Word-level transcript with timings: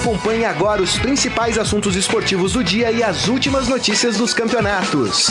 Acompanhe 0.00 0.46
agora 0.46 0.80
os 0.80 0.98
principais 0.98 1.58
assuntos 1.58 1.94
esportivos 1.94 2.54
do 2.54 2.64
dia 2.64 2.90
e 2.90 3.02
as 3.02 3.28
últimas 3.28 3.68
notícias 3.68 4.16
dos 4.16 4.32
campeonatos. 4.32 5.26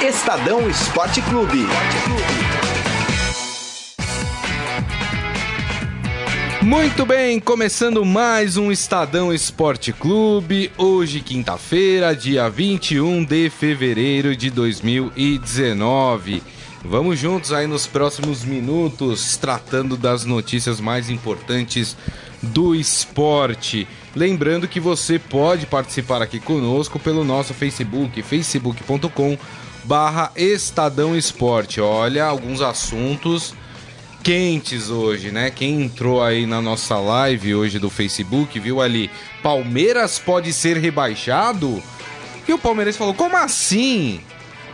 Estadão 0.00 0.66
Esporte 0.70 1.20
Clube. 1.20 1.66
Muito 6.62 7.04
bem, 7.04 7.38
começando 7.38 8.02
mais 8.06 8.56
um 8.56 8.72
Estadão 8.72 9.34
Esporte 9.34 9.92
Clube. 9.92 10.72
Hoje, 10.78 11.20
quinta-feira, 11.20 12.16
dia 12.16 12.48
21 12.48 13.22
de 13.22 13.50
fevereiro 13.50 14.34
de 14.34 14.48
2019. 14.50 16.42
Vamos 16.82 17.18
juntos 17.18 17.52
aí 17.52 17.66
nos 17.66 17.86
próximos 17.86 18.44
minutos, 18.44 19.36
tratando 19.36 19.94
das 19.94 20.24
notícias 20.24 20.80
mais 20.80 21.10
importantes 21.10 21.94
do 22.42 22.74
esporte. 22.74 23.86
Lembrando 24.16 24.66
que 24.66 24.80
você 24.80 25.18
pode 25.18 25.66
participar 25.66 26.22
aqui 26.22 26.40
conosco 26.40 26.98
pelo 26.98 27.22
nosso 27.22 27.52
Facebook, 27.52 28.22
facebook.com 28.22 29.36
barra 29.84 30.32
Estadão 30.34 31.14
Esporte. 31.14 31.82
Olha, 31.82 32.24
alguns 32.24 32.62
assuntos 32.62 33.52
quentes 34.22 34.88
hoje, 34.88 35.30
né? 35.30 35.50
Quem 35.50 35.82
entrou 35.82 36.22
aí 36.22 36.46
na 36.46 36.62
nossa 36.62 36.98
live 36.98 37.54
hoje 37.54 37.78
do 37.78 37.90
Facebook 37.90 38.58
viu 38.58 38.80
ali, 38.80 39.10
Palmeiras 39.42 40.18
pode 40.18 40.50
ser 40.50 40.78
rebaixado? 40.78 41.82
E 42.48 42.54
o 42.54 42.58
Palmeiras 42.58 42.96
falou, 42.96 43.12
como 43.12 43.36
assim? 43.36 44.22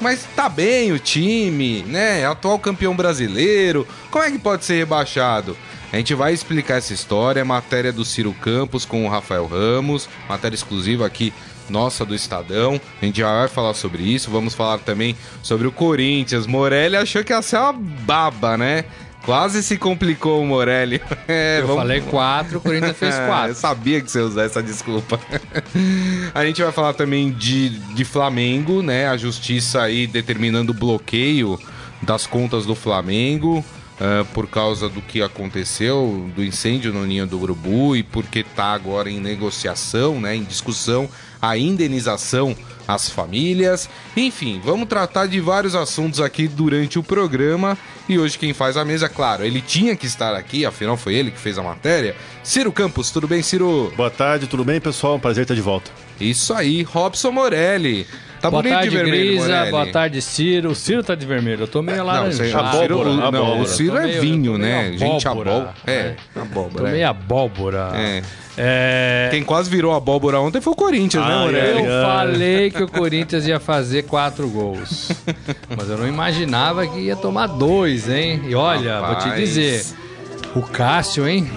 Mas 0.00 0.24
tá 0.36 0.48
bem 0.48 0.92
o 0.92 1.00
time, 1.00 1.82
né? 1.82 2.24
Atual 2.24 2.60
campeão 2.60 2.94
brasileiro, 2.94 3.88
como 4.08 4.24
é 4.24 4.30
que 4.30 4.38
pode 4.38 4.64
ser 4.64 4.74
rebaixado? 4.74 5.56
A 5.92 5.96
gente 5.98 6.14
vai 6.14 6.32
explicar 6.32 6.78
essa 6.78 6.94
história, 6.94 7.44
matéria 7.44 7.92
do 7.92 8.02
Ciro 8.02 8.32
Campos 8.32 8.86
com 8.86 9.04
o 9.04 9.08
Rafael 9.10 9.46
Ramos, 9.46 10.08
matéria 10.26 10.54
exclusiva 10.54 11.04
aqui 11.04 11.34
nossa 11.68 12.02
do 12.02 12.14
Estadão. 12.14 12.80
A 13.00 13.04
gente 13.04 13.18
já 13.18 13.40
vai 13.40 13.48
falar 13.48 13.74
sobre 13.74 14.02
isso. 14.02 14.30
Vamos 14.30 14.54
falar 14.54 14.78
também 14.78 15.14
sobre 15.42 15.66
o 15.66 15.72
Corinthians. 15.72 16.46
Morelli 16.46 16.96
achou 16.96 17.22
que 17.22 17.30
ia 17.30 17.42
ser 17.42 17.58
uma 17.58 17.74
baba, 17.74 18.56
né? 18.56 18.86
Quase 19.22 19.62
se 19.62 19.76
complicou 19.76 20.42
o 20.42 20.46
Morelli. 20.46 21.00
É, 21.28 21.58
eu 21.60 21.66
vamos... 21.66 21.82
falei 21.82 22.00
quatro, 22.00 22.58
o 22.58 22.60
Corinthians 22.60 22.96
fez 22.96 23.14
quatro. 23.26 23.50
eu 23.50 23.54
sabia 23.54 24.00
que 24.00 24.10
você 24.10 24.18
ia 24.18 24.24
usar 24.24 24.44
essa 24.44 24.62
desculpa. 24.62 25.20
a 26.34 26.44
gente 26.44 26.62
vai 26.62 26.72
falar 26.72 26.94
também 26.94 27.30
de, 27.30 27.68
de 27.68 28.04
Flamengo, 28.04 28.82
né? 28.82 29.08
A 29.08 29.16
justiça 29.18 29.82
aí 29.82 30.06
determinando 30.06 30.72
o 30.72 30.74
bloqueio 30.74 31.60
das 32.02 32.26
contas 32.26 32.66
do 32.66 32.74
Flamengo. 32.74 33.64
Uh, 34.02 34.24
por 34.34 34.48
causa 34.48 34.88
do 34.88 35.00
que 35.00 35.22
aconteceu, 35.22 36.28
do 36.34 36.42
incêndio 36.42 36.92
no 36.92 37.06
Ninho 37.06 37.24
do 37.24 37.38
Urubu 37.38 37.94
e 37.94 38.02
porque 38.02 38.40
está 38.40 38.72
agora 38.72 39.08
em 39.08 39.20
negociação, 39.20 40.20
né, 40.20 40.34
em 40.34 40.42
discussão, 40.42 41.08
a 41.40 41.56
indenização 41.56 42.56
às 42.88 43.08
famílias. 43.08 43.88
Enfim, 44.16 44.60
vamos 44.64 44.88
tratar 44.88 45.26
de 45.26 45.38
vários 45.38 45.76
assuntos 45.76 46.20
aqui 46.20 46.48
durante 46.48 46.98
o 46.98 47.02
programa. 47.02 47.78
E 48.08 48.18
hoje 48.18 48.36
quem 48.36 48.52
faz 48.52 48.76
a 48.76 48.84
mesa, 48.84 49.08
claro, 49.08 49.44
ele 49.44 49.60
tinha 49.60 49.94
que 49.94 50.06
estar 50.06 50.34
aqui, 50.34 50.66
afinal 50.66 50.96
foi 50.96 51.14
ele 51.14 51.30
que 51.30 51.38
fez 51.38 51.56
a 51.56 51.62
matéria. 51.62 52.16
Ciro 52.42 52.72
Campos, 52.72 53.12
tudo 53.12 53.28
bem, 53.28 53.40
Ciro? 53.40 53.92
Boa 53.96 54.10
tarde, 54.10 54.48
tudo 54.48 54.64
bem, 54.64 54.80
pessoal? 54.80 55.14
Um 55.14 55.20
prazer 55.20 55.42
estar 55.42 55.54
de 55.54 55.60
volta. 55.60 55.92
Isso 56.20 56.52
aí, 56.52 56.82
Robson 56.82 57.30
Morelli. 57.30 58.04
Tá 58.42 58.50
boa 58.50 58.60
bonito 58.60 58.74
tarde, 58.74 58.90
de 58.90 58.96
vermelho, 58.96 59.26
Grisa. 59.28 59.46
Morelli. 59.46 59.70
Boa 59.70 59.86
tarde, 59.86 60.20
Ciro. 60.20 60.70
O 60.70 60.74
Ciro 60.74 61.04
tá 61.04 61.14
de 61.14 61.24
vermelho. 61.24 61.62
Eu 61.62 61.68
tô 61.68 61.80
meio 61.80 62.02
laranjado. 62.02 62.50
Não, 62.50 62.58
abóbora, 62.58 63.08
o, 63.08 63.30
não, 63.30 63.60
o 63.60 63.66
Ciro 63.68 63.96
é 63.96 64.08
vinho, 64.08 64.58
né? 64.58 64.92
Gente, 64.96 65.28
abóbora. 65.28 65.72
É, 65.86 65.92
é, 65.92 66.16
abóbora. 66.34 66.84
Tô 66.84 66.90
meio 66.90 67.08
abóbora. 67.08 67.92
É. 67.94 68.22
É... 68.58 69.28
Quem 69.30 69.44
quase 69.44 69.70
virou 69.70 69.94
abóbora 69.94 70.40
ontem 70.40 70.60
foi 70.60 70.72
o 70.72 70.76
Corinthians, 70.76 71.24
né, 71.24 71.38
Morelli? 71.38 71.84
Eu 71.84 72.02
falei 72.02 72.70
que 72.72 72.82
o 72.82 72.88
Corinthians 72.88 73.46
ia 73.46 73.60
fazer 73.60 74.02
quatro 74.02 74.48
gols. 74.48 75.12
Mas 75.74 75.88
eu 75.88 75.96
não 75.96 76.08
imaginava 76.08 76.84
que 76.84 76.98
ia 76.98 77.14
tomar 77.14 77.46
dois, 77.46 78.10
hein? 78.10 78.42
E 78.44 78.56
olha, 78.56 78.98
Rapaz. 78.98 79.24
vou 79.24 79.32
te 79.32 79.38
dizer, 79.38 79.86
o 80.56 80.62
Cássio, 80.62 81.28
hein? 81.28 81.48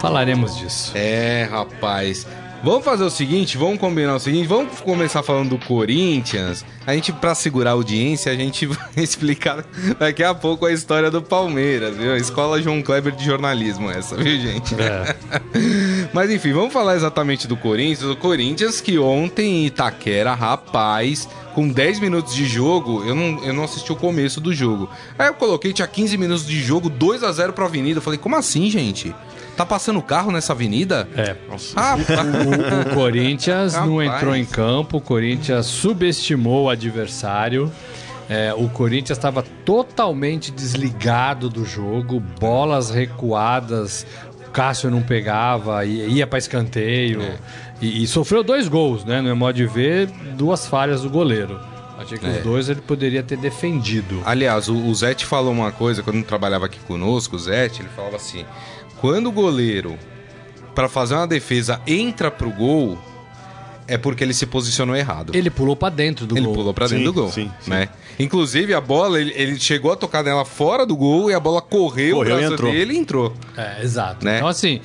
Falaremos 0.00 0.56
disso. 0.56 0.92
É, 0.94 1.46
rapaz. 1.50 2.26
Vamos 2.66 2.84
fazer 2.84 3.04
o 3.04 3.10
seguinte, 3.10 3.56
vamos 3.56 3.78
combinar 3.78 4.16
o 4.16 4.18
seguinte, 4.18 4.48
vamos 4.48 4.80
começar 4.80 5.22
falando 5.22 5.50
do 5.50 5.66
Corinthians. 5.66 6.64
A 6.86 6.94
gente, 6.94 7.12
para 7.12 7.34
segurar 7.34 7.70
a 7.70 7.72
audiência, 7.72 8.30
a 8.30 8.36
gente 8.36 8.64
vai 8.66 8.78
explicar 8.96 9.64
daqui 9.98 10.22
a 10.22 10.32
pouco 10.32 10.66
a 10.66 10.72
história 10.72 11.10
do 11.10 11.20
Palmeiras, 11.20 11.96
viu? 11.96 12.16
Escola 12.16 12.62
João 12.62 12.80
Kleber 12.80 13.12
de 13.12 13.24
jornalismo 13.24 13.90
essa, 13.90 14.16
viu, 14.16 14.40
gente? 14.40 14.74
É. 14.80 15.16
Mas 16.14 16.30
enfim, 16.30 16.52
vamos 16.52 16.72
falar 16.72 16.94
exatamente 16.94 17.48
do 17.48 17.56
Corinthians. 17.56 18.08
O 18.08 18.16
Corinthians 18.16 18.80
que 18.80 18.98
ontem 18.98 19.64
em 19.64 19.66
Itaquera, 19.66 20.32
rapaz, 20.34 21.28
com 21.56 21.68
10 21.68 21.98
minutos 21.98 22.34
de 22.34 22.44
jogo, 22.44 23.02
eu 23.04 23.14
não, 23.14 23.44
eu 23.44 23.52
não 23.52 23.64
assisti 23.64 23.90
o 23.90 23.96
começo 23.96 24.40
do 24.40 24.54
jogo. 24.54 24.88
Aí 25.18 25.26
eu 25.26 25.34
coloquei, 25.34 25.72
tinha 25.72 25.88
15 25.88 26.16
minutos 26.16 26.46
de 26.46 26.62
jogo, 26.62 26.88
2 26.88 27.24
a 27.24 27.32
0 27.32 27.52
pra 27.52 27.64
Avenida. 27.64 27.98
Eu 27.98 28.02
falei, 28.02 28.18
como 28.18 28.36
assim, 28.36 28.70
gente? 28.70 29.12
Tá 29.56 29.64
passando 29.64 30.02
carro 30.02 30.30
nessa 30.30 30.52
avenida? 30.52 31.08
É. 31.16 31.34
Ah, 31.74 31.96
o, 31.96 32.90
o, 32.90 32.94
Corinthians 32.94 33.72
não 33.72 34.02
entrou 34.02 34.36
em 34.36 34.44
campo, 34.44 34.98
o 34.98 35.00
Corinthians 35.00 35.64
subestimou 35.64 36.64
o 36.64 36.70
adversário. 36.76 37.70
É, 38.28 38.52
o 38.54 38.68
Corinthians 38.68 39.18
estava 39.18 39.42
totalmente 39.64 40.50
desligado 40.50 41.48
do 41.48 41.64
jogo, 41.64 42.18
bolas 42.18 42.90
recuadas, 42.90 44.04
o 44.46 44.50
Cássio 44.50 44.90
não 44.90 45.00
pegava, 45.00 45.84
ia 45.84 46.26
para 46.26 46.38
escanteio. 46.38 47.22
É. 47.22 47.38
E, 47.80 48.02
e, 48.02 48.06
sofreu 48.06 48.42
dois 48.42 48.68
gols, 48.68 49.04
né? 49.04 49.18
No 49.18 49.24
meu 49.24 49.36
modo 49.36 49.54
de 49.54 49.66
ver, 49.66 50.06
duas 50.36 50.66
falhas 50.66 51.02
do 51.02 51.10
goleiro. 51.10 51.60
Achei 51.98 52.18
que 52.18 52.26
é. 52.26 52.30
os 52.30 52.42
dois 52.42 52.68
ele 52.68 52.80
poderia 52.80 53.22
ter 53.22 53.38
defendido. 53.38 54.22
Aliás, 54.24 54.68
o, 54.68 54.76
o 54.76 54.94
Zete 54.94 55.24
falou 55.24 55.52
uma 55.52 55.70
coisa 55.70 56.02
quando 56.02 56.22
trabalhava 56.24 56.66
aqui 56.66 56.78
conosco, 56.80 57.36
o 57.36 57.38
Zete, 57.38 57.82
ele 57.82 57.88
falava 57.94 58.16
assim: 58.16 58.44
quando 59.00 59.28
o 59.28 59.32
goleiro, 59.32 59.96
para 60.74 60.88
fazer 60.88 61.14
uma 61.14 61.26
defesa, 61.26 61.80
entra 61.86 62.30
pro 62.30 62.50
gol, 62.50 62.98
é 63.88 63.96
porque 63.96 64.24
ele 64.24 64.34
se 64.34 64.46
posicionou 64.46 64.96
errado. 64.96 65.32
Ele 65.34 65.50
pulou 65.50 65.76
para 65.76 65.94
dentro 65.94 66.26
do 66.26 66.34
ele 66.34 66.42
gol. 66.42 66.50
Ele 66.50 66.58
pulou 66.58 66.74
para 66.74 66.86
dentro 66.86 66.98
sim, 66.98 67.04
do 67.04 67.12
gol, 67.12 67.30
sim, 67.30 67.50
sim. 67.60 67.70
né? 67.70 67.88
Inclusive 68.18 68.72
a 68.72 68.80
bola, 68.80 69.20
ele, 69.20 69.32
ele, 69.34 69.60
chegou 69.60 69.92
a 69.92 69.96
tocar 69.96 70.24
nela 70.24 70.44
fora 70.44 70.86
do 70.86 70.96
gol 70.96 71.30
e 71.30 71.34
a 71.34 71.40
bola 71.40 71.60
correu, 71.60 72.16
correu 72.16 72.36
o 72.36 72.38
braço 72.38 72.54
entrou. 72.54 72.72
dele 72.72 72.94
e 72.94 72.98
entrou. 72.98 73.34
É, 73.56 73.82
exato. 73.82 74.24
Né? 74.24 74.36
Então 74.36 74.48
assim, 74.48 74.80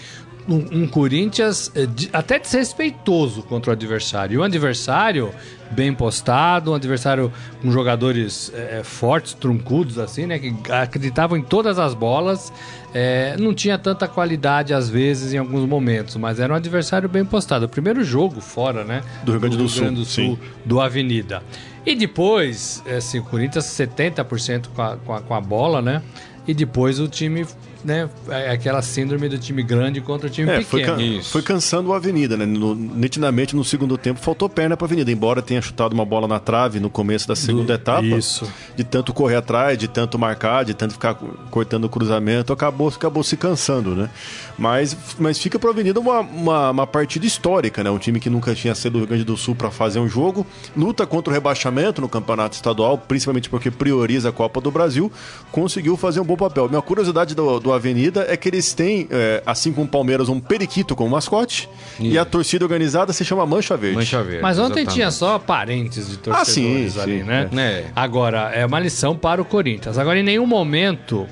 um, 0.48 0.84
um 0.84 0.88
Corinthians 0.88 1.72
é, 1.76 1.88
até 2.12 2.40
desrespeitoso 2.40 3.44
contra 3.44 3.72
o 3.72 3.74
adversário. 3.74 4.36
E 4.36 4.38
o 4.38 4.44
adversário 4.44 5.32
bem 5.72 5.94
postado, 5.94 6.72
um 6.72 6.74
adversário 6.74 7.32
com 7.62 7.72
jogadores 7.72 8.52
é, 8.54 8.82
fortes, 8.84 9.34
truncudos, 9.34 9.98
assim, 9.98 10.26
né? 10.26 10.40
Que 10.40 10.54
acreditavam 10.72 11.38
em 11.38 11.42
todas 11.42 11.80
as 11.80 11.94
bolas. 11.94 12.52
É, 12.94 13.36
não 13.38 13.54
tinha 13.54 13.78
tanta 13.78 14.08
qualidade 14.08 14.74
às 14.74 14.90
vezes 14.90 15.34
em 15.34 15.38
alguns 15.38 15.66
momentos, 15.66 16.18
mas 16.18 16.40
era 16.40 16.52
um 16.52 16.56
adversário 16.56 17.08
bem 17.08 17.24
postado. 17.24 17.66
O 17.66 17.70
primeiro 17.70 18.04
jogo 18.04 18.42
fora, 18.42 18.84
né? 18.84 19.02
Do 19.24 19.32
Rio 19.32 19.42
Grande 19.42 19.58
do, 19.58 19.64
do, 19.64 19.70
Sul, 19.70 19.92
do, 19.92 20.06
Sul, 20.06 20.40
do 20.66 20.82
Avenida. 20.82 21.42
E 21.86 21.96
depois, 21.96 22.84
assim, 22.96 23.20
o 23.20 23.24
Corinthians 23.24 23.66
70% 23.66 24.68
com 24.76 24.82
a, 24.82 24.98
com, 24.98 25.14
a, 25.14 25.22
com 25.22 25.34
a 25.34 25.42
bola, 25.42 25.82
né? 25.82 26.02
E 26.48 26.54
depois 26.54 27.00
o 27.00 27.08
time 27.08 27.46
né, 27.84 28.10
é 28.30 28.52
aquela 28.52 28.82
síndrome 28.82 29.28
do 29.28 29.38
time 29.38 29.64
grande 29.64 30.02
contra 30.02 30.28
o 30.28 30.30
time 30.30 30.50
é, 30.50 30.60
pequeno. 30.60 30.96
Foi, 30.96 31.16
can 31.16 31.24
foi, 31.24 31.42
cansando 31.42 31.90
o 31.90 31.94
Avenida, 31.94 32.38
né? 32.38 32.46
No, 32.46 32.76
nitidamente 32.76 33.56
no 33.56 33.64
segundo 33.64 33.98
tempo 33.98 34.20
faltou 34.20 34.50
perna 34.50 34.78
para 34.78 34.86
a 34.86 34.88
Avenida, 34.88 35.12
embora 35.12 35.42
tenha 35.42 35.62
chutado 35.62 35.94
uma 35.94 36.06
bola 36.06 36.28
na 36.28 36.40
trave 36.40 36.80
no 36.80 36.90
começo 36.90 37.28
da 37.28 37.36
segunda 37.36 37.66
do, 37.66 37.74
etapa. 37.74 38.06
Isso. 38.06 38.52
De 38.76 38.84
tanto 38.84 39.14
correr 39.14 39.38
atrás, 39.38 39.78
de 39.78 39.88
tanto 39.88 40.18
marcar, 40.20 40.64
de 40.64 40.74
tanto 40.74 40.94
ficar 40.94 41.16
cortando 41.50 41.86
o 41.86 41.90
cruzamento, 41.90 42.54
acabou, 42.54 42.88
acabou 42.90 43.24
se 43.24 43.36
cansando, 43.36 43.96
né? 43.96 44.10
Mas, 44.58 44.96
mas 45.18 45.40
fica 45.40 45.58
para 45.58 45.70
a 45.70 45.74
Avenida 45.74 46.00
uma, 46.00 46.20
uma, 46.20 46.72
uma, 46.72 46.88
partida 46.88 47.26
histórica, 47.26 47.84
né? 47.84 47.90
Um 47.90 47.98
time 47.98 48.20
que 48.20 48.30
nunca 48.30 48.54
tinha 48.54 48.76
sido 48.76 48.94
do 48.94 49.00
Rio 49.00 49.08
Grande 49.08 49.24
do 49.24 49.38
Sul 49.38 49.56
para 49.56 49.72
fazer 49.72 50.00
um 50.00 50.08
jogo, 50.08 50.46
luta 50.76 51.06
contra 51.06 51.32
o 51.32 51.34
rebaixamento 51.34 52.02
no 52.02 52.10
campeonato 52.10 52.56
estadual, 52.56 52.98
principalmente 52.98 53.50
porque 53.50 53.72
prioriza 53.72 54.30
a 54.30 54.32
Copa 54.32 54.62
do 54.62 54.70
Brasil, 54.70 55.12
conseguiu 55.52 55.98
fazer 55.98 56.20
um 56.20 56.26
bom 56.26 56.36
papel. 56.36 56.70
Minha 56.70 56.82
curiosidade 56.82 57.34
do, 57.34 57.60
do 57.60 57.71
Avenida 57.74 58.26
é 58.28 58.38
que 58.38 58.50
eles 58.50 58.74
têm, 58.74 59.08
é, 59.10 59.42
assim 59.46 59.72
como 59.72 59.86
o 59.86 59.90
Palmeiras, 59.90 60.30
um 60.30 60.40
periquito 60.40 60.96
como 60.96 61.10
mascote 61.10 61.70
e 62.00 62.18
a 62.18 62.26
torcida 62.26 62.66
organizada 62.66 63.14
se 63.14 63.24
chama 63.24 63.46
Mancha 63.46 63.78
Verde. 63.78 63.98
Mancha 63.98 64.24
Verde. 64.24 64.42
Mas 64.42 64.58
ontem 64.58 64.82
exatamente. 64.82 64.94
tinha 64.94 65.12
só 65.12 65.40
parentes 65.40 66.10
de 66.10 66.18
torcedores 66.18 66.98
ah, 66.98 67.00
sim, 67.00 67.02
ali, 67.02 67.20
sim, 67.20 67.24
né? 67.24 67.50
É. 67.58 67.86
Agora, 67.96 68.52
é 68.54 68.66
uma 68.66 68.80
lição 68.80 69.16
para 69.16 69.42
o 69.42 69.46
Corinthians. 69.46 69.98
Agora, 69.98 70.20
em 70.20 70.24
nenhum 70.24 70.46
momento 70.46 71.28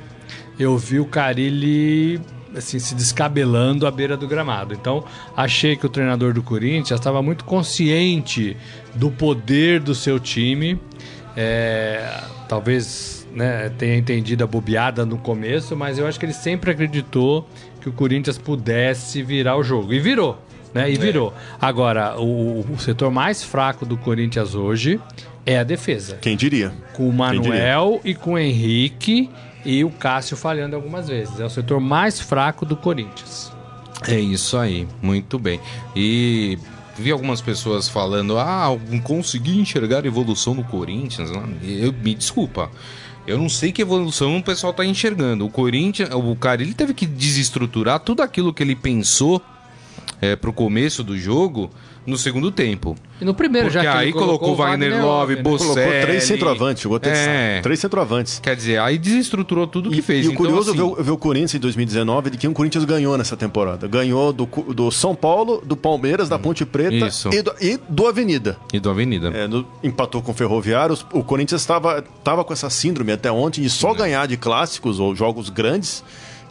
eu 0.59 0.77
vi 0.77 0.99
o 0.99 1.05
Carilli 1.05 2.19
assim, 2.55 2.79
se 2.79 2.95
descabelando 2.95 3.85
à 3.85 3.91
beira 3.91 4.17
do 4.17 4.27
gramado. 4.27 4.73
Então, 4.73 5.03
achei 5.35 5.75
que 5.75 5.85
o 5.85 5.89
treinador 5.89 6.33
do 6.33 6.41
Corinthians 6.41 6.99
estava 6.99 7.21
muito 7.21 7.45
consciente 7.45 8.57
do 8.95 9.11
poder 9.11 9.79
do 9.79 9.93
seu 9.93 10.19
time. 10.19 10.79
É, 11.35 12.21
talvez 12.47 13.18
né, 13.33 13.69
tenha 13.77 13.95
entendido 13.97 14.43
a 14.43 14.47
bobeada 14.47 15.05
no 15.05 15.17
começo, 15.17 15.75
mas 15.75 15.97
eu 15.97 16.07
acho 16.07 16.19
que 16.19 16.25
ele 16.25 16.33
sempre 16.33 16.71
acreditou 16.71 17.47
que 17.81 17.89
o 17.89 17.91
Corinthians 17.91 18.37
pudesse 18.37 19.21
virar 19.21 19.57
o 19.57 19.63
jogo. 19.63 19.93
E 19.93 19.99
virou. 19.99 20.37
Né? 20.73 20.89
E 20.89 20.95
é. 20.95 20.97
virou. 20.97 21.33
Agora, 21.59 22.19
o, 22.19 22.65
o 22.71 22.79
setor 22.79 23.11
mais 23.11 23.43
fraco 23.43 23.85
do 23.85 23.97
Corinthians 23.97 24.55
hoje 24.55 24.99
é 25.45 25.57
a 25.57 25.63
defesa. 25.63 26.17
Quem 26.21 26.35
diria? 26.35 26.71
Com 26.93 27.09
o 27.09 27.13
Manuel 27.13 27.99
e 28.03 28.13
com 28.13 28.33
o 28.33 28.37
Henrique 28.37 29.29
e 29.65 29.83
o 29.83 29.89
Cássio 29.89 30.37
falhando 30.37 30.75
algumas 30.75 31.07
vezes. 31.07 31.39
É 31.39 31.45
o 31.45 31.49
setor 31.49 31.79
mais 31.79 32.19
fraco 32.19 32.65
do 32.65 32.75
Corinthians. 32.75 33.51
É 34.07 34.19
isso 34.19 34.57
aí, 34.57 34.87
muito 35.01 35.37
bem. 35.37 35.59
E 35.95 36.57
vi 36.99 37.11
algumas 37.11 37.41
pessoas 37.41 37.87
falando: 37.87 38.37
ah, 38.37 38.67
consegui 39.03 39.59
enxergar 39.59 40.05
evolução 40.05 40.53
no 40.53 40.63
Corinthians. 40.63 41.31
Eu, 41.63 41.93
me 41.93 42.13
desculpa. 42.13 42.69
Eu 43.25 43.37
não 43.37 43.49
sei 43.49 43.71
que 43.71 43.81
evolução 43.81 44.37
o 44.37 44.43
pessoal 44.43 44.73
tá 44.73 44.85
enxergando. 44.85 45.45
O 45.45 45.49
Corinthians, 45.49 46.09
o 46.11 46.35
cara, 46.35 46.61
ele 46.61 46.73
teve 46.73 46.93
que 46.93 47.05
desestruturar 47.05 47.99
tudo 47.99 48.21
aquilo 48.21 48.53
que 48.53 48.63
ele 48.63 48.75
pensou 48.75 49.41
é, 50.21 50.35
pro 50.35 50.51
começo 50.51 51.03
do 51.03 51.17
jogo 51.17 51.69
no 52.05 52.17
segundo 52.17 52.51
tempo. 52.51 52.95
E 53.21 53.25
no 53.25 53.33
primeiro 53.33 53.67
Porque 53.67 53.83
já 53.83 53.91
que 53.91 53.97
aí 53.97 54.11
colocou, 54.11 54.39
colocou 54.39 54.55
Wagner 54.55 55.01
Love, 55.01 55.35
né? 55.35 55.41
Bocelli... 55.41 55.73
Colocou 55.73 56.01
três 56.01 56.23
centroavantes, 56.23 56.83
jogou 56.83 56.99
é. 57.03 57.61
três 57.61 57.79
centroavantes. 57.79 58.39
Quer 58.39 58.55
dizer, 58.55 58.79
aí 58.79 58.97
desestruturou 58.97 59.67
tudo 59.67 59.91
que 59.91 60.01
fez. 60.01 60.25
E 60.25 60.29
o 60.29 60.31
então, 60.31 60.37
curioso 60.37 60.71
assim... 60.71 60.95
ver, 60.95 61.03
ver, 61.03 61.11
o 61.11 61.17
Corinthians 61.17 61.55
em 61.55 61.59
2019, 61.59 62.31
de 62.31 62.37
quem 62.37 62.49
o 62.49 62.53
Corinthians 62.53 62.85
ganhou 62.85 63.17
nessa 63.17 63.37
temporada. 63.37 63.87
Ganhou 63.87 64.33
do, 64.33 64.45
do 64.45 64.89
São 64.91 65.13
Paulo, 65.13 65.61
do 65.63 65.77
Palmeiras, 65.77 66.29
da 66.29 66.37
hum, 66.37 66.39
Ponte 66.39 66.65
Preta 66.65 67.09
e 67.31 67.41
do, 67.41 67.53
e 67.61 67.79
do, 67.89 68.07
Avenida. 68.07 68.57
E 68.73 68.79
do 68.79 68.89
Avenida. 68.89 69.27
É, 69.29 69.47
no, 69.47 69.67
empatou 69.83 70.21
com 70.21 70.31
o 70.31 70.35
Ferroviário. 70.35 70.97
O 71.13 71.23
Corinthians 71.23 71.61
estava 71.61 72.43
com 72.43 72.53
essa 72.53 72.69
síndrome 72.69 73.11
até 73.11 73.31
ontem 73.31 73.61
de 73.61 73.69
só 73.69 73.91
é. 73.91 73.95
ganhar 73.95 74.27
de 74.27 74.37
clássicos 74.37 74.99
ou 74.99 75.15
jogos 75.15 75.49
grandes 75.49 76.03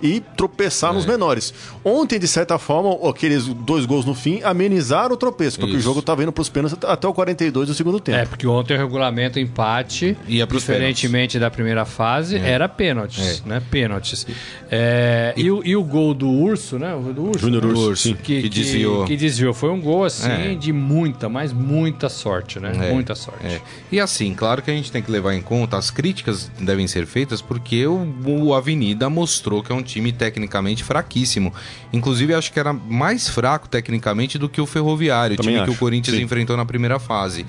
e 0.02 0.20
tropeçar 0.36 0.90
é. 0.90 0.94
nos 0.94 1.06
menores. 1.06 1.52
Ontem, 1.84 2.18
de 2.18 2.28
certa 2.28 2.58
forma, 2.58 3.08
aqueles 3.08 3.46
dois 3.46 3.86
gols 3.86 4.04
no 4.04 4.14
fim 4.14 4.40
amenizaram 4.42 5.14
o 5.14 5.16
tropeço, 5.16 5.58
porque 5.58 5.76
Isso. 5.76 5.80
o 5.80 5.84
jogo 5.84 6.00
estava 6.00 6.22
indo 6.22 6.32
para 6.32 6.42
os 6.42 6.48
pênaltis 6.48 6.78
até 6.84 7.08
o 7.08 7.14
42 7.14 7.68
do 7.68 7.74
segundo 7.74 8.00
tempo. 8.00 8.18
É, 8.18 8.24
porque 8.24 8.46
ontem 8.46 8.74
o 8.74 8.78
regulamento 8.78 9.38
empate, 9.38 10.16
Ia 10.26 10.46
diferentemente 10.46 11.32
pênaltis. 11.32 11.40
da 11.40 11.50
primeira 11.50 11.84
fase, 11.84 12.36
é. 12.36 12.50
era 12.50 12.68
pênaltis, 12.68 13.42
é. 13.44 13.48
né? 13.48 13.62
Pênaltis. 13.70 14.26
É, 14.70 15.32
e, 15.36 15.50
o, 15.50 15.62
e 15.64 15.76
o 15.76 15.82
gol 15.82 16.14
do 16.14 16.28
Urso, 16.28 16.78
né? 16.78 16.94
O 16.94 17.12
do 17.12 17.28
Urso. 17.28 17.40
Júnior 17.40 17.64
né? 17.64 17.72
Urso, 17.72 18.14
que, 18.16 18.42
que, 18.42 18.48
desviou. 18.48 19.04
Que, 19.04 19.16
que, 19.16 19.16
desviou. 19.16 19.54
Foi 19.54 19.70
um 19.70 19.80
gol, 19.80 20.04
assim, 20.04 20.30
é. 20.30 20.54
de 20.54 20.72
muita, 20.72 21.28
mas 21.28 21.52
muita 21.52 22.08
sorte, 22.08 22.60
né? 22.60 22.72
É. 22.74 22.92
Muita 22.92 23.14
sorte. 23.14 23.60
E 23.90 24.00
assim, 24.00 24.34
claro 24.34 24.62
que 24.62 24.70
a 24.70 24.74
gente 24.74 24.90
tem 24.92 25.02
que 25.02 25.10
levar 25.10 25.34
em 25.34 25.42
conta, 25.42 25.76
as 25.76 25.90
críticas 25.90 26.50
devem 26.60 26.86
ser 26.86 27.06
feitas 27.06 27.40
porque 27.40 27.86
o, 27.86 28.06
o 28.24 28.54
Avenida 28.54 29.08
mostrou 29.08 29.62
que 29.62 29.72
é 29.72 29.74
um 29.74 29.82
time 29.88 30.12
tecnicamente 30.12 30.84
fraquíssimo. 30.84 31.52
Inclusive, 31.92 32.34
acho 32.34 32.52
que 32.52 32.60
era 32.60 32.72
mais 32.72 33.28
fraco 33.28 33.68
tecnicamente 33.68 34.38
do 34.38 34.48
que 34.48 34.60
o 34.60 34.66
Ferroviário, 34.66 35.34
o 35.34 35.42
time 35.42 35.56
acho. 35.56 35.64
que 35.64 35.70
o 35.70 35.76
Corinthians 35.76 36.16
Sim. 36.16 36.22
enfrentou 36.22 36.56
na 36.56 36.64
primeira 36.64 36.98
fase. 36.98 37.46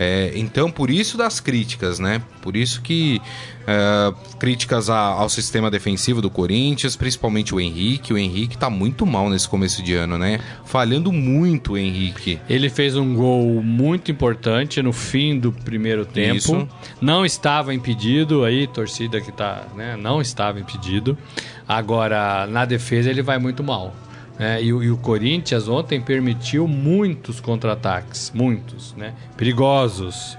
É, 0.00 0.30
então, 0.36 0.70
por 0.70 0.90
isso 0.90 1.18
das 1.18 1.40
críticas, 1.40 1.98
né? 1.98 2.22
Por 2.40 2.56
isso 2.56 2.80
que 2.82 3.20
é, 3.66 4.14
críticas 4.38 4.88
a, 4.88 4.96
ao 4.96 5.28
sistema 5.28 5.68
defensivo 5.68 6.22
do 6.22 6.30
Corinthians, 6.30 6.94
principalmente 6.94 7.52
o 7.52 7.58
Henrique. 7.58 8.12
O 8.12 8.16
Henrique 8.16 8.56
tá 8.56 8.70
muito 8.70 9.04
mal 9.04 9.28
nesse 9.28 9.48
começo 9.48 9.82
de 9.82 9.94
ano, 9.94 10.16
né? 10.16 10.38
Falhando 10.64 11.10
muito 11.10 11.72
o 11.72 11.76
Henrique. 11.76 12.38
Ele 12.48 12.70
fez 12.70 12.94
um 12.94 13.12
gol 13.12 13.60
muito 13.60 14.12
importante 14.12 14.80
no 14.80 14.92
fim 14.92 15.36
do 15.36 15.50
primeiro 15.50 16.06
tempo. 16.06 16.36
Isso. 16.36 16.68
Não 17.00 17.26
estava 17.26 17.74
impedido 17.74 18.44
aí, 18.44 18.68
torcida 18.68 19.20
que 19.20 19.32
tá, 19.32 19.66
né? 19.74 19.96
Não 19.96 20.20
estava 20.20 20.60
impedido. 20.60 21.18
Agora, 21.68 22.46
na 22.46 22.64
defesa 22.64 23.10
ele 23.10 23.22
vai 23.22 23.38
muito 23.38 23.62
mal. 23.62 23.94
É, 24.38 24.62
e, 24.62 24.68
e, 24.68 24.90
o 24.90 24.96
Corinthians 24.96 25.68
ontem 25.68 26.00
permitiu 26.00 26.68
muitos 26.68 27.40
contra-ataques, 27.40 28.30
muitos, 28.32 28.94
né? 28.96 29.12
Perigosos, 29.36 30.38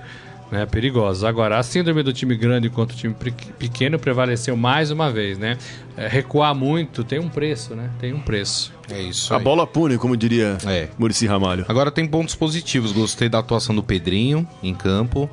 né? 0.50 0.66
Perigosos. 0.66 1.26
Agora, 1.26 1.60
a 1.60 1.64
síndrome 1.64 2.02
do 2.02 2.14
time 2.14 2.36
grande 2.36 2.70
contra 2.70 2.96
o 2.96 3.00
time 3.00 3.14
pequeno 3.60 4.00
prevaleceu 4.00 4.56
mais 4.56 4.90
uma 4.90 5.12
vez, 5.12 5.38
né? 5.38 5.58
É, 5.98 6.08
recuar 6.08 6.56
muito 6.56 7.04
tem 7.04 7.20
um 7.20 7.28
preço, 7.28 7.76
né? 7.76 7.90
Tem 8.00 8.14
um 8.14 8.22
preço. 8.22 8.72
É 8.90 9.02
isso. 9.02 9.34
A 9.34 9.38
aí. 9.38 9.44
bola 9.44 9.68
pune, 9.68 9.98
como 9.98 10.16
diria 10.16 10.58
é. 10.66 10.88
Murici 10.98 11.28
Ramalho. 11.28 11.66
Agora 11.68 11.92
tem 11.92 12.08
pontos 12.08 12.36
positivos. 12.36 12.94
Gostei 12.94 13.28
da 13.28 13.40
atuação 13.40 13.76
do 13.76 13.84
Pedrinho 13.84 14.48
em 14.64 14.74
campo. 14.74 15.30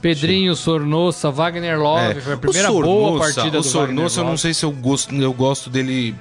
Pedrinho, 0.00 0.56
Sornossa, 0.56 1.30
Wagner 1.30 1.78
Love, 1.78 2.18
é. 2.18 2.20
foi 2.20 2.32
a 2.34 2.36
primeira 2.36 2.68
Sornosa, 2.68 2.92
boa 2.92 3.18
partida 3.18 3.58
o 3.58 3.62
do 3.62 3.62
Sornossa, 3.62 4.20
eu 4.20 4.24
não 4.24 4.36
sei 4.36 4.54
se 4.54 4.64
eu 4.64 4.72
gosto, 4.72 5.14
eu 5.14 5.32
gosto 5.32 5.68
dele 5.68 6.14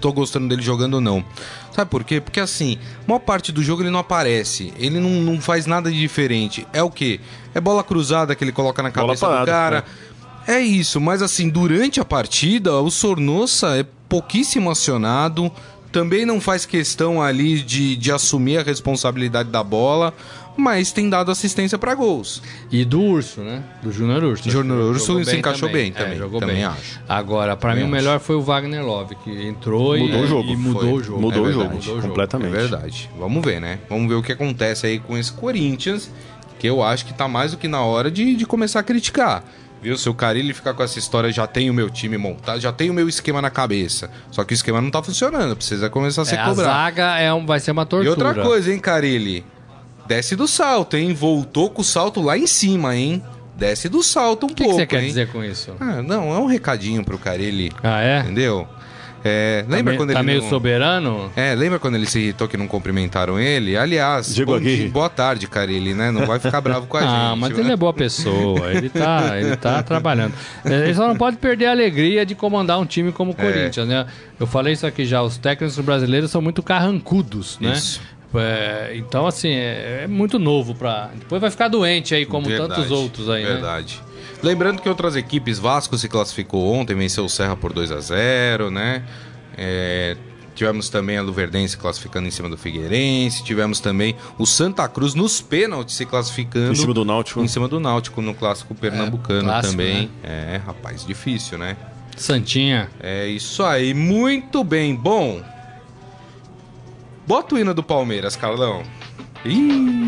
tô 0.00 0.12
gostando 0.12 0.48
dele 0.48 0.62
jogando 0.62 0.94
ou 0.94 1.00
não. 1.00 1.24
Sabe 1.72 1.90
por 1.90 2.04
quê? 2.04 2.20
Porque 2.20 2.40
assim, 2.40 2.78
maior 3.06 3.18
parte 3.18 3.52
do 3.52 3.62
jogo 3.62 3.82
ele 3.82 3.90
não 3.90 4.00
aparece. 4.00 4.72
Ele 4.78 5.00
não, 5.00 5.10
não 5.10 5.40
faz 5.40 5.66
nada 5.66 5.90
de 5.90 5.98
diferente. 5.98 6.66
É 6.72 6.82
o 6.82 6.90
quê? 6.90 7.20
É 7.54 7.60
bola 7.60 7.82
cruzada 7.82 8.34
que 8.34 8.44
ele 8.44 8.52
coloca 8.52 8.82
na 8.82 8.90
cabeça 8.90 9.26
parada, 9.26 9.44
do 9.44 9.50
cara. 9.50 9.84
É. 10.46 10.54
é 10.54 10.60
isso, 10.60 11.00
mas 11.00 11.22
assim, 11.22 11.48
durante 11.48 12.00
a 12.00 12.04
partida, 12.04 12.74
o 12.80 12.90
Sornossa 12.90 13.76
é 13.76 13.84
pouquíssimo 14.08 14.70
acionado. 14.70 15.50
Também 15.92 16.26
não 16.26 16.40
faz 16.40 16.66
questão 16.66 17.22
ali 17.22 17.60
de, 17.62 17.96
de 17.96 18.12
assumir 18.12 18.58
a 18.58 18.62
responsabilidade 18.62 19.50
da 19.50 19.62
bola 19.62 20.12
mas 20.56 20.92
tem 20.92 21.08
dado 21.08 21.30
assistência 21.30 21.78
para 21.78 21.94
gols. 21.94 22.42
E 22.70 22.84
do 22.84 23.00
Urso, 23.00 23.40
né? 23.42 23.62
Do 23.82 23.92
Júnior 23.92 24.22
Urso. 24.24 24.50
Júnior 24.50 24.78
Urso 24.90 25.24
se 25.24 25.36
encaixou 25.36 25.68
também, 25.68 25.84
bem 25.84 25.92
também. 25.92 26.14
É, 26.14 26.16
jogou 26.16 26.40
também 26.40 26.56
bem. 26.56 26.64
acho. 26.64 27.00
Agora, 27.08 27.56
para 27.56 27.74
mim 27.74 27.82
o 27.82 27.88
melhor 27.88 28.20
foi 28.20 28.36
o 28.36 28.42
Wagner 28.42 28.84
Love, 28.84 29.14
que 29.16 29.46
entrou 29.46 29.96
mudou 29.96 30.20
e, 30.20 30.24
o 30.24 30.26
jogo. 30.26 30.48
e 30.50 30.56
mudou 30.56 30.80
foi. 30.80 30.92
o 30.92 31.02
jogo. 31.02 31.20
Mudou, 31.20 31.46
é 31.46 31.48
o 31.48 31.52
jogo, 31.52 31.64
mudou 31.64 31.78
o 31.78 31.82
jogo, 31.82 32.02
completamente. 32.02 32.54
É 32.54 32.56
verdade. 32.56 33.10
Vamos 33.18 33.44
ver, 33.44 33.60
né? 33.60 33.78
Vamos 33.88 34.08
ver 34.08 34.14
o 34.14 34.22
que 34.22 34.32
acontece 34.32 34.86
aí 34.86 34.98
com 34.98 35.16
esse 35.16 35.32
Corinthians, 35.32 36.10
que 36.58 36.66
eu 36.66 36.82
acho 36.82 37.06
que 37.06 37.12
tá 37.12 37.28
mais 37.28 37.52
do 37.52 37.58
que 37.58 37.68
na 37.68 37.82
hora 37.82 38.10
de, 38.10 38.34
de 38.34 38.46
começar 38.46 38.80
a 38.80 38.82
criticar. 38.82 39.44
Viu? 39.80 39.96
Se 39.96 40.08
o 40.08 40.14
Carilli 40.14 40.54
ficar 40.54 40.74
com 40.74 40.82
essa 40.82 40.98
história, 40.98 41.30
já 41.30 41.46
tem 41.46 41.70
o 41.70 41.74
meu 41.74 41.90
time 41.90 42.16
montado, 42.16 42.60
já 42.60 42.72
tem 42.72 42.90
o 42.90 42.94
meu 42.94 43.08
esquema 43.08 43.42
na 43.42 43.50
cabeça. 43.50 44.10
Só 44.30 44.42
que 44.42 44.52
o 44.52 44.56
esquema 44.56 44.80
não 44.80 44.90
tá 44.90 45.02
funcionando, 45.02 45.54
precisa 45.54 45.90
começar 45.90 46.22
a 46.22 46.24
ser 46.24 46.36
é, 46.36 46.44
cobrado. 46.44 46.70
A 46.70 46.72
zaga 46.72 47.18
é 47.18 47.32
um, 47.32 47.44
vai 47.44 47.60
ser 47.60 47.72
uma 47.72 47.84
tortura. 47.84 48.06
E 48.06 48.08
outra 48.08 48.34
coisa, 48.34 48.72
hein, 48.72 48.78
Carilli? 48.78 49.44
Desce 50.06 50.36
do 50.36 50.46
salto, 50.46 50.96
hein? 50.96 51.12
Voltou 51.12 51.70
com 51.70 51.82
o 51.82 51.84
salto 51.84 52.20
lá 52.20 52.38
em 52.38 52.46
cima, 52.46 52.96
hein? 52.96 53.22
Desce 53.56 53.88
do 53.88 54.02
salto 54.02 54.44
um 54.44 54.48
que 54.48 54.64
pouco. 54.64 54.72
O 54.72 54.76
que 54.76 54.82
você 54.82 54.86
quer 54.86 55.02
hein? 55.02 55.08
dizer 55.08 55.28
com 55.32 55.42
isso? 55.42 55.74
Ah, 55.80 56.02
não, 56.02 56.32
é 56.32 56.38
um 56.38 56.46
recadinho 56.46 57.04
pro 57.04 57.18
Carilli. 57.18 57.72
Ah, 57.82 58.02
é? 58.02 58.20
Entendeu? 58.20 58.68
É, 59.28 59.64
lembra 59.68 59.94
tá 59.94 59.98
quando 59.98 60.12
tá 60.12 60.20
ele 60.20 60.26
meio 60.26 60.42
não... 60.42 60.48
soberano? 60.48 61.32
É, 61.34 61.52
lembra 61.54 61.80
quando 61.80 61.96
ele 61.96 62.06
se 62.06 62.20
irritou 62.20 62.46
que 62.46 62.56
não 62.56 62.68
cumprimentaram 62.68 63.40
ele? 63.40 63.76
Aliás, 63.76 64.38
bom 64.38 64.60
dia, 64.60 64.88
boa 64.88 65.08
tarde, 65.08 65.48
Carilli, 65.48 65.94
né? 65.94 66.12
Não 66.12 66.24
vai 66.24 66.38
ficar 66.38 66.60
bravo 66.60 66.86
com 66.86 66.96
a 66.96 67.00
ah, 67.02 67.02
gente. 67.02 67.32
Ah, 67.32 67.36
mas 67.36 67.58
ele 67.58 67.72
é 67.72 67.76
boa 67.76 67.92
pessoa, 67.92 68.72
ele 68.72 68.88
tá, 68.88 69.36
ele 69.36 69.56
tá 69.56 69.82
trabalhando. 69.84 70.32
É, 70.64 70.84
ele 70.84 70.94
só 70.94 71.08
não 71.08 71.16
pode 71.16 71.38
perder 71.38 71.66
a 71.66 71.70
alegria 71.72 72.24
de 72.24 72.36
comandar 72.36 72.78
um 72.78 72.86
time 72.86 73.10
como 73.10 73.32
o 73.32 73.34
é. 73.36 73.42
Corinthians, 73.52 73.88
né? 73.88 74.06
Eu 74.38 74.46
falei 74.46 74.74
isso 74.74 74.86
aqui 74.86 75.04
já, 75.04 75.22
os 75.22 75.38
técnicos 75.38 75.76
brasileiros 75.80 76.30
são 76.30 76.40
muito 76.40 76.62
carrancudos, 76.62 77.58
né? 77.58 77.72
Isso. 77.72 78.00
É, 78.34 78.92
então, 78.94 79.26
assim, 79.26 79.50
é, 79.50 80.02
é, 80.02 80.06
muito 80.06 80.38
novo 80.38 80.74
para. 80.74 81.10
Depois 81.14 81.40
vai 81.40 81.50
ficar 81.50 81.68
doente 81.68 82.14
aí, 82.14 82.26
como 82.26 82.46
verdade, 82.46 82.74
tantos 82.74 82.90
outros 82.90 83.30
aí, 83.30 83.44
né? 83.44 83.52
Verdade. 83.52 84.00
Né? 84.04 84.16
Lembrando 84.42 84.82
que 84.82 84.88
outras 84.88 85.16
equipes, 85.16 85.58
Vasco 85.58 85.96
se 85.96 86.08
classificou 86.08 86.72
ontem, 86.72 86.94
venceu 86.94 87.24
o 87.24 87.28
Serra 87.28 87.56
por 87.56 87.72
2 87.72 87.90
a 87.90 88.00
0 88.00 88.70
né? 88.70 89.02
É, 89.56 90.16
tivemos 90.54 90.88
também 90.88 91.16
a 91.16 91.22
Luverdense 91.22 91.76
classificando 91.76 92.28
em 92.28 92.30
cima 92.30 92.48
do 92.48 92.56
Figueirense. 92.56 93.42
Tivemos 93.42 93.80
também 93.80 94.14
o 94.38 94.44
Santa 94.44 94.86
Cruz 94.88 95.14
nos 95.14 95.40
pênaltis 95.40 95.94
se 95.94 96.04
classificando. 96.04 96.72
Em 96.72 96.76
cima 96.76 96.94
do 96.94 97.04
Náutico. 97.04 97.40
Em 97.40 97.48
cima 97.48 97.68
do 97.68 97.80
Náutico, 97.80 98.20
no 98.20 98.34
clássico 98.34 98.74
pernambucano 98.74 99.40
é, 99.40 99.44
clássico, 99.44 99.72
também. 99.72 100.10
Né? 100.22 100.54
É, 100.54 100.60
rapaz, 100.64 101.04
difícil, 101.04 101.56
né? 101.56 101.76
Santinha. 102.16 102.88
É 103.00 103.26
isso 103.26 103.62
aí, 103.62 103.92
muito 103.94 104.64
bem. 104.64 104.94
Bom, 104.94 105.42
Bota 107.26 107.56
o 107.56 107.58
hino 107.58 107.74
do 107.74 107.82
Palmeiras, 107.82 108.36
Carlão. 108.36 108.82
Ih, 109.44 110.06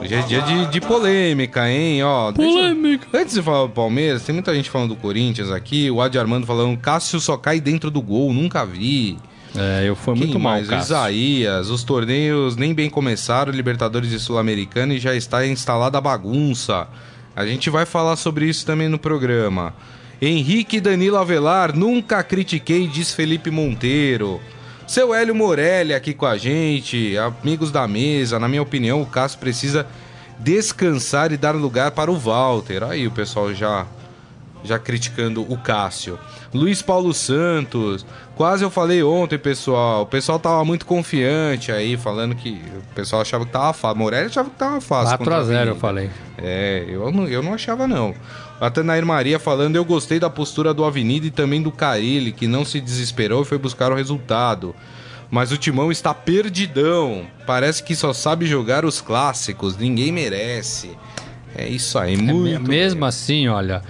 Hoje 0.00 0.14
é 0.14 0.22
dia 0.22 0.40
de, 0.42 0.66
de 0.66 0.80
polêmica, 0.80 1.68
hein? 1.68 2.02
Ó, 2.02 2.32
polêmica. 2.32 3.06
Deixa... 3.10 3.22
Antes 3.22 3.34
de 3.34 3.42
falar 3.42 3.66
do 3.66 3.72
Palmeiras, 3.72 4.22
tem 4.22 4.34
muita 4.34 4.54
gente 4.54 4.70
falando 4.70 4.90
do 4.90 4.96
Corinthians 4.96 5.50
aqui. 5.50 5.90
O 5.90 6.00
Adi 6.00 6.18
Armando 6.18 6.46
falando: 6.46 6.76
Cássio 6.78 7.20
só 7.20 7.36
cai 7.36 7.60
dentro 7.60 7.90
do 7.90 8.00
gol, 8.00 8.32
nunca 8.32 8.64
vi. 8.64 9.18
É, 9.54 9.84
eu 9.86 9.94
fui 9.94 10.14
muito 10.14 10.38
mal, 10.38 10.54
mais? 10.54 10.68
Cássio. 10.68 10.84
Isaías, 10.84 11.68
os 11.68 11.84
torneios 11.84 12.56
nem 12.56 12.72
bem 12.72 12.88
começaram, 12.88 13.52
Libertadores 13.52 14.10
e 14.12 14.18
Sul-Americana 14.18 14.94
e 14.94 14.98
já 14.98 15.14
está 15.14 15.46
instalada 15.46 15.98
a 15.98 16.00
bagunça. 16.00 16.88
A 17.34 17.44
gente 17.44 17.68
vai 17.68 17.84
falar 17.84 18.16
sobre 18.16 18.46
isso 18.46 18.64
também 18.64 18.88
no 18.88 18.98
programa. 18.98 19.74
Henrique 20.20 20.80
Danilo 20.80 21.18
Avelar, 21.18 21.76
nunca 21.76 22.22
critiquei, 22.22 22.86
diz 22.88 23.12
Felipe 23.12 23.50
Monteiro. 23.50 24.40
Seu 24.86 25.12
Hélio 25.12 25.34
Morelli 25.34 25.92
aqui 25.92 26.14
com 26.14 26.26
a 26.26 26.38
gente, 26.38 27.16
amigos 27.18 27.70
da 27.70 27.86
mesa. 27.88 28.38
Na 28.38 28.48
minha 28.48 28.62
opinião, 28.62 29.02
o 29.02 29.06
Cássio 29.06 29.38
precisa 29.38 29.86
descansar 30.38 31.32
e 31.32 31.36
dar 31.36 31.54
lugar 31.54 31.90
para 31.90 32.10
o 32.10 32.16
Walter. 32.16 32.84
Aí 32.84 33.06
o 33.06 33.10
pessoal 33.10 33.52
já 33.52 33.86
já 34.64 34.78
criticando 34.78 35.42
o 35.42 35.56
Cássio. 35.56 36.18
Luiz 36.52 36.82
Paulo 36.82 37.14
Santos, 37.14 38.04
quase 38.34 38.64
eu 38.64 38.70
falei 38.70 39.02
ontem, 39.02 39.38
pessoal. 39.38 40.02
O 40.02 40.06
pessoal 40.06 40.38
tava 40.38 40.64
muito 40.64 40.84
confiante 40.84 41.70
aí, 41.70 41.96
falando 41.96 42.34
que 42.34 42.60
o 42.76 42.94
pessoal 42.94 43.22
achava 43.22 43.46
que 43.46 43.52
tava 43.52 43.72
fácil. 43.72 43.98
Morelli 43.98 44.26
achava 44.26 44.50
que 44.50 44.56
tava 44.56 44.80
fácil. 44.80 45.18
4x0, 45.18 45.66
eu 45.68 45.76
falei. 45.76 46.10
É, 46.38 46.84
eu 46.88 47.10
não, 47.12 47.28
eu 47.28 47.42
não 47.42 47.54
achava 47.54 47.86
não. 47.86 48.14
A 48.60 48.70
Tanair 48.70 49.04
Maria 49.04 49.38
falando, 49.38 49.76
eu 49.76 49.84
gostei 49.84 50.18
da 50.18 50.30
postura 50.30 50.72
do 50.72 50.84
Avenida 50.84 51.26
e 51.26 51.30
também 51.30 51.62
do 51.62 51.70
Carilli, 51.70 52.32
que 52.32 52.46
não 52.46 52.64
se 52.64 52.80
desesperou 52.80 53.42
e 53.42 53.44
foi 53.44 53.58
buscar 53.58 53.92
o 53.92 53.94
resultado. 53.94 54.74
Mas 55.30 55.52
o 55.52 55.58
Timão 55.58 55.92
está 55.92 56.14
perdidão. 56.14 57.26
Parece 57.46 57.82
que 57.82 57.94
só 57.94 58.12
sabe 58.12 58.46
jogar 58.46 58.84
os 58.84 59.00
clássicos, 59.00 59.76
ninguém 59.76 60.10
merece. 60.10 60.96
É 61.54 61.68
isso 61.68 61.98
aí, 61.98 62.16
muito. 62.16 62.54
É, 62.54 62.58
mesmo 62.58 63.00
bem. 63.00 63.08
assim, 63.08 63.48
olha, 63.48 63.82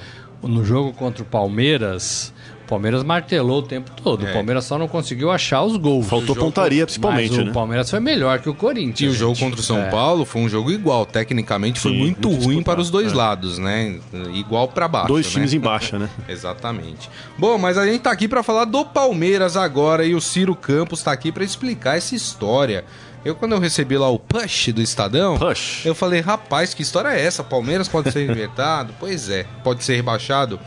no 0.43 0.65
jogo 0.65 0.93
contra 0.93 1.23
o 1.23 1.27
Palmeiras, 1.27 2.33
o 2.67 2.69
Palmeiras 2.69 3.05
martelou 3.05 3.61
o 3.61 3.63
tempo 3.63 3.93
todo. 4.03 4.27
É. 4.27 4.31
O 4.31 4.33
Palmeiras 4.33 4.65
só 4.65 4.77
não 4.77 4.89
conseguiu 4.89 5.31
achar 5.31 5.63
os 5.63 5.77
gols. 5.77 6.09
Faltou 6.09 6.35
pontaria, 6.35 6.85
principalmente. 6.85 7.31
Mas 7.31 7.39
o 7.39 7.45
né? 7.45 7.53
Palmeiras 7.53 7.89
foi 7.89 8.01
melhor 8.01 8.41
que 8.41 8.49
o 8.49 8.55
Corinthians. 8.55 9.01
E 9.01 9.07
o 9.07 9.17
jogo 9.17 9.39
contra 9.39 9.61
o 9.61 9.63
São 9.63 9.79
é. 9.79 9.89
Paulo 9.89 10.25
foi 10.25 10.43
um 10.43 10.49
jogo 10.49 10.73
igual. 10.73 11.07
Tecnicamente 11.07 11.79
foi 11.79 11.93
Sim, 11.93 11.99
muito, 11.99 12.29
muito 12.29 12.45
ruim 12.45 12.63
para 12.65 12.81
os 12.81 12.91
dois 12.91 13.13
é. 13.13 13.15
lados, 13.15 13.59
né? 13.59 14.01
Igual 14.35 14.67
para 14.67 14.89
baixo. 14.89 15.09
Dois 15.09 15.27
né? 15.27 15.33
times 15.33 15.55
em 15.55 15.61
baixa, 15.61 15.97
né? 15.99 16.11
Exatamente. 16.29 17.09
Bom, 17.39 17.57
mas 17.57 17.79
a 17.79 17.87
gente 17.87 18.01
tá 18.01 18.11
aqui 18.11 18.27
para 18.27 18.43
falar 18.43 18.65
do 18.65 18.85
Palmeiras 18.85 19.57
agora 19.57 20.05
e 20.05 20.13
o 20.13 20.21
Ciro 20.21 20.57
Campos 20.57 21.01
tá 21.03 21.13
aqui 21.13 21.31
para 21.31 21.45
explicar 21.45 21.97
essa 21.97 22.17
história. 22.17 22.85
Eu, 23.25 23.37
quando 23.37 23.53
eu 23.53 23.61
recebi 23.61 23.97
lá 23.97 24.09
o 24.09 24.19
push 24.19 24.73
do 24.73 24.83
Estadão, 24.83 25.37
push. 25.39 25.85
eu 25.85 25.95
falei, 25.95 26.21
rapaz, 26.21 26.75
que 26.75 26.83
história 26.83 27.09
é 27.09 27.25
essa? 27.25 27.43
Palmeiras 27.45 27.89
pode 27.89 28.11
ser 28.11 28.23
invertado? 28.31 28.93
pois 28.99 29.29
é, 29.29 29.47
pode 29.63 29.85
ser 29.85 29.97
rebaixado. 29.97 30.59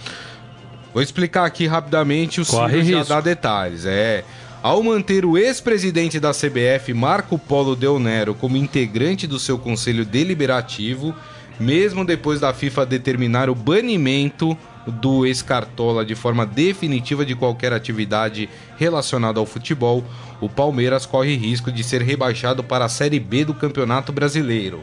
Vou 0.94 1.04
explicar 1.04 1.46
aqui 1.46 1.68
rapidamente 1.68 2.42
o 2.42 2.46
Corre 2.46 2.84
já 2.84 3.04
dá 3.04 3.22
detalhes. 3.22 3.86
É. 3.86 4.24
Ao 4.62 4.84
manter 4.84 5.26
o 5.26 5.38
ex-presidente 5.38 6.20
da 6.20 6.32
CBF, 6.32 6.94
Marco 6.94 7.40
Polo 7.40 7.76
Del 7.76 7.98
Nero, 7.98 8.36
como 8.36 8.58
integrante 8.58 9.26
do 9.26 9.40
seu 9.40 9.58
conselho 9.58 10.04
deliberativo, 10.04 11.16
mesmo 11.58 12.04
depois 12.04 12.42
da 12.42 12.54
FIFA 12.54 12.86
determinar 12.86 13.50
o 13.50 13.56
banimento 13.56 14.58
do 14.86 15.26
ex-cartola 15.26 16.06
de 16.06 16.16
forma 16.16 16.46
definitiva 16.46 17.26
de 17.26 17.36
qualquer 17.36 17.72
atividade 17.72 18.50
relacionada 18.78 19.40
ao 19.40 19.46
futebol, 19.46 20.04
o 20.42 20.50
Palmeiras 20.50 21.06
corre 21.06 21.36
risco 21.36 21.72
de 21.72 21.84
ser 21.84 22.02
rebaixado 22.02 22.64
para 22.64 22.86
a 22.86 22.90
Série 22.90 23.20
B 23.20 23.46
do 23.46 23.54
Campeonato 23.54 24.12
Brasileiro. 24.12 24.82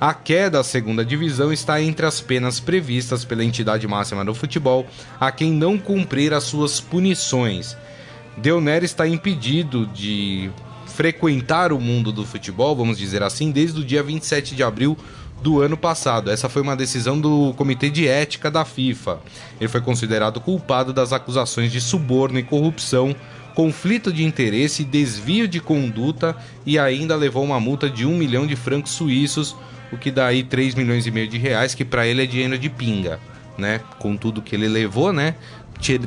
A 0.00 0.12
queda 0.12 0.60
à 0.60 0.64
segunda 0.64 1.04
divisão 1.04 1.52
está 1.52 1.80
entre 1.80 2.04
as 2.04 2.20
penas 2.20 2.58
previstas 2.58 3.24
pela 3.24 3.44
entidade 3.44 3.86
máxima 3.86 4.24
do 4.24 4.34
futebol 4.34 4.86
a 5.20 5.30
quem 5.30 5.52
não 5.52 5.78
cumprir 5.78 6.32
as 6.32 6.44
suas 6.44 6.80
punições. 6.80 7.76
Deoner 8.36 8.82
está 8.82 9.06
impedido 9.06 9.86
de 9.86 10.50
frequentar 10.86 11.72
o 11.72 11.80
mundo 11.80 12.12
do 12.12 12.24
futebol, 12.24 12.74
vamos 12.74 12.98
dizer 12.98 13.22
assim, 13.22 13.50
desde 13.50 13.80
o 13.80 13.84
dia 13.84 14.02
27 14.02 14.54
de 14.54 14.62
abril 14.62 14.96
do 15.42 15.60
ano 15.60 15.76
passado. 15.76 16.30
Essa 16.30 16.48
foi 16.48 16.62
uma 16.62 16.76
decisão 16.76 17.20
do 17.20 17.52
Comitê 17.54 17.90
de 17.90 18.08
Ética 18.08 18.50
da 18.50 18.64
FIFA. 18.64 19.20
Ele 19.60 19.68
foi 19.68 19.80
considerado 19.80 20.40
culpado 20.40 20.92
das 20.92 21.12
acusações 21.12 21.70
de 21.70 21.80
suborno 21.80 22.38
e 22.38 22.42
corrupção, 22.42 23.14
conflito 23.54 24.12
de 24.12 24.24
interesse, 24.24 24.84
desvio 24.84 25.46
de 25.46 25.60
conduta 25.60 26.36
e 26.66 26.78
ainda 26.78 27.14
levou 27.14 27.44
uma 27.44 27.60
multa 27.60 27.88
de 27.88 28.04
um 28.04 28.16
milhão 28.16 28.46
de 28.46 28.56
francos 28.56 28.92
suíços 28.92 29.54
o 29.94 29.98
que 29.98 30.10
dá 30.10 30.26
aí 30.26 30.42
3 30.42 30.74
milhões 30.74 31.06
e 31.06 31.10
meio 31.10 31.28
de 31.28 31.38
reais, 31.38 31.74
que 31.74 31.84
para 31.84 32.06
ele 32.06 32.22
é 32.22 32.26
dinheiro 32.26 32.58
de 32.58 32.68
pinga, 32.68 33.18
né? 33.56 33.80
Com 33.98 34.16
tudo 34.16 34.42
que 34.42 34.54
ele 34.54 34.68
levou, 34.68 35.12
né? 35.12 35.34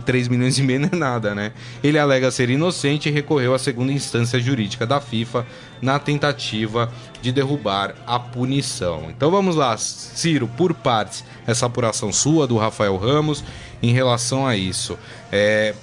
3 0.06 0.27
milhões 0.27 0.58
e 0.58 0.63
meio 0.63 0.79
não 0.82 0.89
é 0.91 0.96
nada, 0.96 1.36
né? 1.36 1.51
Ele 1.84 2.00
alega 2.00 2.32
ser 2.32 2.50
inocente 2.50 3.10
e 3.10 3.12
recorreu 3.12 3.53
à 3.53 3.60
segunda 3.60 3.91
instância 3.91 4.39
jurídica 4.39 4.86
da 4.86 5.00
FIFA 5.00 5.46
na 5.82 6.00
tentativa 6.00 6.91
de 7.22 7.32
derrubar 7.32 7.94
a 8.06 8.17
punição. 8.20 9.06
Então 9.10 9.29
vamos 9.29 9.56
lá, 9.56 9.77
Ciro, 9.77 10.48
por 10.48 10.74
partes, 10.74 11.24
essa 11.46 11.65
apuração 11.65 12.12
sua 12.12 12.48
do 12.48 12.58
Rafael 12.58 12.98
Ramos 12.98 13.44
em 13.82 13.91
relação 13.91 14.48
a 14.48 14.56
isso. 14.56 14.98
É, 15.32 15.75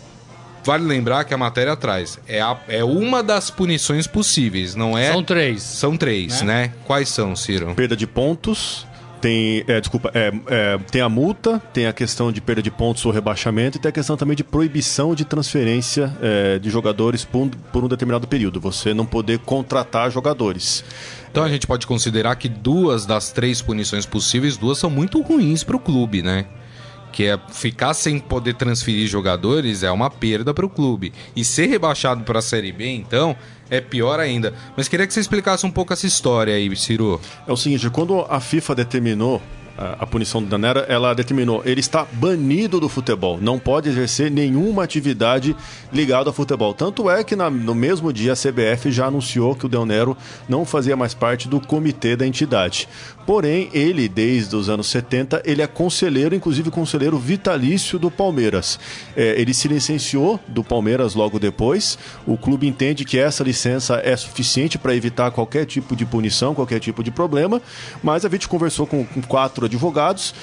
Vale 0.64 0.84
lembrar 0.84 1.24
que 1.24 1.34
a 1.34 1.38
matéria 1.38 1.76
traz. 1.76 2.18
É, 2.26 2.40
a, 2.40 2.58
é 2.68 2.82
uma 2.82 3.22
das 3.22 3.50
punições 3.50 4.06
possíveis, 4.06 4.74
não 4.74 4.96
é? 4.96 5.12
São 5.12 5.22
três. 5.22 5.62
São 5.62 5.96
três, 5.96 6.42
né? 6.42 6.54
né? 6.54 6.72
Quais 6.86 7.08
são, 7.08 7.36
Ciro? 7.36 7.74
Perda 7.74 7.96
de 7.96 8.06
pontos, 8.06 8.86
tem, 9.24 9.64
é, 9.66 9.80
desculpa, 9.80 10.10
é, 10.12 10.30
é, 10.48 10.78
tem 10.90 11.00
a 11.00 11.08
multa, 11.08 11.58
tem 11.72 11.86
a 11.86 11.94
questão 11.94 12.30
de 12.30 12.42
perda 12.42 12.60
de 12.60 12.70
pontos 12.70 13.06
ou 13.06 13.10
rebaixamento 13.10 13.78
e 13.78 13.80
tem 13.80 13.88
a 13.88 13.92
questão 13.92 14.18
também 14.18 14.36
de 14.36 14.44
proibição 14.44 15.14
de 15.14 15.24
transferência 15.24 16.14
é, 16.20 16.58
de 16.58 16.68
jogadores 16.68 17.24
por 17.24 17.38
um, 17.38 17.48
por 17.48 17.82
um, 17.82 17.88
determinado 17.88 18.28
período. 18.28 18.60
Você 18.60 18.92
não 18.92 19.06
poder 19.06 19.38
contratar 19.38 20.10
jogadores. 20.10 20.84
Então 21.30 21.42
a 21.42 21.48
gente 21.48 21.66
pode 21.66 21.86
considerar 21.86 22.36
que 22.36 22.50
duas 22.50 23.06
das 23.06 23.32
três 23.32 23.62
punições 23.62 24.04
possíveis, 24.04 24.58
duas 24.58 24.76
são 24.76 24.90
muito 24.90 25.22
ruins 25.22 25.64
para 25.64 25.76
o 25.76 25.80
clube, 25.80 26.22
né? 26.22 26.44
Que 27.14 27.26
é 27.26 27.38
ficar 27.52 27.94
sem 27.94 28.18
poder 28.18 28.54
transferir 28.54 29.06
jogadores 29.06 29.84
é 29.84 29.90
uma 29.92 30.10
perda 30.10 30.52
para 30.52 30.66
o 30.66 30.68
clube. 30.68 31.12
E 31.36 31.44
ser 31.44 31.66
rebaixado 31.66 32.24
para 32.24 32.40
a 32.40 32.42
Série 32.42 32.72
B, 32.72 32.88
então, 32.88 33.36
é 33.70 33.80
pior 33.80 34.18
ainda. 34.18 34.52
Mas 34.76 34.88
queria 34.88 35.06
que 35.06 35.14
você 35.14 35.20
explicasse 35.20 35.64
um 35.64 35.70
pouco 35.70 35.92
essa 35.92 36.08
história 36.08 36.52
aí, 36.52 36.74
Ciro. 36.74 37.20
É 37.46 37.52
o 37.52 37.56
seguinte, 37.56 37.88
quando 37.88 38.26
a 38.28 38.40
FIFA 38.40 38.74
determinou 38.74 39.40
a, 39.76 40.06
punição 40.06 40.42
do 40.42 40.48
Danera, 40.48 40.80
ela 40.88 41.14
determinou, 41.14 41.62
ele 41.64 41.80
está 41.80 42.06
banido 42.12 42.78
do 42.78 42.88
futebol, 42.88 43.38
não 43.40 43.58
pode 43.58 43.88
exercer 43.88 44.30
nenhuma 44.30 44.84
atividade 44.84 45.56
ligada 45.92 46.30
ao 46.30 46.34
futebol. 46.34 46.72
Tanto 46.72 47.10
é 47.10 47.24
que 47.24 47.34
na, 47.34 47.50
no 47.50 47.74
mesmo 47.74 48.12
dia 48.12 48.32
a 48.32 48.36
CBF 48.36 48.90
já 48.90 49.06
anunciou 49.06 49.54
que 49.54 49.66
o 49.66 49.68
Del 49.68 49.84
Nero 49.84 50.16
não 50.48 50.64
fazia 50.64 50.96
mais 50.96 51.14
parte 51.14 51.48
do 51.48 51.60
comitê 51.60 52.16
da 52.16 52.26
entidade. 52.26 52.88
Porém, 53.26 53.70
ele, 53.72 54.06
desde 54.06 54.54
os 54.54 54.68
anos 54.68 54.86
70, 54.88 55.42
ele 55.44 55.62
é 55.62 55.66
conselheiro, 55.66 56.34
inclusive 56.34 56.70
conselheiro 56.70 57.18
vitalício 57.18 57.98
do 57.98 58.10
Palmeiras. 58.10 58.78
É, 59.16 59.40
ele 59.40 59.54
se 59.54 59.66
licenciou 59.66 60.38
do 60.46 60.62
Palmeiras 60.62 61.14
logo 61.14 61.38
depois. 61.38 61.98
O 62.26 62.36
clube 62.36 62.66
entende 62.66 63.04
que 63.04 63.18
essa 63.18 63.42
licença 63.42 64.00
é 64.04 64.14
suficiente 64.14 64.76
para 64.76 64.94
evitar 64.94 65.30
qualquer 65.30 65.64
tipo 65.64 65.96
de 65.96 66.04
punição, 66.04 66.54
qualquer 66.54 66.80
tipo 66.80 67.02
de 67.02 67.10
problema, 67.10 67.62
mas 68.02 68.24
a 68.24 68.28
gente 68.28 68.46
conversou 68.46 68.86
com, 68.86 69.04
com 69.04 69.22
quatro 69.22 69.63
quatro 69.64 69.66
advogados, 69.66 70.34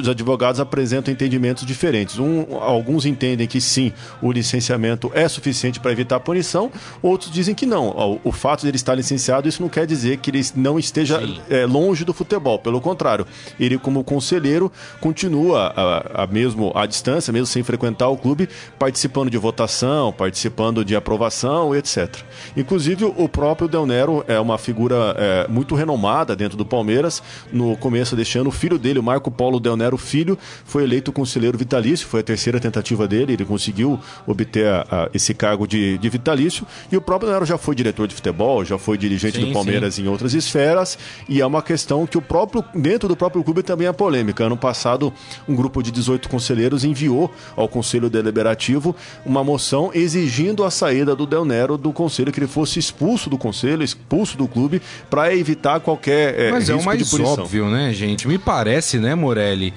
os 0.00 0.08
advogados 0.08 0.60
apresentam 0.60 1.12
entendimentos 1.12 1.64
diferentes. 1.66 2.18
Um, 2.18 2.56
alguns 2.60 3.06
entendem 3.06 3.46
que 3.46 3.60
sim, 3.60 3.92
o 4.20 4.32
licenciamento 4.32 5.10
é 5.14 5.28
suficiente 5.28 5.80
para 5.80 5.92
evitar 5.92 6.16
a 6.16 6.20
punição, 6.20 6.70
outros 7.02 7.30
dizem 7.30 7.54
que 7.54 7.66
não. 7.66 7.88
O, 7.88 8.20
o 8.24 8.32
fato 8.32 8.62
de 8.62 8.68
ele 8.68 8.76
estar 8.76 8.94
licenciado, 8.94 9.48
isso 9.48 9.62
não 9.62 9.68
quer 9.68 9.86
dizer 9.86 10.18
que 10.18 10.30
ele 10.30 10.42
não 10.54 10.78
esteja 10.78 11.20
é, 11.48 11.66
longe 11.66 12.04
do 12.04 12.12
futebol, 12.12 12.58
pelo 12.58 12.80
contrário, 12.80 13.26
ele, 13.58 13.78
como 13.78 14.02
conselheiro, 14.02 14.70
continua 15.00 15.72
a, 15.76 16.24
a 16.24 16.26
mesmo 16.26 16.72
à 16.74 16.86
distância, 16.86 17.32
mesmo 17.32 17.46
sem 17.46 17.62
frequentar 17.62 18.08
o 18.08 18.16
clube, 18.16 18.48
participando 18.78 19.30
de 19.30 19.38
votação, 19.38 20.12
participando 20.12 20.84
de 20.84 20.96
aprovação, 20.96 21.74
etc. 21.74 22.18
Inclusive, 22.56 23.04
o 23.04 23.28
próprio 23.28 23.68
Del 23.68 23.86
Nero 23.86 24.24
é 24.26 24.38
uma 24.38 24.58
figura 24.58 25.14
é, 25.18 25.48
muito 25.48 25.74
renomada 25.74 26.34
dentro 26.34 26.56
do 26.56 26.64
Palmeiras. 26.64 27.22
No 27.52 27.76
começo 27.76 28.16
deste 28.16 28.38
ano, 28.38 28.50
filho 28.62 28.78
dele, 28.78 29.00
o 29.00 29.02
Marco 29.02 29.28
Paulo 29.28 29.58
Del 29.58 29.76
Nero 29.76 29.98
Filho, 29.98 30.38
foi 30.64 30.84
eleito 30.84 31.10
conselheiro 31.10 31.58
vitalício, 31.58 32.06
foi 32.06 32.20
a 32.20 32.22
terceira 32.22 32.60
tentativa 32.60 33.08
dele, 33.08 33.32
ele 33.32 33.44
conseguiu 33.44 33.98
obter 34.24 34.68
a, 34.68 34.86
a, 34.88 35.10
esse 35.12 35.34
cargo 35.34 35.66
de, 35.66 35.98
de, 35.98 36.08
vitalício. 36.08 36.64
E 36.90 36.96
o 36.96 37.00
próprio 37.00 37.26
Del 37.26 37.34
Nero 37.34 37.44
já 37.46 37.58
foi 37.58 37.74
diretor 37.74 38.06
de 38.06 38.14
futebol, 38.14 38.64
já 38.64 38.78
foi 38.78 38.96
dirigente 38.96 39.40
sim, 39.40 39.46
do 39.46 39.52
Palmeiras 39.52 39.96
sim. 39.96 40.04
em 40.04 40.08
outras 40.08 40.32
esferas, 40.32 40.96
e 41.28 41.40
é 41.40 41.46
uma 41.46 41.60
questão 41.60 42.06
que 42.06 42.16
o 42.16 42.22
próprio, 42.22 42.64
dentro 42.72 43.08
do 43.08 43.16
próprio 43.16 43.42
clube 43.42 43.64
também 43.64 43.88
é 43.88 43.92
polêmica. 43.92 44.44
Ano 44.44 44.56
passado, 44.56 45.12
um 45.48 45.56
grupo 45.56 45.82
de 45.82 45.90
18 45.90 46.28
conselheiros 46.28 46.84
enviou 46.84 47.34
ao 47.56 47.66
Conselho 47.66 48.08
Deliberativo 48.08 48.94
uma 49.26 49.42
moção 49.42 49.90
exigindo 49.92 50.62
a 50.62 50.70
saída 50.70 51.16
do 51.16 51.26
Del 51.26 51.44
Nero 51.44 51.76
do 51.76 51.92
conselho, 51.92 52.30
que 52.30 52.38
ele 52.38 52.46
fosse 52.46 52.78
expulso 52.78 53.28
do 53.28 53.36
conselho, 53.36 53.82
expulso 53.82 54.36
do 54.36 54.46
clube, 54.46 54.80
para 55.10 55.34
evitar 55.34 55.80
qualquer 55.80 56.38
é, 56.38 56.50
Mas 56.52 56.68
risco 56.68 56.78
é 56.78 56.80
o 56.80 56.84
mais 56.84 57.12
óbvio, 57.20 57.68
né, 57.68 57.92
gente? 57.92 58.28
Me 58.28 58.38
parece, 58.38 58.51
né, 58.98 59.14
Morelli? 59.14 59.72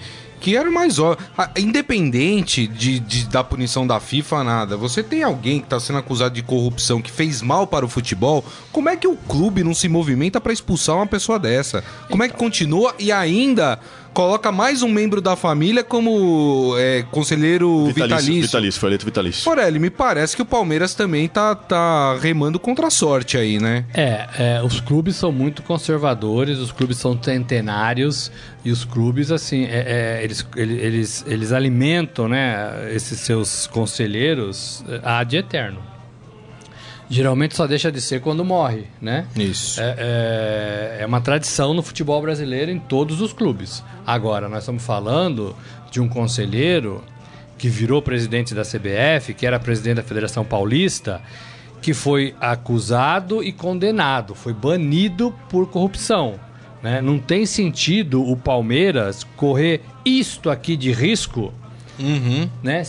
que 0.46 0.56
era 0.56 0.70
mais 0.70 1.00
óbvio. 1.00 1.26
Independente 1.58 2.68
de, 2.68 3.00
de, 3.00 3.26
da 3.26 3.44
punição 3.44 3.88
da 3.88 4.00
FIFA, 4.00 4.44
nada. 4.44 4.78
Você 4.78 5.02
tem 5.02 5.24
alguém 5.24 5.60
que 5.60 5.66
está 5.66 5.80
sendo 5.80 5.98
acusado 5.98 6.36
de 6.36 6.44
corrupção 6.44 7.02
que 7.02 7.12
fez 7.12 7.42
mal 7.42 7.66
para 7.66 7.84
o 7.84 7.90
futebol. 7.90 8.46
Como 8.72 8.88
é 8.88 8.96
que 8.96 9.08
o 9.08 9.16
clube 9.16 9.64
não 9.64 9.74
se 9.74 9.90
movimenta 9.90 10.40
para 10.40 10.54
expulsar 10.54 10.98
uma 10.98 11.08
pessoa 11.08 11.40
dessa? 11.40 11.84
Como 12.12 12.22
é 12.22 12.30
que 12.30 12.38
continua 12.38 12.94
e 13.00 13.12
ainda 13.12 13.80
coloca 14.16 14.50
mais 14.50 14.82
um 14.82 14.88
membro 14.88 15.20
da 15.20 15.36
família 15.36 15.84
como 15.84 16.74
é, 16.78 17.04
conselheiro 17.12 17.88
vitalício. 17.88 18.18
Vitalício, 18.18 18.42
vitalício, 18.42 18.80
foi 18.80 18.90
eleito 18.90 19.06
vitalício. 19.06 19.44
Morelli, 19.46 19.78
me 19.78 19.90
parece 19.90 20.38
que 20.38 20.42
o 20.42 20.46
Palmeiras 20.46 20.96
também 20.96 21.28
tá, 21.28 21.54
tá 21.54 22.18
remando 22.22 22.58
contra 22.58 22.88
a 22.88 22.90
sorte 22.90 23.38
aí, 23.38 23.60
né? 23.60 23.84
É, 23.94 24.28
é, 24.40 24.64
os 24.64 24.80
clubes 24.80 25.18
são 25.18 25.34
muito 25.34 25.62
conservadores, 25.62 26.60
os 26.60 26.72
clubes 26.72 26.98
são 26.98 27.22
centenários 27.22 28.32
e 28.64 28.72
os 28.72 28.86
clubes, 28.86 29.32
assim, 29.32 29.66
é, 29.66 30.20
é, 30.20 30.24
eles, 30.24 30.48
eles, 30.56 31.26
eles 31.28 31.52
alimentam, 31.52 32.30
né, 32.30 32.90
esses 32.94 33.20
seus 33.20 33.68
conselheiros 33.68 34.84
a 35.04 35.24
de 35.26 35.38
eterno. 35.38 35.95
Geralmente 37.10 37.56
só 37.56 37.68
deixa 37.68 37.92
de 37.92 38.02
ser 38.02 38.20
quando 38.22 38.44
morre, 38.44 38.86
né? 39.02 39.28
Isso. 39.36 39.80
É, 39.80 39.96
é, 39.98 40.98
é 41.02 41.06
uma 41.06 41.22
tradição 41.22 41.74
no 41.74 41.84
futebol 41.84 42.22
brasileiro 42.22 42.72
em 42.72 42.80
todos 42.80 43.22
os 43.22 43.32
clubes. 43.32 43.84
Agora, 44.06 44.50
nós 44.50 44.60
estamos 44.60 44.84
falando 44.84 45.56
de 45.92 46.00
um 46.02 46.08
conselheiro 46.10 47.04
que 47.58 47.70
virou 47.70 48.02
presidente 48.02 48.54
da 48.56 48.64
CBF, 48.64 49.34
que 49.34 49.46
era 49.46 49.60
presidente 49.60 49.98
da 49.98 50.04
Federação 50.04 50.44
Paulista, 50.44 51.22
que 51.82 51.94
foi 51.94 52.34
acusado 52.42 53.44
e 53.44 53.52
condenado, 53.52 54.34
foi 54.34 54.54
banido 54.54 55.34
por 55.50 55.70
corrupção. 55.70 56.40
Né? 56.82 57.02
Não 57.02 57.18
tem 57.20 57.46
sentido 57.46 58.24
o 58.28 58.36
Palmeiras 58.36 59.24
correr 59.36 59.82
isto 60.04 60.50
aqui 60.50 60.76
de 60.76 60.92
risco, 60.92 61.54
Uhum. 61.98 62.50
né? 62.62 62.84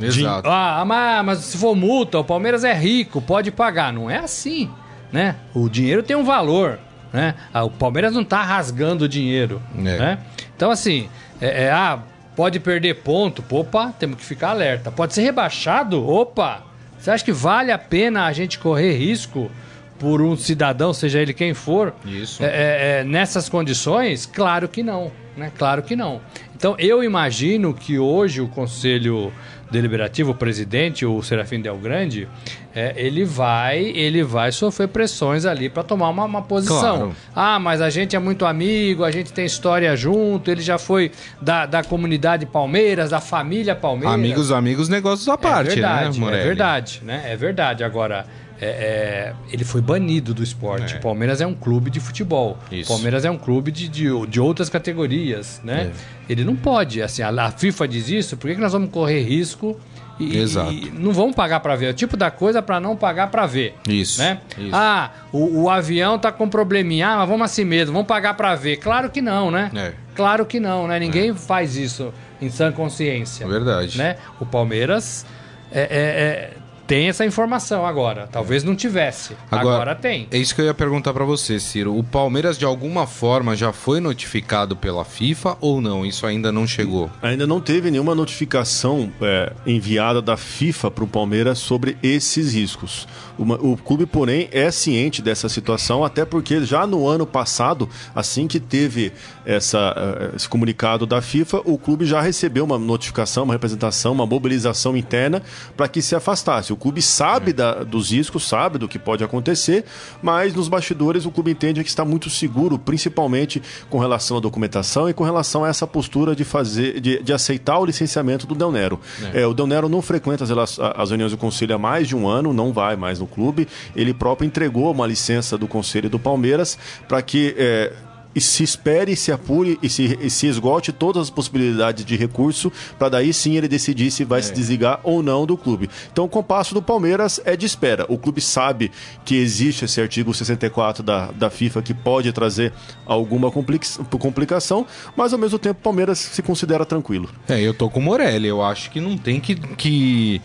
Exato. 0.00 0.42
De- 0.42 0.48
ah, 0.48 0.82
mas, 0.86 1.24
mas 1.24 1.38
se 1.40 1.56
for 1.58 1.74
multa, 1.74 2.18
o 2.18 2.24
Palmeiras 2.24 2.64
é 2.64 2.72
rico, 2.72 3.20
pode 3.20 3.50
pagar. 3.50 3.92
Não 3.92 4.10
é 4.10 4.18
assim, 4.18 4.70
né? 5.12 5.36
O 5.54 5.68
dinheiro 5.68 6.02
tem 6.02 6.16
um 6.16 6.24
valor, 6.24 6.78
né? 7.12 7.34
Ah, 7.52 7.64
o 7.64 7.70
Palmeiras 7.70 8.14
não 8.14 8.24
tá 8.24 8.42
rasgando 8.42 9.04
o 9.04 9.08
dinheiro, 9.08 9.60
É. 9.76 9.80
né? 9.80 10.18
Então, 10.56 10.70
assim, 10.70 11.08
é, 11.40 11.64
é, 11.64 11.70
ah, 11.72 11.98
pode 12.36 12.58
perder 12.60 12.94
ponto, 13.02 13.44
opa, 13.50 13.92
temos 13.98 14.16
que 14.16 14.24
ficar 14.24 14.50
alerta. 14.50 14.90
Pode 14.90 15.12
ser 15.12 15.22
rebaixado, 15.22 16.08
opa, 16.08 16.62
você 16.98 17.10
acha 17.10 17.24
que 17.24 17.32
vale 17.32 17.70
a 17.72 17.78
pena 17.78 18.24
a 18.26 18.32
gente 18.32 18.58
correr 18.58 18.92
risco 18.96 19.50
por 19.98 20.20
um 20.22 20.36
cidadão, 20.36 20.92
seja 20.92 21.20
ele 21.20 21.32
quem 21.34 21.52
for, 21.54 21.94
Isso. 22.04 22.42
é, 22.42 22.46
é, 22.46 23.00
é, 23.00 23.04
nessas 23.04 23.48
condições? 23.48 24.24
Claro 24.26 24.68
que 24.68 24.82
não, 24.82 25.12
né? 25.36 25.52
Claro 25.56 25.82
que 25.82 25.94
não. 25.94 26.20
Então 26.56 26.74
eu 26.78 27.04
imagino 27.04 27.74
que 27.74 27.98
hoje 27.98 28.40
o 28.40 28.48
Conselho 28.48 29.32
Deliberativo, 29.72 30.30
o 30.30 30.34
presidente, 30.34 31.04
o 31.04 31.22
Serafim 31.22 31.60
Del 31.60 31.76
Grande, 31.78 32.28
é, 32.74 32.92
ele 32.96 33.24
vai, 33.24 33.78
ele 33.80 34.22
vai 34.22 34.52
sofrer 34.52 34.88
pressões 34.88 35.44
ali 35.44 35.68
para 35.68 35.82
tomar 35.82 36.08
uma, 36.10 36.24
uma 36.24 36.42
posição. 36.42 36.96
Claro. 36.98 37.16
Ah, 37.34 37.58
mas 37.58 37.80
a 37.80 37.90
gente 37.90 38.14
é 38.14 38.18
muito 38.18 38.44
amigo, 38.44 39.02
a 39.02 39.10
gente 39.10 39.32
tem 39.32 39.44
história 39.44 39.96
junto, 39.96 40.50
ele 40.50 40.62
já 40.62 40.78
foi 40.78 41.10
da, 41.40 41.66
da 41.66 41.82
comunidade 41.82 42.46
Palmeiras, 42.46 43.10
da 43.10 43.20
família 43.20 43.74
Palmeiras. 43.74 44.14
Amigos, 44.14 44.52
amigos, 44.52 44.88
negócios 44.88 45.28
à 45.28 45.36
parte, 45.38 45.72
é 45.72 45.74
verdade, 45.74 46.18
né, 46.18 46.24
Morelli? 46.24 46.42
É 46.42 46.44
verdade, 46.44 47.00
né? 47.02 47.22
É 47.26 47.36
verdade. 47.36 47.82
Agora, 47.82 48.26
é, 48.64 48.66
é, 48.68 49.34
ele 49.52 49.64
foi 49.64 49.80
banido 49.80 50.32
do 50.32 50.42
esporte. 50.42 50.94
É. 50.94 50.98
O 50.98 51.00
Palmeiras 51.00 51.40
é 51.40 51.46
um 51.46 51.54
clube 51.54 51.90
de 51.90 51.98
futebol. 51.98 52.56
Isso. 52.70 52.90
O 52.92 52.94
Palmeiras 52.94 53.24
é 53.24 53.30
um 53.30 53.36
clube 53.36 53.72
de, 53.72 53.88
de, 53.88 54.26
de 54.28 54.40
outras 54.40 54.68
categorias, 54.70 55.60
né? 55.64 55.90
É. 56.28 56.32
Ele 56.32 56.44
não 56.44 56.54
pode, 56.54 57.02
assim, 57.02 57.22
a, 57.22 57.28
a 57.28 57.50
FIFA 57.50 57.88
diz 57.88 58.08
isso, 58.08 58.36
por 58.36 58.48
que, 58.48 58.54
que 58.54 58.60
nós 58.60 58.72
vamos 58.72 58.90
correr 58.90 59.20
risco 59.22 59.76
e, 60.20 60.36
Exato. 60.38 60.72
e 60.72 60.90
não 60.96 61.12
vamos 61.12 61.34
pagar 61.34 61.58
pra 61.60 61.74
ver? 61.74 61.86
É 61.86 61.90
o 61.90 61.94
tipo 61.94 62.16
da 62.16 62.30
coisa 62.30 62.62
pra 62.62 62.78
não 62.78 62.94
pagar 62.96 63.28
pra 63.30 63.46
ver. 63.46 63.74
Isso, 63.88 64.20
Né? 64.20 64.38
isso. 64.56 64.70
Ah, 64.72 65.10
o, 65.32 65.62
o 65.62 65.70
avião 65.70 66.16
tá 66.18 66.30
com 66.30 66.48
probleminha, 66.48 67.08
ah, 67.08 67.16
mas 67.18 67.28
vamos 67.28 67.44
assim 67.44 67.64
mesmo, 67.64 67.92
vamos 67.92 68.06
pagar 68.06 68.34
pra 68.34 68.54
ver. 68.54 68.76
Claro 68.76 69.10
que 69.10 69.20
não, 69.20 69.50
né? 69.50 69.70
É. 69.74 69.92
Claro 70.14 70.46
que 70.46 70.60
não, 70.60 70.86
né? 70.86 71.00
Ninguém 71.00 71.34
faz 71.34 71.76
isso 71.76 72.12
em 72.40 72.48
sã 72.50 72.70
consciência 72.70 73.44
É 73.44 73.48
verdade. 73.48 73.98
né? 73.98 74.16
O 74.38 74.46
Palmeiras 74.46 75.24
é, 75.72 75.80
é, 75.80 75.86
é, 75.90 76.50
tem 76.92 77.08
essa 77.08 77.24
informação 77.24 77.86
agora. 77.86 78.28
Talvez 78.30 78.62
não 78.62 78.76
tivesse. 78.76 79.34
Agora, 79.50 79.94
tem. 79.94 80.28
É 80.30 80.36
isso 80.36 80.54
que 80.54 80.60
eu 80.60 80.66
ia 80.66 80.74
perguntar 80.74 81.14
pra 81.14 81.24
você, 81.24 81.58
Ciro. 81.58 81.96
O 81.96 82.04
Palmeiras, 82.04 82.58
de 82.58 82.66
alguma 82.66 83.06
forma, 83.06 83.56
já 83.56 83.72
foi 83.72 83.98
notificado 83.98 84.76
pela 84.76 85.02
FIFA 85.02 85.56
ou 85.58 85.80
não? 85.80 86.04
Isso 86.04 86.26
ainda 86.26 86.52
não 86.52 86.66
chegou? 86.66 87.10
Ainda 87.22 87.46
não 87.46 87.62
teve 87.62 87.90
nenhuma 87.90 88.14
notificação 88.14 89.10
é, 89.22 89.54
enviada 89.66 90.20
da 90.20 90.36
FIFA 90.36 90.90
para 90.90 91.04
o 91.04 91.06
Palmeiras 91.08 91.58
sobre 91.60 91.96
esses 92.02 92.52
riscos. 92.52 93.08
Uma- 93.38 93.56
o 93.56 93.74
clube, 93.74 94.04
porém, 94.04 94.50
é 94.52 94.70
ciente 94.70 95.22
dessa 95.22 95.48
situação, 95.48 96.04
até 96.04 96.26
porque 96.26 96.62
já 96.62 96.86
no 96.86 97.08
ano 97.08 97.26
passado, 97.26 97.88
assim 98.14 98.46
que 98.46 98.60
teve 98.60 99.10
essa, 99.46 99.94
eh, 99.96 100.36
esse 100.36 100.46
comunicado 100.46 101.06
da 101.06 101.22
FIFA, 101.22 101.62
o 101.64 101.78
clube 101.78 102.04
já 102.04 102.20
recebeu 102.20 102.62
uma 102.64 102.78
notificação, 102.78 103.44
uma 103.44 103.54
representação, 103.54 104.12
uma 104.12 104.26
mobilização 104.26 104.94
interna 104.94 105.42
para 105.74 105.88
que 105.88 106.02
se 106.02 106.14
afastasse. 106.14 106.74
O 106.74 106.76
clube 106.82 107.00
sabe 107.00 107.52
da- 107.52 107.84
dos 107.84 108.10
riscos, 108.10 108.48
sabe 108.48 108.76
do 108.76 108.88
que 108.88 108.98
pode 108.98 109.22
acontecer, 109.22 109.84
mas 110.20 110.52
nos 110.52 110.68
bastidores 110.68 111.24
o 111.24 111.30
clube 111.30 111.52
entende 111.52 111.82
que 111.84 111.88
está 111.88 112.04
muito 112.04 112.28
seguro, 112.28 112.76
principalmente 112.76 113.62
com 113.88 113.98
relação 113.98 114.36
à 114.36 114.40
documentação 114.40 115.08
e 115.08 115.14
com 115.14 115.22
relação 115.22 115.64
a 115.64 115.68
essa 115.68 115.86
postura 115.86 116.34
de 116.34 116.44
fazer, 116.44 117.00
de, 117.00 117.22
de 117.22 117.32
aceitar 117.32 117.78
o 117.78 117.84
licenciamento 117.86 118.46
do 118.46 118.54
Del 118.56 118.72
Nero. 118.72 118.98
É, 119.32 119.46
o 119.46 119.54
Del 119.54 119.66
Nero 119.68 119.88
não 119.88 120.02
frequenta 120.02 120.42
as, 120.42 120.78
as 120.80 121.08
reuniões 121.10 121.30
do 121.30 121.38
conselho 121.38 121.74
há 121.76 121.78
mais 121.78 122.08
de 122.08 122.16
um 122.16 122.26
ano, 122.26 122.52
não 122.52 122.72
vai 122.72 122.96
mais 122.96 123.20
no 123.20 123.26
clube. 123.28 123.68
Ele 123.94 124.12
próprio 124.12 124.44
entregou 124.46 124.90
uma 124.90 125.06
licença 125.06 125.56
do 125.56 125.68
conselho 125.68 126.10
do 126.10 126.18
Palmeiras 126.18 126.76
para 127.06 127.22
que 127.22 127.54
é, 127.56 127.92
e 128.34 128.40
se 128.40 128.62
espere, 128.62 129.14
se 129.16 129.30
apure 129.32 129.78
e 129.82 129.88
se, 129.88 130.18
e 130.20 130.30
se 130.30 130.46
esgote 130.46 130.90
todas 130.92 131.22
as 131.22 131.30
possibilidades 131.30 132.04
de 132.04 132.16
recurso 132.16 132.72
para 132.98 133.08
daí 133.10 133.32
sim 133.32 133.56
ele 133.56 133.68
decidir 133.68 134.10
se 134.10 134.24
vai 134.24 134.42
se 134.42 134.52
desligar 134.52 135.00
ou 135.02 135.22
não 135.22 135.44
do 135.46 135.56
clube. 135.56 135.90
Então 136.12 136.24
o 136.24 136.28
compasso 136.28 136.72
do 136.74 136.80
Palmeiras 136.82 137.40
é 137.44 137.56
de 137.56 137.66
espera. 137.66 138.06
O 138.08 138.16
clube 138.16 138.40
sabe 138.40 138.90
que 139.24 139.36
existe 139.36 139.84
esse 139.84 140.00
artigo 140.00 140.32
64 140.32 141.02
da, 141.02 141.30
da 141.32 141.50
FIFA 141.50 141.82
que 141.82 141.92
pode 141.94 142.32
trazer 142.32 142.72
alguma 143.06 143.50
complica- 143.50 143.86
complicação, 144.18 144.86
mas 145.16 145.32
ao 145.32 145.38
mesmo 145.38 145.58
tempo 145.58 145.80
o 145.80 145.82
Palmeiras 145.82 146.18
se 146.18 146.42
considera 146.42 146.84
tranquilo. 146.86 147.28
É, 147.48 147.60
eu 147.60 147.74
tô 147.74 147.90
com 147.90 148.00
o 148.00 148.02
Morelli. 148.02 148.48
Eu 148.48 148.62
acho 148.62 148.90
que 148.90 149.00
não 149.00 149.16
tem 149.18 149.40
que. 149.40 149.54
que 149.54 150.40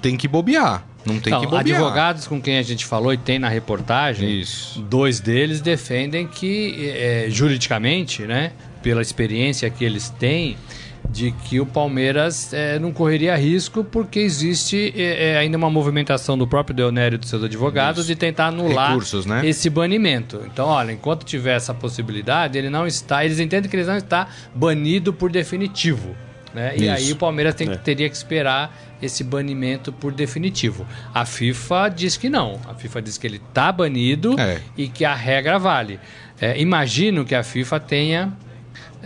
tem 0.00 0.16
que 0.16 0.28
bobear. 0.28 0.84
Não 1.04 1.18
tem 1.20 1.32
Então, 1.32 1.40
que 1.40 1.46
bobear. 1.46 1.60
advogados 1.60 2.26
com 2.26 2.40
quem 2.40 2.56
a 2.58 2.62
gente 2.62 2.86
falou 2.86 3.12
e 3.12 3.16
tem 3.16 3.38
na 3.38 3.48
reportagem, 3.48 4.40
Isso. 4.40 4.80
dois 4.80 5.20
deles 5.20 5.60
defendem 5.60 6.26
que, 6.26 6.90
é, 6.94 7.26
juridicamente, 7.28 8.22
né, 8.22 8.52
pela 8.82 9.02
experiência 9.02 9.68
que 9.70 9.84
eles 9.84 10.08
têm, 10.10 10.56
de 11.10 11.32
que 11.32 11.60
o 11.60 11.66
Palmeiras 11.66 12.52
é, 12.54 12.78
não 12.78 12.90
correria 12.90 13.36
risco 13.36 13.84
porque 13.84 14.18
existe 14.20 14.92
é, 14.96 15.32
é, 15.32 15.36
ainda 15.36 15.58
uma 15.58 15.68
movimentação 15.68 16.36
do 16.36 16.46
próprio 16.46 16.74
Deonério 16.74 17.16
e 17.16 17.18
dos 17.18 17.28
seus 17.28 17.44
advogados 17.44 18.00
Isso. 18.00 18.08
de 18.08 18.16
tentar 18.16 18.46
anular 18.46 18.88
Recursos, 18.88 19.26
né? 19.26 19.46
esse 19.46 19.68
banimento. 19.68 20.40
Então, 20.46 20.66
olha, 20.66 20.92
enquanto 20.92 21.22
tiver 21.24 21.56
essa 21.56 21.74
possibilidade, 21.74 22.56
ele 22.56 22.70
não 22.70 22.86
está, 22.86 23.22
eles 23.22 23.38
entendem 23.38 23.68
que 23.70 23.76
ele 23.76 23.84
não 23.84 23.98
está 23.98 24.28
banido 24.54 25.12
por 25.12 25.30
definitivo. 25.30 26.16
Né? 26.54 26.72
E 26.76 26.88
aí 26.88 27.12
o 27.12 27.16
Palmeiras 27.16 27.54
tem 27.54 27.68
É. 27.68 27.76
teria 27.76 28.08
que 28.08 28.16
esperar 28.16 28.74
esse 29.04 29.22
banimento 29.22 29.92
por 29.92 30.12
definitivo. 30.12 30.86
A 31.12 31.24
FIFA 31.24 31.88
diz 31.88 32.16
que 32.16 32.28
não. 32.28 32.58
A 32.68 32.74
FIFA 32.74 33.02
diz 33.02 33.18
que 33.18 33.26
ele 33.26 33.36
está 33.48 33.70
banido 33.70 34.38
É. 34.38 34.60
e 34.76 34.88
que 34.88 35.04
a 35.04 35.14
regra 35.14 35.58
vale. 35.58 36.00
É, 36.40 36.60
imagino 36.60 37.24
que 37.24 37.34
a 37.34 37.42
FIFA 37.42 37.80
tenha 37.80 38.32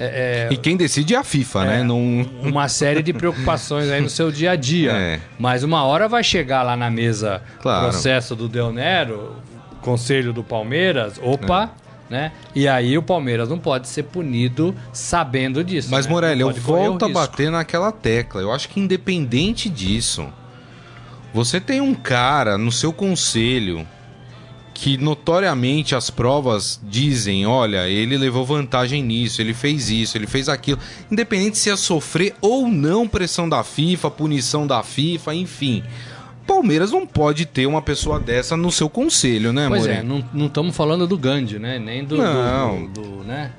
é, 0.01 0.47
é, 0.51 0.55
E 0.55 0.57
quem 0.57 0.77
decide 0.77 1.15
é 1.15 1.19
a 1.19 1.25
FIFA, 1.25 1.65
né? 1.65 1.83
Não. 1.83 1.99
uma 2.43 2.69
série 2.69 3.03
de 3.03 3.13
preocupações 3.13 3.91
aí 3.91 4.01
no 4.01 4.09
seu 4.09 4.31
dia 4.31 4.53
a 4.53 4.57
dia. 4.57 4.93
É. 4.93 5.21
Mas 5.39 5.65
uma 5.65 5.83
hora 5.85 6.07
vai 6.09 6.23
chegar 6.23 6.63
lá 6.63 6.77
na 6.77 6.89
mesa 6.89 7.43
Claro. 7.61 7.89
processo 7.89 8.37
do 8.37 8.49
Del 8.49 8.73
Nero, 8.73 9.35
conselho 9.83 10.33
do 10.33 10.45
Palmeiras, 10.45 11.19
opa, 11.21 11.71
É. 11.85 11.88
né? 12.09 12.33
E 12.55 12.67
aí 12.67 12.97
o 12.97 13.03
Palmeiras 13.03 13.49
não 13.49 13.59
pode 13.59 13.89
ser 13.89 14.05
punido 14.05 14.75
sabendo 14.93 15.63
disso. 15.63 15.89
Mas, 15.91 16.07
né? 16.07 16.13
Morelli, 16.13 16.41
eu 16.41 16.53
volto 16.53 17.05
a 17.05 17.09
bater 17.09 17.51
naquela 17.51 17.93
tecla. 17.93 18.41
Eu 18.41 18.53
acho 18.53 18.69
que 18.69 18.81
independente 18.81 19.69
disso, 19.69 20.27
você 21.33 21.61
tem 21.61 21.81
um 21.81 21.95
cara 21.95 22.57
no 22.57 22.73
seu 22.73 22.93
conselho 22.93 23.87
que 24.73 24.97
notoriamente 24.97 25.97
as 25.97 26.09
provas 26.09 26.81
dizem, 26.85 27.45
olha, 27.45 27.89
ele 27.89 28.17
levou 28.17 28.47
vantagem 28.47 29.03
nisso, 29.03 29.43
ele 29.43 29.53
fez 29.53 29.91
isso, 29.91 30.17
ele 30.17 30.29
fez 30.29 30.49
aquilo, 30.49 30.79
independente 31.11 31.59
se 31.59 31.69
ia 31.69 31.77
sofrer 31.77 32.37
ou 32.41 32.69
não 32.69 33.09
pressão 33.09 33.49
da 33.49 33.65
FIFA, 33.65 34.09
punição 34.09 34.69
da 34.69 34.85
FIFA, 34.85 35.35
enfim. 35.35 35.83
Palmeiras 36.49 36.91
não 36.91 37.07
pode 37.07 37.45
ter 37.47 37.67
uma 37.67 37.83
pessoa 37.83 38.19
dessa 38.19 38.57
no 38.57 38.73
seu 38.73 38.89
conselho, 38.89 39.53
né, 39.53 39.67
Pois 39.69 39.87
é, 39.87 40.03
Morelli? 40.03 40.25
não 40.33 40.47
estamos 40.47 40.75
falando 40.75 41.07
do 41.07 41.17
Gandhi, 41.19 41.59
né? 41.59 41.79
Nem 41.79 42.03
do, 42.05 42.17
do- 42.17 42.23
Não. 42.23 42.87
do, 42.87 43.03
do, 43.03 43.25
né? 43.25 43.53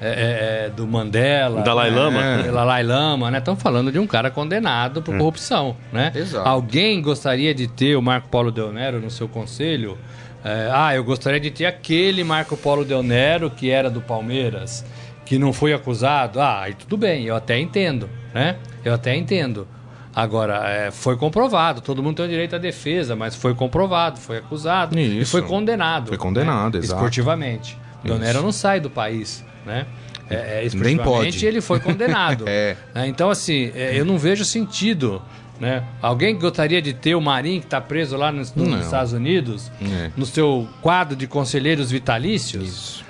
É, 0.00 0.08
é, 0.08 0.66
é, 0.66 0.70
do 0.70 0.84
Mandela, 0.84 1.62
Dalai 1.62 1.90
né? 1.90 1.96
Lama. 1.96 2.20
É, 2.24 2.42
Dalai 2.50 2.82
Lama, 2.82 3.30
né? 3.30 3.38
Estamos 3.38 3.62
falando 3.62 3.92
de 3.92 4.00
um 4.00 4.06
cara 4.06 4.32
condenado 4.32 5.00
por 5.00 5.16
corrupção, 5.16 5.76
né? 5.92 6.10
Exato. 6.12 6.46
Alguém 6.48 7.00
gostaria 7.00 7.54
de 7.54 7.68
ter 7.68 7.94
o 7.96 8.02
Marco 8.02 8.28
Polo 8.28 8.50
Del 8.50 8.72
Nero 8.72 9.00
no 9.00 9.08
seu 9.10 9.28
conselho? 9.28 9.96
É, 10.44 10.68
ah, 10.72 10.92
eu 10.92 11.04
gostaria 11.04 11.38
de 11.38 11.52
ter 11.52 11.66
aquele 11.66 12.24
Marco 12.24 12.56
Polo 12.56 12.84
Del 12.84 13.00
Nero 13.04 13.48
que 13.48 13.70
era 13.70 13.88
do 13.88 14.00
Palmeiras, 14.00 14.84
que 15.24 15.38
não 15.38 15.52
foi 15.52 15.72
acusado, 15.72 16.40
ah, 16.40 16.62
aí 16.62 16.74
tudo 16.74 16.96
bem, 16.96 17.24
eu 17.26 17.36
até 17.36 17.56
entendo, 17.60 18.10
né? 18.34 18.56
Eu 18.84 18.92
até 18.94 19.14
entendo. 19.14 19.68
Agora, 20.14 20.68
é, 20.68 20.90
foi 20.90 21.16
comprovado, 21.16 21.80
todo 21.80 22.02
mundo 22.02 22.16
tem 22.16 22.26
o 22.26 22.28
direito 22.28 22.54
à 22.54 22.58
defesa, 22.58 23.16
mas 23.16 23.34
foi 23.34 23.54
comprovado, 23.54 24.18
foi 24.18 24.38
acusado 24.38 24.98
e 24.98 25.20
Isso. 25.20 25.30
foi 25.30 25.42
condenado. 25.42 26.08
Foi 26.08 26.18
condenado, 26.18 26.74
né? 26.74 26.84
exato. 26.84 26.96
Esportivamente. 26.98 27.78
Donero 28.04 28.42
não 28.42 28.52
sai 28.52 28.78
do 28.80 28.90
país, 28.90 29.44
né? 29.64 29.86
É, 30.28 30.66
é, 30.66 30.68
Nem 30.74 30.96
pode. 30.98 31.44
ele 31.44 31.60
foi 31.60 31.80
condenado. 31.80 32.44
É. 32.48 32.76
né? 32.94 33.06
Então, 33.06 33.30
assim, 33.30 33.70
é, 33.74 33.98
eu 33.98 34.04
não 34.04 34.18
vejo 34.18 34.44
sentido. 34.44 35.22
Né? 35.60 35.84
Alguém 36.00 36.36
gostaria 36.36 36.82
de 36.82 36.92
ter 36.92 37.14
o 37.14 37.20
Marinho 37.20 37.60
que 37.60 37.66
está 37.66 37.80
preso 37.80 38.16
lá 38.16 38.32
nos, 38.32 38.52
nos. 38.54 38.84
Estados 38.84 39.12
Unidos, 39.12 39.70
É. 39.80 40.10
no 40.16 40.26
seu 40.26 40.68
quadro 40.80 41.14
de 41.14 41.26
conselheiros 41.28 41.90
vitalícios? 41.90 42.64
Isso. 42.64 43.04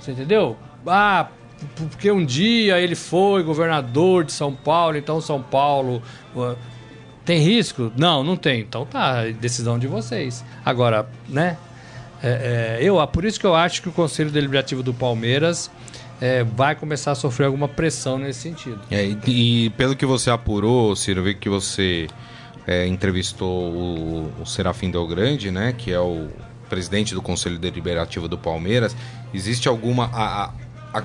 Você 0.00 0.10
entendeu? 0.10 0.56
Ah, 0.84 1.28
porque 1.76 2.10
um 2.10 2.24
dia 2.24 2.80
ele 2.80 2.94
foi 2.94 3.42
governador 3.42 4.24
de 4.24 4.32
São 4.32 4.54
Paulo, 4.54 4.96
então 4.96 5.20
São 5.20 5.42
Paulo. 5.42 6.02
uh, 6.34 6.56
Tem 7.24 7.38
risco? 7.38 7.92
Não, 7.96 8.22
não 8.24 8.36
tem. 8.36 8.60
Então 8.60 8.84
tá, 8.84 9.26
é 9.26 9.32
decisão 9.32 9.78
de 9.78 9.86
vocês. 9.86 10.44
Agora, 10.64 11.08
né? 11.28 11.56
é, 12.22 12.78
é, 12.80 12.84
eu, 12.84 13.00
ah, 13.00 13.06
por 13.06 13.24
isso 13.24 13.38
que 13.38 13.46
eu 13.46 13.54
acho 13.54 13.82
que 13.82 13.88
o 13.88 13.92
Conselho 13.92 14.30
Deliberativo 14.30 14.82
do 14.82 14.94
Palmeiras 14.94 15.70
é, 16.20 16.44
vai 16.44 16.76
começar 16.76 17.10
a 17.10 17.14
sofrer 17.16 17.46
alguma 17.46 17.66
pressão 17.66 18.16
nesse 18.16 18.40
sentido. 18.40 18.80
É, 18.90 19.04
e, 19.04 19.66
e 19.66 19.70
pelo 19.70 19.96
que 19.96 20.06
você 20.06 20.30
apurou, 20.30 20.94
Ciro, 20.94 21.24
vi 21.24 21.34
que 21.34 21.48
você 21.48 22.06
é, 22.64 22.86
entrevistou 22.86 23.72
o, 23.72 24.32
o 24.40 24.46
Serafim 24.46 24.90
Del 24.90 25.06
Grande, 25.06 25.50
né? 25.50 25.74
Que 25.76 25.92
é 25.92 25.98
o 25.98 26.28
presidente 26.68 27.12
do 27.12 27.20
Conselho 27.20 27.58
Deliberativo 27.58 28.28
do 28.28 28.38
Palmeiras. 28.38 28.96
Existe 29.34 29.68
alguma. 29.68 30.04
A, 30.12 30.44
a, 30.44 30.98
a, 31.00 31.02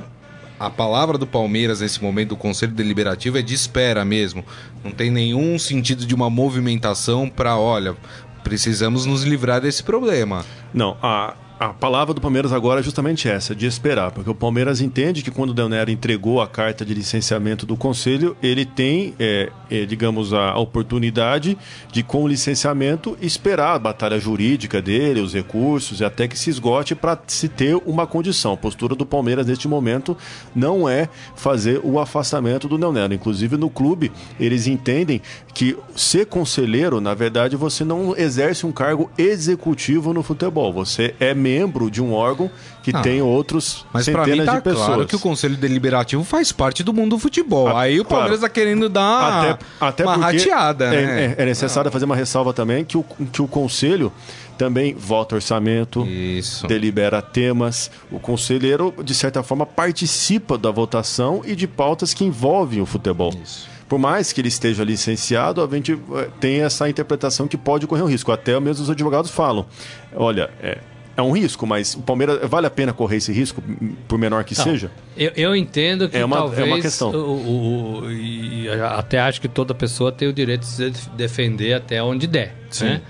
a 0.60 0.70
palavra 0.70 1.18
do 1.18 1.28
Palmeiras 1.28 1.82
nesse 1.82 2.02
momento 2.02 2.30
do 2.30 2.38
Conselho 2.38 2.72
Deliberativo 2.72 3.38
é 3.38 3.42
de 3.42 3.54
espera 3.54 4.04
mesmo. 4.04 4.44
Não 4.84 4.92
tem 4.92 5.12
nenhum 5.12 5.58
sentido 5.60 6.06
de 6.06 6.16
uma 6.16 6.30
movimentação 6.30 7.30
para, 7.30 7.58
olha, 7.58 7.96
precisamos 8.44 9.06
nos 9.06 9.24
livrar 9.24 9.62
desse 9.62 9.84
problema. 9.84 10.46
Não, 10.74 10.98
a, 11.02 11.36
a 11.60 11.70
palavra 11.70 12.14
do 12.14 12.22
Palmeiras 12.22 12.54
agora 12.54 12.82
é 12.82 12.84
justamente 12.84 13.28
essa, 13.28 13.56
de 13.56 13.66
esperar, 13.66 14.12
porque 14.12 14.30
o 14.30 14.36
Palmeiras 14.36 14.80
entende 14.80 15.24
que 15.24 15.32
quando 15.32 15.50
o 15.50 15.54
Del 15.56 15.68
Nero 15.68 15.90
entregou 15.90 16.40
a 16.40 16.48
carta 16.48 16.86
de 16.86 16.94
licenciamento 16.94 17.66
do 17.66 17.76
Conselho, 17.76 18.38
ele 18.44 18.64
tem, 18.64 19.16
é, 19.18 19.52
é, 19.70 19.86
digamos, 19.86 20.34
a, 20.34 20.56
oportunidade 20.58 21.58
de, 21.92 22.04
com 22.04 22.24
o 22.24 22.28
licenciamento, 22.28 23.18
esperar 23.20 23.74
a 23.74 23.80
batalha 23.80 24.20
jurídica 24.20 24.82
dele, 24.82 25.20
os 25.20 25.34
recursos, 25.34 26.00
e 26.00 26.06
até 26.06 26.28
que 26.28 26.38
se 26.38 26.52
esgote 26.52 26.94
para 26.94 27.20
se 27.26 27.48
ter 27.48 27.76
uma 27.88 28.06
condição. 28.06 28.54
A 28.54 28.58
postura 28.58 28.94
do 28.94 29.06
Palmeiras 29.06 29.48
neste 29.48 29.68
momento 29.68 30.16
não 30.56 30.88
é 30.88 31.10
fazer 31.36 31.82
o 31.84 32.00
afastamento 32.00 32.68
do 32.68 32.78
Del 32.78 32.94
Nero. 32.94 33.16
Inclusive, 33.16 33.58
no 33.58 33.70
clube, 33.70 34.12
eles 34.40 34.68
entendem 34.68 35.22
que 35.56 35.76
ser 35.96 36.28
conselheiro, 36.28 37.02
na 37.02 37.16
verdade, 37.16 37.56
você 37.56 37.84
não 37.84 38.16
exerce 38.16 38.64
um 38.64 38.72
cargo 38.72 39.10
executivo 39.18 40.14
no 40.14 40.22
futebol. 40.22 40.72
Você 40.72 41.16
é 41.20 41.34
membro 41.48 41.90
de 41.90 42.02
um 42.02 42.14
órgão 42.14 42.50
que 42.84 42.92
Ah, 42.96 43.02
tem 43.02 43.22
outros 43.22 43.86
Mas 43.94 44.06
centenas 44.06 44.38
mim 44.40 44.46
tá 44.46 44.56
de 44.56 44.62
pessoas. 44.62 44.86
claro 44.86 45.06
que 45.06 45.16
o 45.16 45.20
Conselho 45.20 45.56
Deliberativo 45.58 46.24
faz 46.24 46.52
parte 46.52 46.84
do 46.84 46.94
mundo 46.94 47.12
do 47.12 47.20
futebol. 47.20 47.68
Ah, 47.68 47.82
Aí 47.82 48.00
o 48.00 48.06
Palmeiras 48.06 48.40
claro. 48.40 48.54
tá 48.54 48.60
querendo 48.62 48.88
dar 48.90 49.44
até, 49.54 49.66
até 49.80 50.04
uma 50.04 50.16
rateada, 50.18 50.86
é, 50.86 50.90
né? 51.06 51.36
é- 51.38 51.44
é 51.44 51.46
necessário 51.46 51.92
fazer 51.92 52.06
uma 52.06 52.16
ressalva 52.16 52.54
também 52.54 52.84
que 52.86 52.98
o, 52.98 53.04
que 53.32 53.42
o 53.42 53.48
conselho 53.48 54.12
também 54.58 54.94
vota 54.96 55.36
orçamento, 55.36 56.06
Isso. 56.08 56.66
delibera 56.66 57.22
temas. 57.22 57.92
O 58.12 58.20
conselheiro, 58.20 58.94
de 59.04 59.14
certa 59.14 59.44
forma, 59.44 59.66
participa 59.66 60.58
da 60.58 60.72
votação 60.72 61.42
e 61.46 61.56
de 61.56 61.68
pautas 61.68 62.14
que 62.14 62.24
envolvem 62.26 62.82
o 62.82 62.86
futebol. 62.86 63.32
Isso. 63.44 63.68
Por 63.88 63.98
mais 64.00 64.34
que 64.34 64.42
ele 64.42 64.48
esteja 64.50 64.84
licenciado, 64.84 65.64
a 65.64 65.68
gente 65.76 65.94
eh, 65.94 66.30
tem 66.42 66.62
essa 66.62 66.90
interpretação 66.90 67.48
que 67.48 67.56
pode 67.56 67.88
correr 67.88 68.02
um 68.02 68.08
risco. 68.08 68.32
Até 68.34 68.60
mesmo 68.60 68.84
os 68.84 68.90
advogados 68.90 69.32
falam: 69.32 69.66
olha, 70.14 70.50
é, 70.62 70.80
é 71.18 71.22
um 71.22 71.32
risco, 71.32 71.66
mas 71.68 71.96
o 71.96 72.02
Palmeiras 72.02 72.40
vale 72.50 72.68
a 72.68 72.70
pena 72.70 72.94
correr 72.94 73.18
esse 73.18 73.34
risco, 73.34 73.62
por 74.08 74.18
menor 74.20 74.44
que 74.44 74.54
seja? 74.56 74.90
Eu, 75.18 75.32
eu 75.36 75.56
entendo 75.56 76.08
que 76.08 76.16
É 76.16 76.24
uma- 76.24 76.36
é 76.38 76.40
talvez. 76.40 76.68
uma 76.68 76.80
questão. 76.80 77.10
O, 77.12 77.16
o- 77.18 78.00
o- 78.04 78.12
e 78.12 78.70
até 78.70 79.20
acho 79.20 79.42
que 79.42 79.48
toda 79.48 79.74
pessoa 79.74 80.12
tem 80.12 80.28
o 80.28 80.34
direito 80.34 80.62
de 80.62 80.68
se 80.68 81.10
defender 81.18 81.74
até 81.74 82.02
onde 82.02 82.28
der. 82.28 82.54
Sim. 82.70 82.86
Né? 82.86 83.02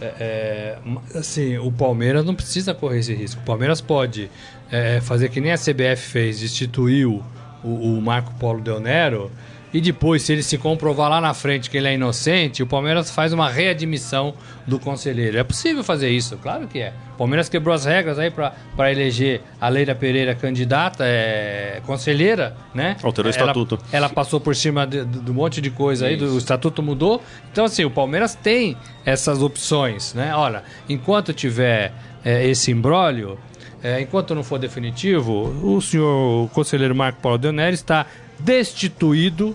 É, 0.00 0.76
é, 1.14 1.18
assim, 1.18 1.56
o 1.58 1.72
Palmeiras 1.72 2.24
não 2.24 2.34
precisa 2.34 2.74
correr 2.74 2.98
esse 2.98 3.14
risco. 3.14 3.40
O 3.40 3.44
Palmeiras 3.44 3.80
pode 3.80 4.30
é, 4.70 5.00
fazer 5.00 5.28
que 5.30 5.40
nem 5.40 5.52
a 5.52 5.56
CBF 5.56 5.96
fez, 6.10 6.40
destituiu 6.40 7.22
o, 7.62 7.96
o 7.96 8.02
Marco 8.02 8.34
Polo 8.34 8.60
Del 8.60 8.80
Nero. 8.80 9.30
E 9.74 9.80
depois, 9.80 10.22
se 10.22 10.32
ele 10.32 10.42
se 10.44 10.56
comprovar 10.56 11.10
lá 11.10 11.20
na 11.20 11.34
frente 11.34 11.68
que 11.68 11.76
ele 11.76 11.88
é 11.88 11.94
inocente, 11.94 12.62
o 12.62 12.66
Palmeiras 12.66 13.10
faz 13.10 13.32
uma 13.32 13.50
readmissão 13.50 14.32
do 14.64 14.78
conselheiro. 14.78 15.36
É 15.36 15.42
possível 15.42 15.82
fazer 15.82 16.08
isso, 16.10 16.38
claro 16.38 16.68
que 16.68 16.78
é. 16.78 16.92
O 17.14 17.16
Palmeiras 17.18 17.48
quebrou 17.48 17.74
as 17.74 17.84
regras 17.84 18.16
aí 18.18 18.30
para 18.30 18.52
eleger 18.92 19.40
a 19.60 19.68
Leila 19.68 19.94
Pereira 19.94 20.32
candidata, 20.34 21.04
é, 21.04 21.80
conselheira, 21.84 22.56
né? 22.72 22.96
Alterou 23.02 23.30
o 23.32 23.34
Ela- 23.34 23.40
estatuto. 23.46 23.78
Ela 23.90 24.08
passou 24.08 24.38
por 24.40 24.54
cima 24.54 24.86
de, 24.86 25.04
de- 25.04 25.18
de 25.18 25.30
um 25.30 25.34
monte 25.34 25.60
de 25.60 25.70
coisa 25.70 26.06
aí, 26.06 26.16
do, 26.16 26.34
o 26.34 26.38
estatuto 26.38 26.80
mudou. 26.80 27.20
Então, 27.50 27.64
assim, 27.64 27.84
o 27.84 27.90
Palmeiras 27.90 28.36
tem 28.36 28.76
essas 29.04 29.42
opções, 29.42 30.14
né? 30.14 30.32
Olha, 30.36 30.62
enquanto 30.88 31.32
tiver 31.32 31.92
é, 32.24 32.46
esse 32.48 32.70
imbróglio, 32.70 33.38
é, 33.82 34.00
enquanto 34.00 34.34
não 34.34 34.42
for 34.44 34.58
definitivo, 34.58 35.48
o 35.62 35.80
senhor 35.80 36.44
o 36.44 36.48
conselheiro 36.48 36.94
Marco 36.94 37.20
Paulo 37.20 37.38
Deoneri 37.38 37.74
está 37.74 38.06
destituído, 38.38 39.54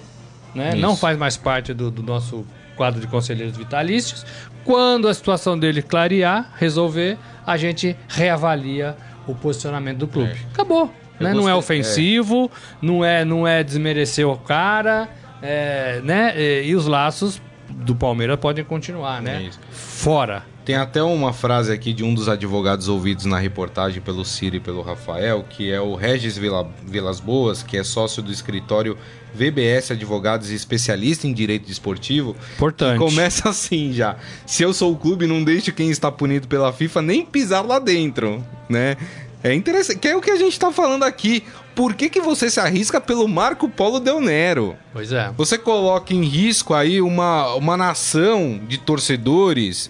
né? 0.54 0.76
Não 0.76 0.96
faz 0.96 1.18
mais 1.18 1.38
parte 1.38 1.74
do, 1.74 1.92
do 1.92 2.02
nosso 2.02 2.46
quadro 2.76 3.00
de 3.00 3.08
conselheiros 3.08 3.58
vitalícios. 3.58 4.26
Quando 4.64 5.08
a 5.08 5.14
situação 5.14 5.58
dele 5.58 5.82
clarear, 5.82 6.54
resolver, 6.58 7.18
a 7.46 7.58
gente 7.58 7.96
reavalia 8.08 8.96
o 9.28 9.36
posicionamento 9.36 10.00
do 10.00 10.08
clube. 10.08 10.36
Acabou. 10.54 10.92
Eu 11.20 11.26
Né? 11.28 11.34
Não 11.34 11.50
é 11.50 11.54
ofensivo, 11.54 12.50
não 12.82 13.04
é 13.04 13.26
não 13.26 13.46
é 13.46 13.64
desmerecer 13.64 14.28
o 14.28 14.38
cara, 14.38 15.10
é, 15.42 16.00
né? 16.04 16.34
E, 16.38 16.68
e 16.68 16.76
os 16.76 16.88
laços 16.88 17.42
do 17.70 17.94
Palmeiras 17.94 18.40
podem 18.40 18.64
continuar, 18.64 19.22
né? 19.22 19.44
Isso. 19.44 19.60
Fora. 19.72 20.44
Tem 20.70 20.76
até 20.76 21.02
uma 21.02 21.34
frase 21.34 21.72
aqui 21.72 21.92
de 21.92 22.04
um 22.04 22.14
dos 22.14 22.30
advogados 22.30 22.88
ouvidos 22.88 23.26
na 23.26 23.40
reportagem 23.40 24.00
pelo 24.04 24.24
Ciro 24.24 24.58
e 24.58 24.60
pelo 24.60 24.84
Rafael, 24.84 25.44
que 25.50 25.72
é 25.72 25.82
o 25.82 25.96
Regis 25.96 26.38
Vila, 26.38 26.70
Vilas 26.86 27.20
Boas, 27.20 27.64
que 27.64 27.76
é 27.76 27.84
sócio 27.84 28.22
do 28.22 28.32
escritório 28.32 28.96
VBS 29.34 29.90
Advogados 29.90 30.52
e 30.52 30.54
especialista 30.54 31.26
em 31.26 31.34
direito 31.34 31.66
desportivo. 31.66 32.36
Importante. 32.54 33.00
Começa 33.00 33.50
assim 33.50 33.92
já. 33.92 34.18
Se 34.46 34.62
eu 34.62 34.72
sou 34.72 34.94
o 34.94 34.96
clube, 34.96 35.26
não 35.26 35.44
deixo 35.44 35.74
quem 35.74 35.90
está 35.90 36.12
punido 36.12 36.48
pela 36.48 36.72
FIFA 36.72 37.02
nem 37.02 37.26
pisar 37.26 37.66
lá 37.66 37.80
dentro, 37.80 38.46
né? 38.70 38.96
É 39.44 39.52
interessante, 39.56 39.98
que 39.98 40.08
é 40.08 40.16
o 40.16 40.22
que 40.22 40.30
a 40.30 40.38
gente 40.38 40.60
tá 40.60 40.72
falando 40.72 41.02
aqui. 41.02 41.44
Por 41.74 41.96
que, 41.96 42.10
que 42.10 42.22
você 42.22 42.48
se 42.48 42.60
arrisca 42.60 43.02
pelo 43.02 43.28
Marco 43.28 43.68
Polo 43.68 44.00
Del 44.00 44.22
Nero? 44.22 44.76
Pois 44.94 45.12
é. 45.12 45.32
Você 45.36 45.58
coloca 45.58 46.14
em 46.14 46.24
risco 46.24 46.76
aí 46.76 47.02
uma, 47.02 47.56
uma 47.56 47.76
nação 47.76 48.60
de 48.68 48.78
torcedores, 48.78 49.90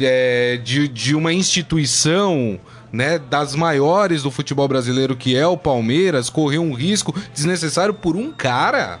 é, 0.00 0.56
de, 0.62 0.88
de 0.88 1.14
uma 1.14 1.32
instituição 1.32 2.58
né, 2.92 3.18
das 3.18 3.54
maiores 3.54 4.22
do 4.22 4.30
futebol 4.30 4.68
brasileiro, 4.68 5.16
que 5.16 5.36
é 5.36 5.46
o 5.46 5.56
Palmeiras, 5.56 6.28
correr 6.28 6.58
um 6.58 6.72
risco 6.74 7.14
desnecessário 7.34 7.94
por 7.94 8.16
um 8.16 8.30
cara, 8.30 9.00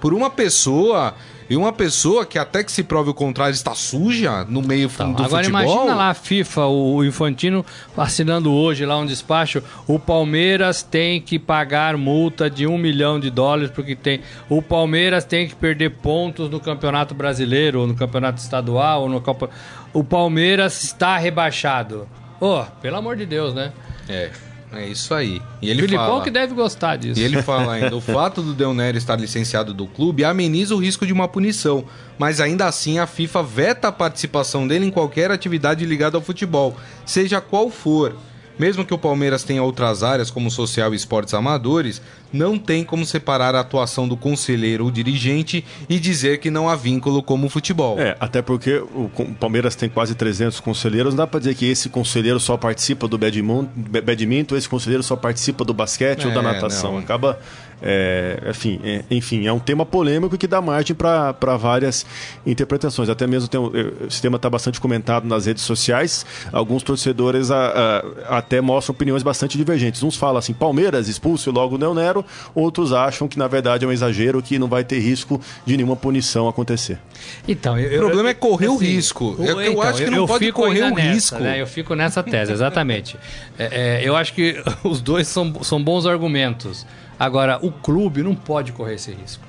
por 0.00 0.12
uma 0.12 0.30
pessoa. 0.30 1.14
E 1.48 1.56
uma 1.56 1.72
pessoa 1.72 2.24
que 2.24 2.38
até 2.38 2.62
que 2.62 2.70
se 2.70 2.84
prove 2.84 3.10
o 3.10 3.14
contrário 3.14 3.52
está 3.52 3.74
suja 3.74 4.46
no 4.48 4.62
meio 4.62 4.88
Então, 4.94 5.12
do 5.12 5.24
agora 5.24 5.42
futebol. 5.42 5.60
imagina 5.74 5.94
lá 5.96 6.10
a 6.10 6.14
FIFA, 6.14 6.66
o 6.66 7.04
Infantino 7.04 7.66
assinando 7.96 8.52
hoje 8.52 8.86
lá 8.86 8.96
um 8.96 9.04
despacho, 9.04 9.60
o 9.84 9.98
Palmeiras 9.98 10.84
tem 10.84 11.20
que 11.20 11.40
pagar 11.40 11.96
multa 11.96 12.48
de 12.48 12.68
um 12.68 12.78
milhão 12.78 13.18
de 13.18 13.30
dólares 13.30 13.68
porque 13.74 13.96
tem, 13.96 14.20
o 14.48 14.62
Palmeiras 14.62 15.24
tem 15.24 15.48
que 15.48 15.56
perder 15.56 15.90
pontos 15.90 16.48
no 16.48 16.60
Campeonato 16.60 17.16
Brasileiro 17.16 17.80
ou 17.80 17.86
no 17.88 17.96
Campeonato 17.96 18.40
Estadual 18.40 19.02
ou 19.02 19.08
no 19.08 19.20
Copa, 19.20 19.50
o 19.92 20.04
Palmeiras 20.04 20.82
está 20.82 21.16
rebaixado. 21.16 22.08
Oh, 22.40 22.64
pelo 22.80 22.96
amor 22.96 23.16
de 23.16 23.26
Deus, 23.26 23.54
né? 23.54 23.72
É, 24.08 24.30
é 24.72 24.86
isso 24.86 25.12
aí. 25.12 25.42
E 25.60 25.68
ele 25.68 25.82
Filipão 25.82 26.06
fala... 26.06 26.24
que 26.24 26.30
deve 26.30 26.54
gostar 26.54 26.96
disso. 26.96 27.20
E 27.20 27.24
ele 27.24 27.42
fala 27.42 27.74
ainda: 27.74 27.94
o 27.96 28.00
fato 28.00 28.40
do 28.40 28.54
Del 28.54 28.72
Nero 28.72 28.96
estar 28.96 29.16
licenciado 29.16 29.74
do 29.74 29.86
clube 29.86 30.24
ameniza 30.24 30.74
o 30.74 30.78
risco 30.78 31.04
de 31.04 31.12
uma 31.12 31.28
punição, 31.28 31.84
mas 32.18 32.40
ainda 32.40 32.66
assim 32.66 32.98
a 32.98 33.06
FIFA 33.06 33.42
veta 33.42 33.88
a 33.88 33.92
participação 33.92 34.66
dele 34.66 34.86
em 34.86 34.90
qualquer 34.90 35.30
atividade 35.30 35.84
ligada 35.84 36.16
ao 36.16 36.22
futebol, 36.22 36.76
seja 37.04 37.40
qual 37.40 37.68
for. 37.70 38.16
Mesmo 38.60 38.84
que 38.84 38.92
o 38.92 38.98
Palmeiras 38.98 39.42
tenha 39.42 39.62
outras 39.62 40.02
áreas, 40.02 40.30
como 40.30 40.50
social 40.50 40.92
e 40.92 40.96
esportes 40.96 41.32
amadores, 41.32 42.02
não 42.30 42.58
tem 42.58 42.84
como 42.84 43.06
separar 43.06 43.54
a 43.54 43.60
atuação 43.60 44.06
do 44.06 44.18
conselheiro 44.18 44.84
ou 44.84 44.90
dirigente 44.90 45.64
e 45.88 45.98
dizer 45.98 46.40
que 46.40 46.50
não 46.50 46.68
há 46.68 46.76
vínculo 46.76 47.22
como 47.22 47.46
o 47.46 47.48
futebol. 47.48 47.98
É, 47.98 48.18
até 48.20 48.42
porque 48.42 48.76
o 48.76 49.10
Palmeiras 49.40 49.74
tem 49.74 49.88
quase 49.88 50.14
300 50.14 50.60
conselheiros, 50.60 51.14
não 51.14 51.24
dá 51.24 51.26
para 51.26 51.40
dizer 51.40 51.54
que 51.54 51.64
esse 51.64 51.88
conselheiro 51.88 52.38
só 52.38 52.58
participa 52.58 53.08
do 53.08 53.16
badminton, 53.16 54.54
esse 54.54 54.68
conselheiro 54.68 55.02
só 55.02 55.16
participa 55.16 55.64
do 55.64 55.72
basquete 55.72 56.24
é, 56.24 56.26
ou 56.26 56.34
da 56.34 56.40
é, 56.40 56.42
natação. 56.42 56.92
Não. 56.92 56.98
Acaba 56.98 57.38
é, 57.82 58.38
enfim, 58.50 58.80
é, 58.84 59.04
enfim, 59.10 59.46
é 59.46 59.52
um 59.52 59.58
tema 59.58 59.86
polêmico 59.86 60.36
que 60.36 60.46
dá 60.46 60.60
margem 60.60 60.94
para 60.94 61.56
várias 61.56 62.04
interpretações. 62.44 63.08
Até 63.08 63.26
mesmo 63.26 63.48
tem, 63.48 63.60
esse 64.06 64.20
tema 64.20 64.36
está 64.36 64.50
bastante 64.50 64.80
comentado 64.80 65.24
nas 65.26 65.46
redes 65.46 65.62
sociais. 65.62 66.26
Alguns 66.52 66.82
torcedores 66.82 67.50
a, 67.50 68.02
a, 68.28 68.38
até 68.38 68.60
mostram 68.60 68.94
opiniões 68.94 69.22
bastante 69.22 69.56
divergentes. 69.56 70.02
Uns 70.02 70.16
falam 70.16 70.38
assim, 70.38 70.52
Palmeiras 70.52 71.08
expulso 71.08 71.50
logo 71.50 71.76
o 71.76 71.78
Neo 71.78 71.94
Nero, 71.94 72.24
outros 72.54 72.92
acham 72.92 73.26
que 73.26 73.38
na 73.38 73.48
verdade 73.48 73.84
é 73.84 73.88
um 73.88 73.92
exagero, 73.92 74.42
que 74.42 74.58
não 74.58 74.68
vai 74.68 74.84
ter 74.84 74.98
risco 74.98 75.40
de 75.64 75.76
nenhuma 75.76 75.96
punição 75.96 76.48
acontecer. 76.48 76.98
Então, 77.46 77.78
eu, 77.78 78.02
o 78.02 78.06
problema 78.06 78.28
eu, 78.28 78.32
é 78.32 78.34
correr 78.34 78.66
assim, 78.66 78.74
o 78.74 78.78
risco. 78.78 79.36
Eu, 79.38 79.60
eu 79.60 79.72
então, 79.72 79.82
acho 79.82 80.04
que 80.04 80.10
não 80.10 80.26
pode 80.26 80.52
correr 80.52 80.82
o 80.84 80.94
nessa, 80.94 81.12
risco. 81.12 81.38
Né? 81.38 81.60
Eu 81.60 81.66
fico 81.66 81.94
nessa 81.94 82.22
tese, 82.22 82.52
exatamente. 82.52 83.16
é, 83.58 84.00
é, 84.00 84.08
eu 84.08 84.16
acho 84.16 84.34
que 84.34 84.62
os 84.84 85.00
dois 85.00 85.28
são, 85.28 85.62
são 85.62 85.82
bons 85.82 86.06
argumentos. 86.06 86.86
Agora, 87.20 87.58
o 87.60 87.70
clube 87.70 88.22
não 88.22 88.34
pode 88.34 88.72
correr 88.72 88.94
esse 88.94 89.12
risco. 89.12 89.44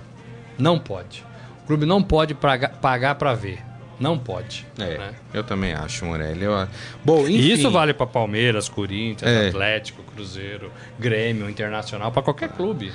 Não 0.60 0.78
pode. 0.78 1.24
O 1.64 1.68
clube 1.68 1.86
não 1.86 2.04
pode 2.04 2.36
pagar 2.36 3.16
para 3.16 3.34
ver. 3.34 3.64
Não 3.98 4.18
pode. 4.18 4.68
É, 4.78 4.98
né? 4.98 5.14
eu 5.34 5.42
também 5.42 5.74
acho, 5.74 6.04
Morelli. 6.06 6.44
Eu... 6.44 6.68
Bom, 7.06 7.22
enfim... 7.22 7.34
E 7.34 7.54
isso 7.54 7.72
vale 7.72 7.94
para 7.94 8.06
Palmeiras, 8.06 8.68
Corinthians, 8.68 9.32
é. 9.32 9.48
Atlético, 9.48 10.04
Cruzeiro, 10.04 10.70
Grêmio, 11.00 11.50
Internacional, 11.50 12.12
para 12.12 12.22
qualquer 12.22 12.50
clube. 12.50 12.92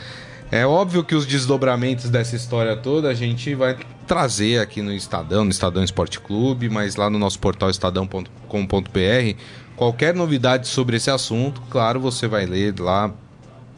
É 0.50 0.66
óbvio 0.66 1.02
que 1.02 1.14
os 1.14 1.24
desdobramentos 1.24 2.10
dessa 2.10 2.36
história 2.36 2.76
toda 2.76 3.08
a 3.08 3.14
gente 3.14 3.54
vai 3.54 3.78
trazer 4.06 4.60
aqui 4.60 4.82
no 4.82 4.92
Estadão, 4.92 5.44
no 5.44 5.50
Estadão 5.50 5.82
Esporte 5.82 6.20
Clube, 6.20 6.68
mas 6.68 6.96
lá 6.96 7.08
no 7.08 7.18
nosso 7.18 7.38
portal 7.38 7.70
estadão.com.br, 7.70 9.40
qualquer 9.74 10.14
novidade 10.14 10.68
sobre 10.68 10.96
esse 10.96 11.10
assunto, 11.10 11.62
claro, 11.70 11.98
você 11.98 12.28
vai 12.28 12.44
ler 12.44 12.78
lá 12.78 13.12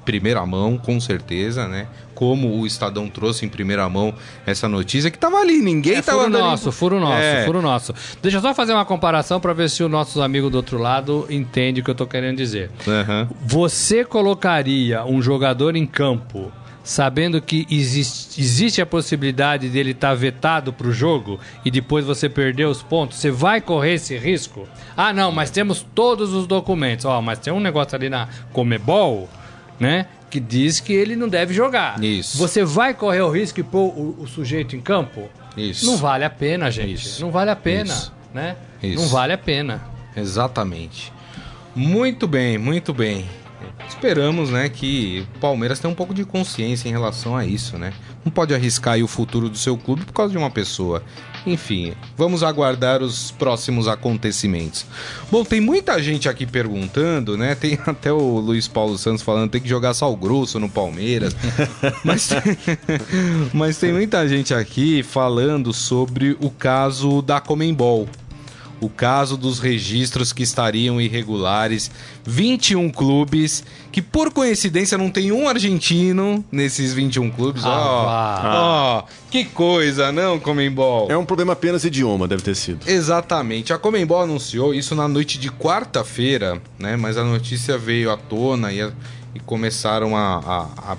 primeira 0.09 0.47
mão, 0.47 0.79
com 0.79 0.99
certeza, 0.99 1.68
né? 1.68 1.87
Como 2.14 2.59
o 2.59 2.66
Estadão 2.66 3.11
trouxe 3.11 3.44
em 3.44 3.49
primeira 3.49 3.87
mão 3.90 4.14
essa 4.47 4.66
notícia 4.66 5.11
que 5.11 5.18
tava 5.18 5.37
ali, 5.37 5.59
ninguém 5.59 5.97
é, 5.97 6.03
tava 6.03 6.25
furo 6.25 6.31
nosso, 6.31 6.73
furo 6.73 6.99
nosso, 6.99 7.23
é. 7.23 7.44
furo 7.44 7.61
nosso. 7.61 7.94
Deixa 8.23 8.38
eu 8.38 8.40
só 8.40 8.55
fazer 8.55 8.73
uma 8.73 8.87
comparação 8.87 9.38
para 9.38 9.53
ver 9.53 9.68
se 9.68 9.85
o 9.85 9.88
nosso 9.88 10.23
amigo 10.23 10.49
do 10.49 10.57
outro 10.57 10.79
lado 10.79 11.27
entende 11.29 11.83
o 11.83 11.85
que 11.85 11.90
eu 11.90 11.94
tô 11.94 12.07
querendo 12.07 12.38
dizer. 12.38 12.71
Uhum. 12.87 13.29
Você 13.44 14.03
colocaria 14.03 15.05
um 15.05 15.21
jogador 15.21 15.77
em 15.77 15.85
campo 15.85 16.51
sabendo 16.83 17.42
que 17.42 17.66
existe, 17.71 18.40
existe 18.40 18.81
a 18.81 18.87
possibilidade 18.87 19.68
dele 19.68 19.90
estar 19.90 20.09
tá 20.09 20.14
vetado 20.14 20.73
para 20.73 20.87
o 20.87 20.92
jogo 20.92 21.38
e 21.62 21.71
depois 21.71 22.03
você 22.07 22.31
perder 22.31 22.64
os 22.64 22.83
pontos, 22.83 23.18
você 23.18 23.31
vai 23.31 23.61
correr 23.61 23.92
esse 23.92 24.16
risco? 24.16 24.66
Ah, 24.97 25.12
não, 25.12 25.31
mas 25.31 25.51
temos 25.51 25.85
todos 25.94 26.33
os 26.33 26.47
documentos. 26.47 27.05
Ó, 27.05 27.18
oh, 27.18 27.21
mas 27.21 27.40
tem 27.40 27.53
um 27.53 27.61
negócio 27.61 27.94
ali 27.94 28.09
na 28.09 28.27
Comebol 28.55 29.29
né? 29.79 30.07
Que 30.31 30.38
diz 30.38 30.81
que 30.81 30.93
ele 30.93 31.17
não 31.17 31.29
deve 31.29 31.55
jogar. 31.55 32.03
Isso. 32.03 32.37
Você 32.38 32.64
vai 32.64 32.93
correr 32.95 33.23
o 33.23 33.31
risco 33.31 33.62
de 33.62 33.69
pôr 33.69 33.88
o, 33.88 34.17
o 34.21 34.27
sujeito 34.27 34.77
em 34.77 34.81
campo? 34.81 35.29
Isso. 35.57 35.87
Não 35.87 35.97
vale 35.97 36.25
a 36.25 36.31
pena, 36.31 36.71
gente. 36.71 36.95
Isso. 36.95 37.21
Não 37.23 37.31
vale 37.31 37.51
a 37.51 37.57
pena, 37.57 37.93
Isso. 37.93 38.12
né? 38.33 38.57
Isso. 38.83 39.01
Não 39.03 39.09
vale 39.09 39.33
a 39.33 39.38
pena. 39.38 39.83
Exatamente. 40.17 41.12
Muito 41.75 42.27
bem, 42.27 42.59
muito 42.59 42.93
bem. 42.93 43.27
Esperamos, 43.88 44.51
né, 44.51 44.69
que 44.69 45.27
o 45.37 45.38
Palmeiras 45.38 45.81
tenha 45.81 45.91
um 45.91 45.95
pouco 45.95 46.12
de 46.12 46.25
consciência 46.25 46.88
em 46.88 46.93
relação 46.93 47.37
a 47.37 47.45
isso, 47.47 47.79
né? 47.79 47.93
Não 48.25 48.31
pode 48.31 48.55
arriscar 48.55 48.99
o 49.03 49.09
futuro 49.09 49.49
do 49.49 49.57
seu 49.57 49.77
clube 49.77 50.05
por 50.05 50.12
causa 50.12 50.31
de 50.33 50.38
uma 50.38 50.51
pessoa. 50.51 51.03
Enfim, 51.46 51.94
vamos 52.16 52.42
aguardar 52.42 53.03
os 53.03 53.31
próximos 53.31 53.88
acontecimentos. 53.88 54.85
Bom, 55.31 55.44
tem 55.44 55.61
muita 55.61 56.03
gente 56.03 56.29
aqui 56.29 56.46
perguntando, 56.46 57.37
né? 57.37 57.55
Tem 57.55 57.79
até 57.87 58.12
o 58.12 58.38
Luiz 58.38 58.68
Paulo 58.68 58.98
Santos 58.98 59.22
falando 59.22 59.46
que 59.46 59.53
tem 59.53 59.61
que 59.62 59.68
jogar 59.68 59.94
sal 59.94 60.14
grosso 60.16 60.59
no 60.59 60.68
Palmeiras. 60.68 61.35
mas, 62.05 62.31
mas 63.53 63.79
tem 63.79 63.92
muita 63.92 64.29
gente 64.29 64.53
aqui 64.55 65.03
falando 65.03 65.72
sobre 65.72 66.37
o 66.40 66.51
caso 66.51 67.22
da 67.22 67.40
Comembol 67.40 68.09
o 68.81 68.88
caso 68.88 69.37
dos 69.37 69.59
registros 69.59 70.33
que 70.33 70.43
estariam 70.43 71.01
irregulares. 71.01 71.91
21 72.25 72.91
clubes, 72.91 73.64
que 73.91 74.03
por 74.03 74.33
coincidência 74.33 74.99
não 74.99 75.11
tem 75.11 75.33
um 75.33 75.49
argentino 75.49 76.45
nesses 76.53 76.93
21 76.93 77.31
clubes. 77.31 77.64
Ó, 77.64 77.69
ah, 77.71 79.05
oh, 79.05 79.31
que 79.31 79.45
coisa, 79.45 80.12
não, 80.12 80.38
Comembol? 80.38 81.11
É 81.11 81.17
um 81.17 81.25
problema 81.25 81.55
apenas 81.55 81.85
idioma, 81.85 82.29
deve 82.29 82.43
ter 82.43 82.55
sido. 82.55 82.88
Exatamente. 82.88 83.73
A 83.73 83.79
Comembol 83.79 84.23
anunciou 84.23 84.75
isso 84.75 84.95
na 84.95 85.09
noite 85.09 85.38
de 85.38 85.51
quarta-feira, 85.51 86.61
né? 86.79 86.97
Mas 86.97 87.17
a 87.17 87.25
notícia 87.25 87.79
veio 87.79 88.11
à 88.11 88.17
tona 88.17 88.73
e, 88.73 88.81
e 89.35 89.41
começaram 89.41 90.17
a, 90.17 90.37
a, 90.37 90.93
a 90.93 90.97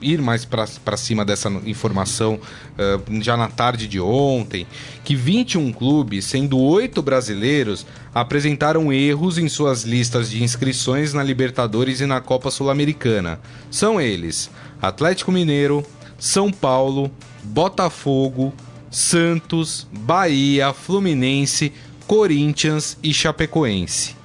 ir 0.00 0.20
mais 0.20 0.44
para 0.44 0.96
cima 0.96 1.24
dessa 1.24 1.48
informação 1.64 2.34
uh, 2.34 3.22
já 3.22 3.36
na 3.36 3.48
tarde 3.48 3.88
de 3.88 4.00
ontem, 4.00 4.66
que 5.04 5.14
21 5.14 5.72
clubes, 5.72 6.24
sendo 6.24 6.58
oito 6.58 7.02
brasileiros, 7.02 7.86
apresentaram 8.14 8.92
erros 8.92 9.38
em 9.38 9.48
suas 9.48 9.82
listas 9.84 10.30
de 10.30 10.42
inscrições 10.42 11.12
na 11.12 11.22
Libertadores 11.22 12.00
e 12.00 12.06
na 12.06 12.20
Copa 12.20 12.50
Sul-Americana. 12.50 13.40
São 13.70 14.00
eles: 14.00 14.50
Atlético 14.80 15.32
Mineiro, 15.32 15.84
São 16.18 16.50
Paulo, 16.50 17.10
Botafogo, 17.42 18.52
Santos, 18.90 19.86
Bahia, 19.92 20.72
Fluminense, 20.72 21.72
Corinthians 22.06 22.96
e 23.02 23.12
Chapecoense. 23.12 24.16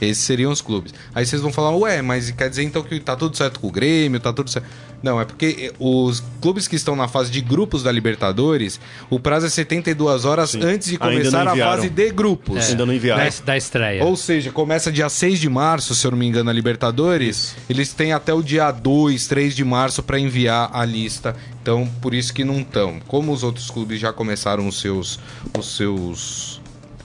Esses 0.00 0.24
seriam 0.24 0.50
os 0.50 0.60
clubes. 0.60 0.92
Aí 1.14 1.24
vocês 1.24 1.40
vão 1.40 1.52
falar, 1.52 1.76
ué, 1.76 2.02
mas 2.02 2.30
quer 2.32 2.50
dizer 2.50 2.64
então 2.64 2.82
que 2.82 2.98
tá 2.98 3.14
tudo 3.14 3.36
certo 3.36 3.60
com 3.60 3.68
o 3.68 3.70
Grêmio, 3.70 4.18
tá 4.18 4.32
tudo 4.32 4.50
certo. 4.50 4.66
Não, 5.02 5.20
é 5.20 5.24
porque 5.24 5.72
os 5.78 6.22
clubes 6.40 6.68
que 6.68 6.76
estão 6.76 6.94
na 6.94 7.08
fase 7.08 7.30
de 7.30 7.40
grupos 7.40 7.82
da 7.82 7.90
Libertadores, 7.90 8.80
o 9.10 9.18
prazo 9.18 9.46
é 9.46 9.48
72 9.50 10.24
horas 10.24 10.50
Sim. 10.50 10.62
antes 10.62 10.88
de 10.88 10.98
começar 10.98 11.46
a 11.48 11.56
fase 11.56 11.88
de 11.88 12.10
grupos. 12.10 12.68
É. 12.68 12.70
Ainda 12.70 12.86
não 12.86 12.94
enviaram. 12.94 13.24
Da, 13.24 13.44
da 13.44 13.56
estreia. 13.56 14.04
Ou 14.04 14.16
seja, 14.16 14.52
começa 14.52 14.92
dia 14.92 15.08
6 15.08 15.40
de 15.40 15.48
março, 15.48 15.94
se 15.94 16.06
eu 16.06 16.10
não 16.12 16.18
me 16.18 16.26
engano, 16.26 16.50
a 16.50 16.52
Libertadores. 16.52 17.36
Isso. 17.36 17.56
Eles 17.68 17.92
têm 17.92 18.12
até 18.12 18.32
o 18.32 18.42
dia 18.42 18.70
2, 18.70 19.26
3 19.26 19.56
de 19.56 19.64
março 19.64 20.02
para 20.02 20.18
enviar 20.18 20.70
a 20.72 20.84
lista. 20.84 21.34
Então, 21.60 21.88
por 22.00 22.12
isso 22.12 22.34
que 22.34 22.44
não 22.44 22.60
estão. 22.60 23.00
Como 23.06 23.32
os 23.32 23.42
outros 23.42 23.70
clubes 23.70 24.00
já 24.00 24.12
começaram 24.12 24.66
os 24.66 24.80
seus, 24.80 25.18
os 25.56 25.76
seus 25.76 26.51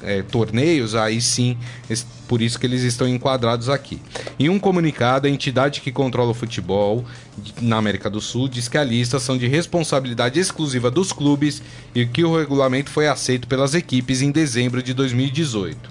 é, 0.01 0.21
torneios, 0.21 0.95
aí 0.95 1.21
sim, 1.21 1.57
por 2.27 2.41
isso 2.41 2.60
que 2.60 2.65
eles 2.65 2.83
estão 2.83 3.07
enquadrados 3.07 3.69
aqui. 3.69 3.99
Em 4.39 4.49
um 4.49 4.60
comunicado, 4.60 5.27
a 5.27 5.29
entidade 5.29 5.81
que 5.81 5.91
controla 5.91 6.31
o 6.31 6.33
futebol 6.33 7.05
na 7.62 7.77
América 7.77 8.10
do 8.10 8.21
Sul 8.21 8.47
diz 8.47 8.67
que 8.67 8.77
a 8.77 8.83
lista 8.83 9.19
são 9.19 9.38
de 9.38 9.47
responsabilidade 9.47 10.39
exclusiva 10.39 10.91
dos 10.91 11.12
clubes 11.12 11.62
e 11.95 12.05
que 12.05 12.23
o 12.23 12.38
regulamento 12.38 12.89
foi 12.89 13.07
aceito 13.07 13.47
pelas 13.47 13.73
equipes 13.73 14.21
em 14.21 14.31
dezembro 14.31 14.83
de 14.83 14.93
2018. 14.93 15.89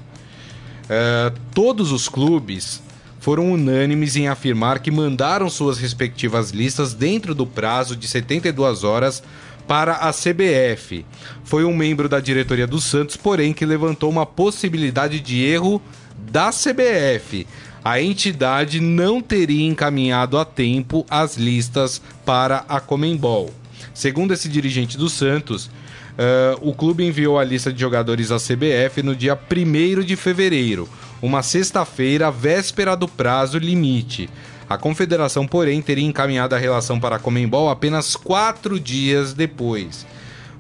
É, 0.89 1.33
todos 1.53 1.91
os 1.91 2.09
clubes 2.09 2.83
foram 3.19 3.51
unânimes 3.51 4.15
em 4.15 4.29
afirmar 4.29 4.79
que 4.79 4.91
mandaram 4.91 5.51
suas 5.51 5.79
respectivas 5.79 6.51
listas 6.51 6.95
dentro 6.95 7.35
do 7.35 7.45
prazo 7.45 7.97
de 7.97 8.07
72 8.07 8.85
horas 8.85 9.21
para 9.67 9.95
a 9.95 10.13
CBF. 10.13 11.05
Foi 11.45 11.65
um 11.65 11.75
membro 11.75 12.09
da 12.09 12.21
diretoria 12.21 12.67
do 12.67 12.81
Santos, 12.81 13.17
porém, 13.17 13.53
que 13.53 13.67
levantou 13.67 14.11
uma 14.11 14.27
possibilidade 14.27 15.21
de 15.21 15.43
erro 15.43 15.83
da 16.31 16.51
CBF. 16.51 17.47
A 17.85 18.01
entidade 18.01 18.81
não 18.81 19.21
teria 19.21 19.67
encaminhado 19.67 20.39
a 20.39 20.45
tempo 20.45 21.07
as 21.09 21.37
listas 21.37 22.03
para 22.25 22.65
a 22.69 22.81
Comembol. 22.81 23.53
Segundo 23.95 24.35
esse 24.35 24.49
dirigente 24.49 24.99
do 24.99 25.09
Santos, 25.09 25.67
uh, 25.67 26.59
o 26.61 26.75
clube 26.75 27.05
enviou 27.05 27.39
a 27.39 27.45
lista 27.45 27.73
de 27.73 27.81
jogadores 27.81 28.31
à 28.31 28.39
CBF 28.39 29.03
no 29.03 29.15
dia 29.15 29.39
1 29.39 30.03
de 30.03 30.17
fevereiro, 30.17 30.89
uma 31.23 31.43
sexta-feira, 31.43 32.31
véspera 32.31 32.97
do 32.97 33.07
prazo 33.07 33.57
limite. 33.59 34.29
A 34.69 34.77
confederação, 34.77 35.47
porém, 35.47 35.81
teria 35.81 36.05
encaminhado 36.05 36.55
a 36.55 36.59
relação 36.59 36.99
para 36.99 37.17
a 37.17 37.19
Comembol 37.19 37.71
apenas 37.71 38.17
quatro 38.17 38.81
dias 38.81 39.33
depois. 39.33 40.05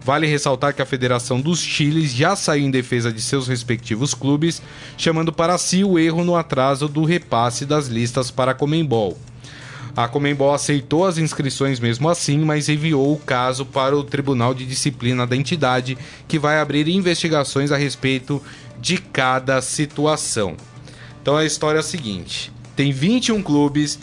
Vale 0.00 0.28
ressaltar 0.28 0.72
que 0.72 0.80
a 0.80 0.86
Federação 0.86 1.40
dos 1.40 1.60
Chiles 1.60 2.12
já 2.12 2.36
saiu 2.36 2.64
em 2.64 2.70
defesa 2.70 3.12
de 3.12 3.20
seus 3.20 3.48
respectivos 3.48 4.14
clubes, 4.14 4.62
chamando 4.96 5.32
para 5.32 5.58
si 5.58 5.82
o 5.82 5.98
erro 5.98 6.22
no 6.22 6.36
atraso 6.36 6.86
do 6.86 7.04
repasse 7.04 7.66
das 7.66 7.88
listas 7.88 8.30
para 8.30 8.52
a 8.52 8.54
Comembol. 8.54 9.18
A 9.96 10.06
Comembol 10.06 10.54
aceitou 10.54 11.04
as 11.04 11.18
inscrições 11.18 11.80
mesmo 11.80 12.08
assim, 12.08 12.38
mas 12.38 12.68
enviou 12.68 13.12
o 13.12 13.18
caso 13.18 13.66
para 13.66 13.96
o 13.96 14.04
Tribunal 14.04 14.54
de 14.54 14.64
Disciplina 14.64 15.26
da 15.26 15.34
entidade, 15.34 15.98
que 16.28 16.38
vai 16.38 16.60
abrir 16.60 16.86
investigações 16.86 17.72
a 17.72 17.76
respeito 17.76 18.40
de 18.78 18.98
cada 18.98 19.60
situação. 19.60 20.54
Então 21.20 21.36
a 21.36 21.44
história 21.44 21.78
é 21.78 21.80
a 21.80 21.82
seguinte: 21.82 22.52
tem 22.76 22.92
21 22.92 23.42
clubes. 23.42 23.98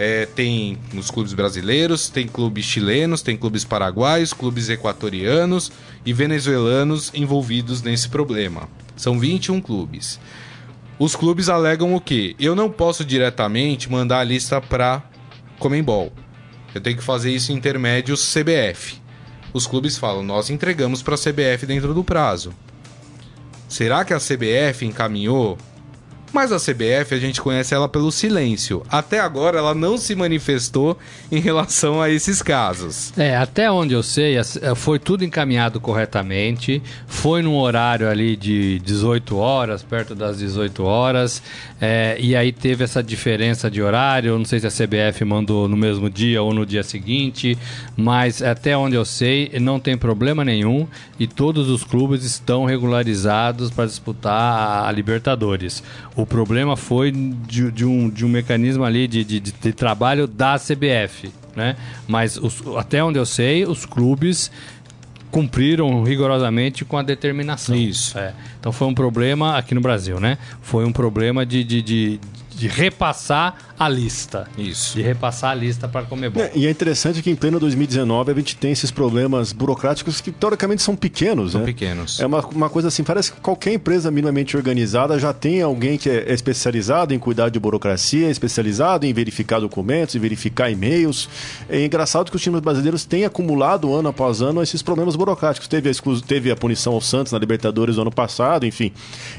É, 0.00 0.26
tem 0.26 0.78
os 0.96 1.10
clubes 1.10 1.32
brasileiros, 1.32 2.08
tem 2.08 2.28
clubes 2.28 2.64
chilenos, 2.64 3.20
tem 3.20 3.36
clubes 3.36 3.64
paraguaios, 3.64 4.32
clubes 4.32 4.68
equatorianos 4.68 5.72
e 6.06 6.12
venezuelanos 6.12 7.10
envolvidos 7.12 7.82
nesse 7.82 8.08
problema. 8.08 8.68
São 8.94 9.18
21 9.18 9.60
clubes. 9.60 10.20
Os 11.00 11.16
clubes 11.16 11.48
alegam 11.48 11.96
o 11.96 12.00
quê? 12.00 12.36
Eu 12.38 12.54
não 12.54 12.70
posso 12.70 13.04
diretamente 13.04 13.90
mandar 13.90 14.20
a 14.20 14.24
lista 14.24 14.60
para 14.60 15.02
Comembol. 15.58 16.12
Eu 16.72 16.80
tenho 16.80 16.96
que 16.96 17.02
fazer 17.02 17.32
isso 17.32 17.50
em 17.50 17.56
intermédio 17.56 18.14
CBF. 18.16 19.00
Os 19.52 19.66
clubes 19.66 19.98
falam: 19.98 20.22
nós 20.22 20.50
entregamos 20.50 21.02
para 21.02 21.14
a 21.14 21.18
CBF 21.18 21.66
dentro 21.66 21.92
do 21.92 22.04
prazo. 22.04 22.52
Será 23.68 24.04
que 24.04 24.14
a 24.14 24.18
CBF 24.18 24.86
encaminhou 24.86 25.58
mas 26.32 26.52
a 26.52 26.58
CBF, 26.58 27.14
a 27.14 27.18
gente 27.18 27.40
conhece 27.40 27.74
ela 27.74 27.88
pelo 27.88 28.10
silêncio. 28.12 28.82
Até 28.90 29.20
agora, 29.20 29.58
ela 29.58 29.74
não 29.74 29.96
se 29.96 30.14
manifestou 30.14 30.98
em 31.30 31.40
relação 31.40 32.00
a 32.00 32.10
esses 32.10 32.42
casos. 32.42 33.12
É, 33.16 33.36
até 33.36 33.70
onde 33.70 33.94
eu 33.94 34.02
sei, 34.02 34.36
é, 34.36 34.42
foi 34.74 34.98
tudo 34.98 35.24
encaminhado 35.24 35.80
corretamente. 35.80 36.82
Foi 37.06 37.42
num 37.42 37.56
horário 37.56 38.08
ali 38.08 38.36
de 38.36 38.78
18 38.80 39.36
horas, 39.36 39.82
perto 39.82 40.14
das 40.14 40.38
18 40.38 40.84
horas. 40.84 41.42
É, 41.80 42.16
e 42.18 42.36
aí 42.36 42.52
teve 42.52 42.84
essa 42.84 43.02
diferença 43.02 43.70
de 43.70 43.80
horário. 43.80 44.36
Não 44.36 44.44
sei 44.44 44.60
se 44.60 44.66
a 44.66 44.70
CBF 44.70 45.24
mandou 45.24 45.68
no 45.68 45.76
mesmo 45.76 46.10
dia 46.10 46.42
ou 46.42 46.52
no 46.52 46.66
dia 46.66 46.82
seguinte. 46.82 47.56
Mas 47.96 48.42
até 48.42 48.76
onde 48.76 48.96
eu 48.96 49.04
sei, 49.04 49.52
não 49.60 49.80
tem 49.80 49.96
problema 49.96 50.44
nenhum. 50.44 50.86
E 51.18 51.26
todos 51.26 51.68
os 51.68 51.84
clubes 51.84 52.24
estão 52.24 52.64
regularizados 52.64 53.70
para 53.70 53.86
disputar 53.86 54.86
a 54.86 54.92
Libertadores. 54.92 55.82
O 56.18 56.26
problema 56.26 56.76
foi 56.76 57.12
de, 57.12 57.70
de, 57.70 57.84
um, 57.84 58.10
de 58.10 58.26
um 58.26 58.28
mecanismo 58.28 58.82
ali 58.82 59.06
de, 59.06 59.22
de, 59.22 59.38
de 59.38 59.72
trabalho 59.72 60.26
da 60.26 60.58
CBF, 60.58 61.30
né? 61.54 61.76
Mas 62.08 62.36
os, 62.36 62.60
até 62.76 63.04
onde 63.04 63.20
eu 63.20 63.24
sei, 63.24 63.64
os 63.64 63.86
clubes 63.86 64.50
cumpriram 65.30 66.02
rigorosamente 66.02 66.84
com 66.84 66.96
a 66.96 67.04
determinação. 67.04 67.76
Isso. 67.76 68.18
É. 68.18 68.34
Então 68.58 68.72
foi 68.72 68.88
um 68.88 68.94
problema 68.94 69.56
aqui 69.56 69.76
no 69.76 69.80
Brasil, 69.80 70.18
né? 70.18 70.38
Foi 70.60 70.84
um 70.84 70.90
problema 70.90 71.46
de, 71.46 71.62
de, 71.62 71.80
de, 71.80 72.20
de 72.58 72.68
repassar 72.68 73.56
a 73.78 73.88
lista. 73.88 74.48
Isso. 74.58 74.96
De 74.96 75.02
repassar 75.02 75.52
a 75.52 75.54
lista 75.54 75.86
para 75.88 76.04
comer 76.04 76.30
bom. 76.30 76.40
É, 76.40 76.50
e 76.54 76.66
é 76.66 76.70
interessante 76.70 77.22
que 77.22 77.30
em 77.30 77.36
pleno 77.36 77.60
2019 77.60 78.32
a 78.32 78.34
gente 78.34 78.56
tem 78.56 78.72
esses 78.72 78.90
problemas 78.90 79.52
burocráticos 79.52 80.20
que 80.20 80.32
teoricamente 80.32 80.82
são 80.82 80.96
pequenos, 80.96 81.52
são 81.52 81.60
né? 81.60 81.66
pequenos. 81.66 82.18
É 82.18 82.26
uma, 82.26 82.44
uma 82.48 82.68
coisa 82.68 82.88
assim, 82.88 83.04
parece 83.04 83.32
que 83.32 83.40
qualquer 83.40 83.74
empresa 83.74 84.10
minimamente 84.10 84.56
organizada 84.56 85.18
já 85.18 85.32
tem 85.32 85.62
alguém 85.62 85.96
que 85.96 86.10
é 86.10 86.32
especializado 86.32 87.14
em 87.14 87.18
cuidar 87.18 87.48
de 87.50 87.60
burocracia, 87.60 88.28
especializado 88.28 89.06
em 89.06 89.12
verificar 89.12 89.60
documentos, 89.60 90.16
em 90.16 90.18
verificar 90.18 90.70
e-mails. 90.70 91.28
É 91.68 91.84
engraçado 91.84 92.30
que 92.30 92.36
os 92.36 92.42
times 92.42 92.60
brasileiros 92.60 93.04
têm 93.04 93.24
acumulado 93.24 93.94
ano 93.94 94.08
após 94.08 94.42
ano 94.42 94.62
esses 94.62 94.82
problemas 94.82 95.14
burocráticos. 95.14 95.68
Teve 95.68 95.88
a, 95.88 95.92
teve 96.26 96.50
a 96.50 96.56
punição 96.56 96.94
ao 96.94 97.00
Santos 97.00 97.32
na 97.32 97.38
Libertadores 97.38 97.96
no 97.96 98.02
ano 98.02 98.10
passado, 98.10 98.66
enfim. 98.66 98.92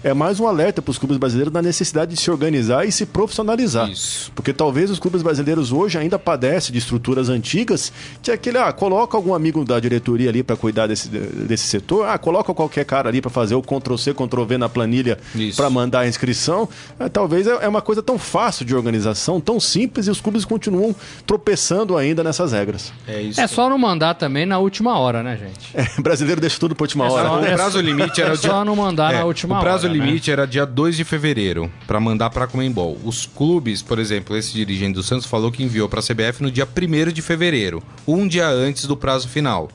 É 0.03 0.13
mais 0.13 0.39
um 0.39 0.47
alerta 0.47 0.81
para 0.81 0.91
os 0.91 0.97
clubes 0.97 1.17
brasileiros 1.17 1.51
da 1.51 1.61
necessidade 1.61 2.13
de 2.13 2.21
se 2.21 2.31
organizar 2.31 2.85
e 2.85 2.91
se 2.91 3.08
profissionalizar. 3.09 3.89
Isso. 3.89 4.31
Porque 4.33 4.53
talvez 4.53 4.89
os 4.89 4.99
clubes 4.99 5.21
brasileiros 5.21 5.71
hoje 5.71 5.97
ainda 5.97 6.17
padecem 6.17 6.71
de 6.71 6.77
estruturas 6.77 7.29
antigas, 7.29 7.91
que 8.21 8.31
é 8.31 8.33
aquele, 8.33 8.57
ah, 8.57 8.71
coloca 8.71 9.17
algum 9.17 9.33
amigo 9.33 9.65
da 9.65 9.79
diretoria 9.79 10.29
ali 10.29 10.43
para 10.43 10.55
cuidar 10.55 10.87
desse, 10.87 11.09
desse 11.09 11.65
setor, 11.65 12.07
ah, 12.07 12.17
coloca 12.17 12.53
qualquer 12.53 12.85
cara 12.85 13.09
ali 13.09 13.21
para 13.21 13.29
fazer 13.29 13.55
o 13.55 13.61
Ctrl-C, 13.61 14.13
Ctrl-V 14.13 14.57
na 14.57 14.69
planilha 14.69 15.17
para 15.55 15.69
mandar 15.69 16.01
a 16.01 16.07
inscrição. 16.07 16.69
É, 16.99 17.09
talvez 17.09 17.47
é, 17.47 17.57
é 17.61 17.67
uma 17.67 17.81
coisa 17.81 18.01
tão 18.01 18.17
fácil 18.17 18.65
de 18.65 18.75
organização, 18.75 19.39
tão 19.41 19.59
simples, 19.59 20.07
e 20.07 20.11
os 20.11 20.21
clubes 20.21 20.45
continuam 20.45 20.95
tropeçando 21.25 21.97
ainda 21.97 22.23
nessas 22.23 22.51
regras. 22.51 22.93
É, 23.07 23.21
isso. 23.21 23.41
é 23.41 23.47
só 23.47 23.69
não 23.69 23.77
mandar 23.77 24.15
também 24.15 24.45
na 24.45 24.59
última 24.59 24.97
hora, 24.97 25.23
né, 25.23 25.37
gente? 25.37 25.69
É, 25.73 26.01
brasileiro 26.01 26.41
deixa 26.41 26.59
tudo 26.59 26.75
para 26.75 26.83
última 26.83 27.05
é 27.05 27.09
hora. 27.09 27.29
Só, 27.29 27.39
o 27.39 27.53
prazo 27.55 27.81
limite 27.81 28.21
era 28.21 28.33
é 28.33 28.37
dia... 28.37 28.49
só 28.49 28.65
não 28.65 28.75
mandar 28.75 29.13
na 29.13 29.23
última 29.23 29.55
hora. 29.55 29.61
O 29.61 29.65
prazo 29.65 29.87
hora, 29.87 29.97
limite 29.97 30.29
né? 30.29 30.33
era 30.33 30.47
dia 30.47 30.65
2 30.65 30.97
de 30.97 31.03
fevereiro 31.03 31.71
para 31.87 31.99
mandar 31.99 32.29
para 32.29 32.47
Comembol. 32.47 32.97
Os 33.03 33.25
clubes, 33.25 33.81
por 33.81 33.99
exemplo, 33.99 34.35
esse 34.35 34.53
dirigente 34.53 34.93
do 34.93 35.03
Santos 35.03 35.25
falou 35.25 35.51
que 35.51 35.63
enviou 35.63 35.87
para 35.87 35.99
a 35.99 36.03
CBF 36.03 36.41
no 36.41 36.51
dia 36.51 36.67
1 36.67 37.11
de 37.11 37.21
fevereiro, 37.21 37.81
um 38.07 38.27
dia 38.27 38.47
antes 38.47 38.85
do 38.85 38.97
prazo 38.97 39.27
final. 39.27 39.69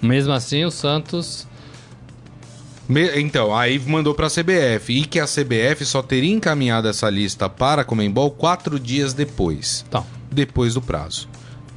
Mesmo 0.00 0.32
assim, 0.32 0.64
o 0.64 0.70
Santos. 0.70 1.46
Me... 2.88 3.20
Então, 3.20 3.54
aí 3.56 3.78
mandou 3.78 4.14
para 4.14 4.26
a 4.26 4.30
CBF 4.30 4.92
e 4.92 5.04
que 5.04 5.18
a 5.18 5.26
CBF 5.26 5.84
só 5.84 6.02
teria 6.02 6.32
encaminhado 6.32 6.88
essa 6.88 7.08
lista 7.08 7.48
para 7.48 7.82
a 7.82 7.84
Comembol 7.84 8.30
quatro 8.30 8.78
dias 8.78 9.12
depois. 9.12 9.84
Tá. 9.90 10.04
Depois 10.30 10.74
do 10.74 10.82
prazo. 10.82 11.28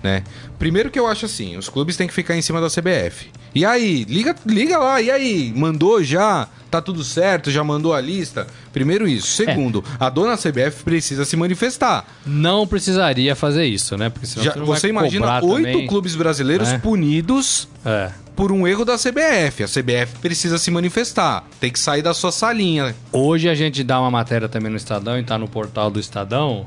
Né? 0.03 0.23
Primeiro 0.59 0.91
que 0.91 0.99
eu 0.99 1.07
acho 1.07 1.25
assim, 1.25 1.57
os 1.57 1.69
clubes 1.69 1.97
têm 1.97 2.07
que 2.07 2.13
ficar 2.13 2.35
em 2.35 2.41
cima 2.41 2.61
da 2.61 2.67
CBF. 2.67 3.29
E 3.57 3.65
aí, 3.65 4.03
liga, 4.03 4.35
liga 4.45 4.77
lá, 4.77 5.01
e 5.01 5.09
aí, 5.09 5.51
mandou 5.55 6.03
já? 6.03 6.47
Tá 6.69 6.79
tudo 6.79 7.03
certo? 7.03 7.49
Já 7.49 7.63
mandou 7.63 7.91
a 7.91 7.99
lista? 7.99 8.45
Primeiro 8.71 9.07
isso. 9.07 9.25
Segundo, 9.29 9.83
é. 9.99 10.05
a 10.05 10.11
dona 10.11 10.37
CBF 10.37 10.83
precisa 10.83 11.25
se 11.25 11.35
manifestar. 11.35 12.05
Não 12.23 12.67
precisaria 12.67 13.35
fazer 13.35 13.65
isso, 13.65 13.97
né? 13.97 14.11
Porque 14.11 14.27
já, 14.27 14.53
você 14.53 14.89
imagina 14.89 15.43
oito 15.43 15.87
clubes 15.87 16.15
brasileiros 16.15 16.71
né? 16.71 16.77
punidos 16.77 17.67
é. 17.83 18.11
por 18.35 18.51
um 18.51 18.67
erro 18.67 18.85
da 18.85 18.95
CBF. 18.95 19.63
A 19.63 19.67
CBF 19.67 20.19
precisa 20.21 20.59
se 20.59 20.69
manifestar. 20.69 21.43
Tem 21.59 21.71
que 21.71 21.79
sair 21.79 22.03
da 22.03 22.13
sua 22.13 22.31
salinha. 22.31 22.95
Hoje 23.11 23.49
a 23.49 23.55
gente 23.55 23.83
dá 23.83 23.99
uma 23.99 24.11
matéria 24.11 24.47
também 24.47 24.69
no 24.69 24.77
Estadão 24.77 25.17
e 25.17 25.23
tá 25.23 25.35
no 25.35 25.47
portal 25.47 25.89
do 25.89 25.99
Estadão 25.99 26.63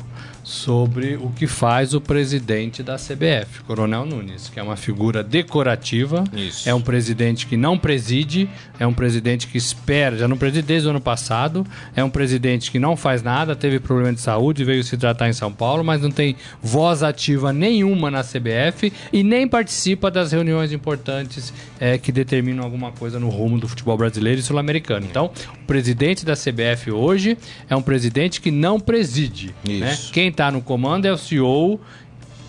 sobre 0.50 1.16
o 1.16 1.30
que 1.30 1.46
faz 1.46 1.94
o 1.94 2.00
presidente 2.00 2.82
da 2.82 2.96
CBF, 2.96 3.62
Coronel 3.66 4.04
Nunes, 4.04 4.48
que 4.48 4.58
é 4.58 4.62
uma 4.62 4.76
figura 4.76 5.22
decorativa, 5.22 6.24
Isso. 6.34 6.68
é 6.68 6.74
um 6.74 6.80
presidente 6.80 7.46
que 7.46 7.56
não 7.56 7.78
preside, 7.78 8.50
é 8.78 8.86
um 8.86 8.92
presidente 8.92 9.46
que 9.46 9.56
espera, 9.56 10.18
já 10.18 10.26
não 10.26 10.36
preside 10.36 10.66
desde 10.66 10.88
o 10.88 10.90
ano 10.90 11.00
passado, 11.00 11.64
é 11.94 12.02
um 12.02 12.10
presidente 12.10 12.70
que 12.70 12.80
não 12.80 12.96
faz 12.96 13.22
nada, 13.22 13.54
teve 13.54 13.78
problema 13.78 14.12
de 14.12 14.20
saúde, 14.20 14.64
veio 14.64 14.82
se 14.82 14.96
tratar 14.96 15.28
em 15.28 15.32
São 15.32 15.52
Paulo, 15.52 15.84
mas 15.84 16.02
não 16.02 16.10
tem 16.10 16.34
voz 16.60 17.04
ativa 17.04 17.52
nenhuma 17.52 18.10
na 18.10 18.24
CBF 18.24 18.92
e 19.12 19.22
nem 19.22 19.46
participa 19.46 20.10
das 20.10 20.32
reuniões 20.32 20.72
importantes 20.72 21.54
é, 21.78 21.96
que 21.96 22.10
determinam 22.10 22.64
alguma 22.64 22.90
coisa 22.90 23.20
no 23.20 23.28
rumo 23.28 23.56
do 23.58 23.68
futebol 23.68 23.96
brasileiro 23.96 24.40
e 24.40 24.42
sul-americano. 24.42 25.06
Então, 25.08 25.30
o 25.62 25.66
presidente 25.66 26.24
da 26.24 26.34
CBF 26.34 26.90
hoje 26.90 27.38
é 27.68 27.76
um 27.76 27.82
presidente 27.82 28.40
que 28.40 28.50
não 28.50 28.80
preside. 28.80 29.54
Né? 29.64 29.96
Quem 30.12 30.32
está 30.40 30.50
no 30.50 30.62
comando 30.62 31.04
é 31.04 31.12
o 31.12 31.18
CEO 31.18 31.78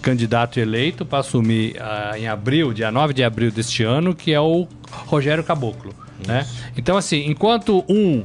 candidato 0.01 0.59
eleito 0.59 1.05
para 1.05 1.19
assumir 1.19 1.75
uh, 1.75 2.15
em 2.15 2.25
abril, 2.25 2.73
dia 2.73 2.89
9 2.89 3.13
de 3.13 3.21
abril 3.21 3.51
deste 3.51 3.83
ano, 3.83 4.15
que 4.15 4.33
é 4.33 4.39
o 4.39 4.65
Rogério 5.07 5.43
Caboclo. 5.43 5.93
Né? 6.25 6.47
Então, 6.77 6.95
assim, 6.95 7.25
enquanto 7.27 7.83
um 7.89 8.23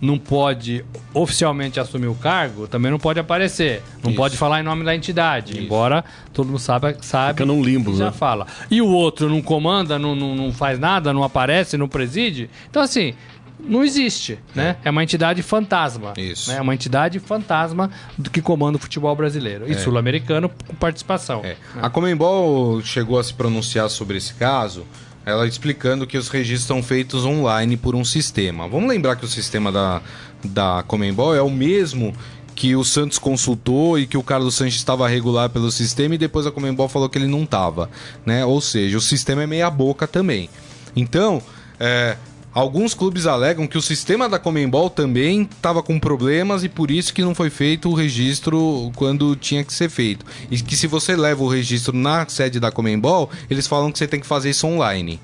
não 0.00 0.16
pode 0.16 0.84
oficialmente 1.12 1.80
assumir 1.80 2.06
o 2.06 2.14
cargo, 2.14 2.68
também 2.68 2.90
não 2.90 2.98
pode 2.98 3.18
aparecer. 3.18 3.82
Não 4.02 4.10
Isso. 4.10 4.16
pode 4.16 4.36
falar 4.36 4.60
em 4.60 4.62
nome 4.62 4.84
da 4.84 4.94
entidade, 4.94 5.54
Isso. 5.54 5.62
embora 5.62 6.04
todo 6.32 6.46
mundo 6.46 6.60
saiba, 6.60 6.96
sabe 7.00 7.32
Fica 7.32 7.44
num 7.44 7.62
limbo, 7.62 7.96
já 7.96 8.06
né? 8.06 8.12
fala. 8.12 8.46
E 8.70 8.80
o 8.80 8.88
outro 8.88 9.28
não 9.28 9.42
comanda, 9.42 9.98
não, 9.98 10.14
não, 10.14 10.36
não 10.36 10.52
faz 10.52 10.78
nada, 10.78 11.12
não 11.12 11.24
aparece, 11.24 11.76
não 11.76 11.88
preside. 11.88 12.48
Então, 12.70 12.80
assim, 12.80 13.14
não 13.60 13.82
existe, 13.84 14.38
né? 14.54 14.76
É 14.84 14.90
uma 14.90 15.02
entidade 15.02 15.42
fantasma. 15.42 16.12
Isso. 16.16 16.50
Né? 16.50 16.58
É 16.58 16.60
uma 16.60 16.74
entidade 16.74 17.18
fantasma 17.18 17.90
do 18.16 18.30
que 18.30 18.40
comanda 18.40 18.76
o 18.76 18.80
futebol 18.80 19.14
brasileiro. 19.16 19.68
E 19.68 19.72
É. 19.72 19.78
sul-americano 19.78 20.48
com 20.66 20.74
participação. 20.74 21.42
É. 21.44 21.56
A 21.80 21.90
Comembol 21.90 22.80
chegou 22.82 23.18
a 23.18 23.24
se 23.24 23.34
pronunciar 23.34 23.88
sobre 23.90 24.16
esse 24.18 24.34
caso, 24.34 24.86
ela 25.26 25.46
explicando 25.46 26.06
que 26.06 26.16
os 26.16 26.28
registros 26.28 26.66
são 26.66 26.82
feitos 26.82 27.24
online 27.24 27.76
por 27.76 27.94
um 27.94 28.04
sistema. 28.04 28.66
Vamos 28.68 28.88
lembrar 28.88 29.16
que 29.16 29.24
o 29.24 29.28
sistema 29.28 29.70
da, 29.70 30.00
da 30.44 30.84
Comembol 30.86 31.34
é 31.34 31.42
o 31.42 31.50
mesmo 31.50 32.14
que 32.54 32.74
o 32.74 32.82
Santos 32.82 33.18
consultou 33.18 33.98
e 33.98 34.06
que 34.06 34.16
o 34.16 34.22
Carlos 34.22 34.54
Sanches 34.56 34.76
estava 34.76 35.06
regular 35.06 35.48
pelo 35.50 35.70
sistema 35.70 36.14
e 36.14 36.18
depois 36.18 36.44
a 36.46 36.50
Comembol 36.50 36.88
falou 36.88 37.08
que 37.08 37.16
ele 37.16 37.28
não 37.28 37.44
estava, 37.44 37.88
né? 38.26 38.44
Ou 38.44 38.60
seja, 38.60 38.98
o 38.98 39.00
sistema 39.00 39.42
é 39.44 39.46
meia 39.46 39.70
boca 39.70 40.08
também. 40.08 40.50
Então, 40.96 41.40
é, 41.78 42.16
alguns 42.52 42.94
clubes 42.94 43.26
alegam 43.26 43.66
que 43.66 43.78
o 43.78 43.82
sistema 43.82 44.28
da 44.28 44.38
Comembol 44.38 44.90
também 44.90 45.42
estava 45.42 45.82
com 45.82 45.98
problemas 45.98 46.64
e 46.64 46.68
por 46.68 46.90
isso 46.90 47.12
que 47.12 47.22
não 47.22 47.34
foi 47.34 47.50
feito 47.50 47.88
o 47.88 47.94
registro 47.94 48.90
quando 48.96 49.36
tinha 49.36 49.64
que 49.64 49.72
ser 49.72 49.88
feito. 49.88 50.24
E 50.50 50.60
que 50.60 50.76
se 50.76 50.86
você 50.86 51.16
leva 51.16 51.42
o 51.42 51.48
registro 51.48 51.96
na 51.96 52.26
sede 52.28 52.58
da 52.58 52.70
Comembol, 52.70 53.30
eles 53.50 53.66
falam 53.66 53.92
que 53.92 53.98
você 53.98 54.06
tem 54.06 54.20
que 54.20 54.26
fazer 54.26 54.50
isso 54.50 54.66
online. 54.66 55.20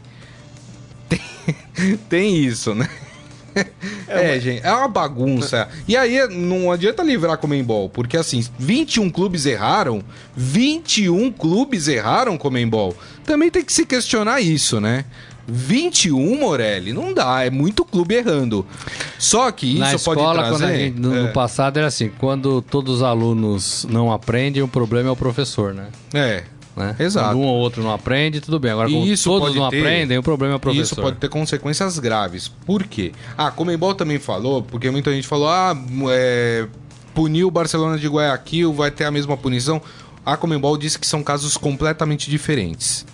Tem, 1.09 1.97
tem 2.09 2.37
isso, 2.37 2.75
né? 2.75 2.89
É, 4.09 4.39
gente, 4.41 4.65
é 4.65 4.73
uma 4.73 4.89
bagunça. 4.89 5.69
E 5.87 5.97
aí 5.97 6.27
não 6.29 6.73
adianta 6.73 7.03
livrar 7.03 7.39
Comembol, 7.39 7.89
porque 7.89 8.17
assim, 8.17 8.45
21 8.59 9.11
clubes 9.11 9.47
erraram, 9.47 10.03
21 10.37 11.31
clubes 11.33 11.89
erraram 11.89 12.37
Comembol. 12.37 12.97
Também 13.25 13.51
tem 13.51 13.65
que 13.65 13.73
se 13.73 13.87
questionar 13.87 14.41
isso, 14.41 14.81
né? 14.81 15.05
21, 15.47 16.39
Morelli, 16.41 16.93
não 16.93 17.13
dá, 17.13 17.45
é 17.45 17.51
muito 17.51 17.85
clube 17.85 18.15
errando. 18.15 18.65
Só 19.19 19.51
que 19.51 19.67
isso 19.67 19.79
Na 19.81 19.87
pode 19.87 19.97
escola, 19.97 20.35
trazer... 20.35 20.51
quando 20.51 20.65
a 20.65 20.77
gente- 20.77 20.99
no, 21.01 21.17
é, 21.27 21.33
passado 21.33 21.77
era 21.77 21.87
assim, 21.87 22.11
quando 22.19 22.63
todos 22.63 22.97
os 22.97 23.03
alunos 23.03 23.87
não 23.89 24.13
aprendem, 24.13 24.63
o 24.63 24.69
problema 24.69 25.09
é 25.09 25.13
o 25.13 25.17
professor, 25.17 25.75
né? 25.75 25.89
é, 26.13 26.45
Né? 26.77 26.97
Exato. 26.99 27.29
Quando 27.29 27.39
um 27.39 27.47
ou 27.47 27.57
outro 27.59 27.83
não 27.83 27.93
aprende, 27.93 28.41
tudo 28.41 28.59
bem. 28.59 28.73
Agora, 28.73 28.89
quando 28.91 29.07
isso 29.07 29.25
todos 29.31 29.49
pode 29.49 29.59
não 29.61 29.69
ter- 29.71 29.79
aprendem, 29.79 30.19
o 30.19 30.23
problema 30.25 30.55
é 30.55 30.57
o 30.57 30.61
professor. 30.61 30.83
Isso 30.83 30.97
pode 30.97 31.17
ter 31.19 31.29
consequências 31.29 31.99
graves. 32.01 32.49
Por 32.49 32.83
quê? 32.85 33.13
Ah, 33.39 33.51
Comembol 33.51 33.95
também 33.95 34.19
falou, 34.19 34.61
porque 34.63 34.91
muita 34.91 35.13
gente 35.13 35.27
falou, 35.27 35.49
ah, 35.49 35.77
é, 36.11 36.67
puniu 37.15 37.47
o 37.47 37.51
Barcelona 37.51 37.97
de 37.97 38.09
Guayaquil, 38.09 38.73
vai 38.73 38.91
ter 38.91 39.05
a 39.05 39.11
mesma 39.11 39.37
punição. 39.37 39.81
A 40.27 40.37
Comembol 40.37 40.77
disse 40.77 40.99
que 40.99 41.07
são 41.07 41.23
casos 41.23 41.57
completamente 41.57 42.29
diferentes. 42.29 43.07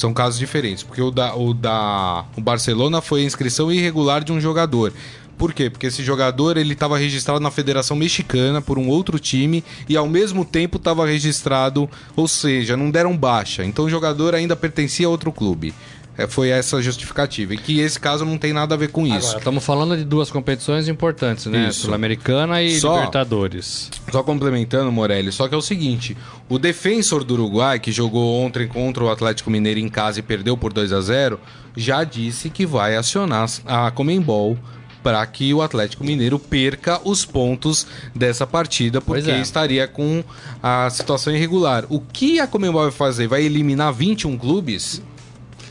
São 0.00 0.14
casos 0.14 0.38
diferentes, 0.38 0.82
porque 0.82 1.02
o 1.02 1.10
da, 1.10 1.34
o 1.36 1.52
da 1.52 2.24
o 2.34 2.40
Barcelona 2.40 3.02
foi 3.02 3.20
a 3.20 3.24
inscrição 3.24 3.70
irregular 3.70 4.24
de 4.24 4.32
um 4.32 4.40
jogador. 4.40 4.94
Por 5.36 5.52
quê? 5.52 5.68
Porque 5.68 5.88
esse 5.88 6.02
jogador 6.02 6.56
ele 6.56 6.72
estava 6.72 6.96
registrado 6.96 7.38
na 7.38 7.50
Federação 7.50 7.94
Mexicana 7.94 8.62
por 8.62 8.78
um 8.78 8.88
outro 8.88 9.18
time 9.18 9.62
e 9.86 9.98
ao 9.98 10.08
mesmo 10.08 10.42
tempo 10.42 10.78
estava 10.78 11.06
registrado, 11.06 11.86
ou 12.16 12.26
seja, 12.26 12.78
não 12.78 12.90
deram 12.90 13.14
baixa. 13.14 13.62
Então 13.62 13.84
o 13.84 13.90
jogador 13.90 14.34
ainda 14.34 14.56
pertencia 14.56 15.06
a 15.06 15.10
outro 15.10 15.30
clube. 15.30 15.74
É, 16.18 16.26
foi 16.26 16.50
essa 16.50 16.82
justificativa. 16.82 17.54
E 17.54 17.56
que 17.56 17.80
esse 17.80 17.98
caso 17.98 18.24
não 18.24 18.36
tem 18.36 18.52
nada 18.52 18.74
a 18.74 18.78
ver 18.78 18.88
com 18.88 19.06
isso. 19.06 19.28
Agora, 19.28 19.38
estamos 19.38 19.64
falando 19.64 19.96
de 19.96 20.04
duas 20.04 20.30
competições 20.30 20.88
importantes, 20.88 21.46
né? 21.46 21.70
Sul-Americana 21.70 22.62
e 22.62 22.78
Só- 22.78 22.96
Libertadores. 22.96 23.90
Só 24.10 24.22
complementando, 24.22 24.92
Morelli, 24.92 25.32
só 25.32 25.48
que 25.48 25.54
é 25.54 25.58
o 25.58 25.62
seguinte: 25.62 26.16
o 26.48 26.58
defensor 26.58 27.24
do 27.24 27.34
Uruguai, 27.34 27.78
que 27.78 27.90
jogou 27.90 28.42
ontem 28.42 28.68
contra 28.68 29.02
o 29.02 29.10
Atlético 29.10 29.50
Mineiro 29.50 29.80
em 29.80 29.88
casa 29.88 30.18
e 30.18 30.22
perdeu 30.22 30.56
por 30.56 30.72
2 30.72 30.92
a 30.92 31.00
0 31.00 31.40
já 31.76 32.04
disse 32.04 32.50
que 32.50 32.66
vai 32.66 32.96
acionar 32.96 33.48
a 33.64 33.90
Comembol 33.90 34.58
para 35.02 35.24
que 35.26 35.54
o 35.54 35.62
Atlético 35.62 36.04
Mineiro 36.04 36.38
perca 36.38 37.00
os 37.04 37.24
pontos 37.24 37.86
dessa 38.14 38.46
partida, 38.46 39.00
porque 39.00 39.30
é. 39.30 39.40
estaria 39.40 39.88
com 39.88 40.22
a 40.62 40.90
situação 40.90 41.34
irregular. 41.34 41.84
O 41.88 42.00
que 42.00 42.38
a 42.38 42.46
Comembol 42.46 42.82
vai 42.82 42.90
fazer? 42.90 43.26
Vai 43.26 43.42
eliminar 43.42 43.92
21 43.92 44.36
clubes? 44.36 45.02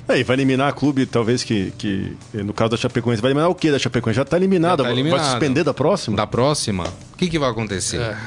É, 0.10 0.20
e 0.20 0.24
vai 0.24 0.36
eliminar 0.36 0.74
clube, 0.74 1.06
talvez 1.06 1.44
que, 1.44 1.72
que, 1.78 2.18
no 2.34 2.52
caso 2.52 2.72
da 2.72 2.78
Chapecoense, 2.78 3.22
vai 3.22 3.30
eliminar 3.30 3.50
o 3.50 3.54
quê 3.54 3.72
da 3.72 3.78
Chapecoense? 3.78 4.18
Já 4.18 4.26
tá 4.26 4.38
eliminada, 4.38 4.82
Já 4.82 4.90
tá 4.90 4.94
eliminado. 4.94 5.20
vai 5.20 5.30
suspender 5.30 5.64
da 5.64 5.74
próxima? 5.74 6.18
Da 6.18 6.26
próxima? 6.26 6.86
O 7.14 7.18
que, 7.18 7.30
que 7.30 7.38
vai 7.38 7.52
acontecer? 7.52 8.02
É, 8.02 8.18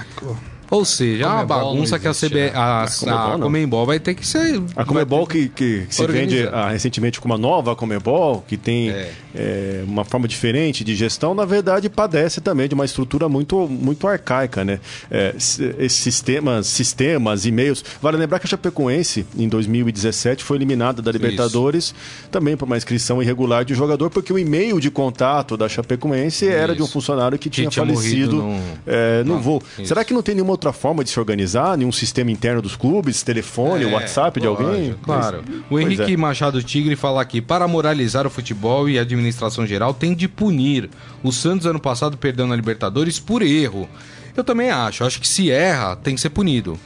Ou 0.70 0.84
seja, 0.84 1.24
é 1.24 1.26
uma 1.26 1.44
bagunça 1.44 1.98
que 1.98 2.06
a, 2.06 2.14
CB, 2.14 2.34
né? 2.34 2.52
a, 2.54 2.84
A 2.84 2.88
Comebol 2.88 3.32
a. 3.34 3.38
Comembol 3.38 3.86
vai 3.86 3.98
ter 3.98 4.14
que 4.14 4.26
ser. 4.26 4.62
A 4.76 4.84
Comebol 4.84 5.26
que, 5.26 5.48
que 5.48 5.86
se 5.90 6.06
vende 6.06 6.48
ah, 6.52 6.70
recentemente 6.70 7.20
com 7.20 7.26
uma 7.26 7.36
nova 7.36 7.74
Comebol, 7.74 8.42
que 8.46 8.56
tem 8.56 8.90
É. 8.90 9.10
é, 9.34 9.82
uma 9.86 10.04
forma 10.04 10.26
diferente 10.28 10.84
de 10.84 10.94
gestão, 10.94 11.34
na 11.34 11.44
verdade 11.44 11.88
padece 11.88 12.40
também 12.40 12.68
de 12.68 12.74
uma 12.74 12.84
estrutura 12.84 13.28
muito, 13.28 13.68
muito 13.68 14.06
arcaica, 14.06 14.64
né? 14.64 14.78
É, 15.10 15.34
esses 15.36 15.92
sistemas, 15.92 16.66
sistemas, 16.66 17.46
e-mails. 17.46 17.84
Vale 18.00 18.16
lembrar 18.16 18.38
que 18.38 18.46
a 18.46 18.48
Chapecoense, 18.48 19.24
em 19.36 19.48
2017, 19.48 20.44
foi 20.44 20.56
eliminada 20.58 21.00
da 21.02 21.10
Libertadores 21.12 21.94
também 22.30 22.56
por 22.56 22.64
uma 22.66 22.76
inscrição 22.76 23.22
irregular 23.22 23.64
de 23.64 23.74
jogador, 23.74 24.10
porque 24.10 24.32
o 24.32 24.38
e-mail 24.38 24.80
de 24.80 24.90
contato 24.90 25.56
da 25.56 25.68
Chapecoense 25.68 26.46
era 26.48 26.74
de 26.74 26.82
um 26.82 26.84
Isso. 26.84 26.92
funcionário 26.94 27.38
que, 27.38 27.48
Que 27.48 27.56
tinha, 27.56 27.68
tinha 27.70 27.84
falecido 27.86 28.36
num- 28.36 28.60
é, 28.86 29.22
no 29.24 29.36
Ah, 29.36 29.38
voo. 29.38 29.62
isso. 29.78 29.86
Será 29.88 30.04
que 30.04 30.12
não 30.14 30.22
tem 30.22 30.34
nenhuma 30.34 30.52
outra 30.52 30.72
forma 30.72 31.02
de 31.04 31.10
se 31.10 31.18
organizar? 31.18 31.76
Nenhum 31.76 31.92
sistema 31.92 32.30
interno 32.30 32.60
dos 32.62 32.76
clubes, 32.76 33.22
telefone, 33.22 33.84
É, 33.84 33.86
WhatsApp 33.86 34.40
de 34.40 34.46
alguém? 34.46 34.66
lógico, 34.66 34.98
Claro. 35.02 35.38
O 35.38 35.62
Pois 35.70 35.84
Henrique 35.86 36.14
é. 36.14 36.16
Machado 36.16 36.62
Tigre 36.62 36.96
fala 36.96 37.20
aqui: 37.22 37.40
para 37.40 37.66
moralizar 37.66 38.26
o 38.26 38.30
futebol 38.30 38.88
e 38.88 38.98
a 38.98 39.04
administração 39.22 39.66
geral, 39.66 39.94
tem 39.94 40.14
de 40.14 40.28
punir. 40.28 40.90
O 41.22 41.32
Santos, 41.32 41.66
ano 41.66 41.80
passado, 41.80 42.16
perdeu 42.16 42.46
na 42.46 42.56
Libertadores 42.56 43.18
por 43.18 43.42
erro. 43.42 43.88
Eu 44.36 44.44
também 44.44 44.70
acho. 44.70 45.04
Acho 45.04 45.20
que 45.20 45.28
se 45.28 45.50
erra, 45.50 45.96
tem 45.96 46.14
que 46.14 46.20
ser 46.20 46.30
punido. 46.30 46.78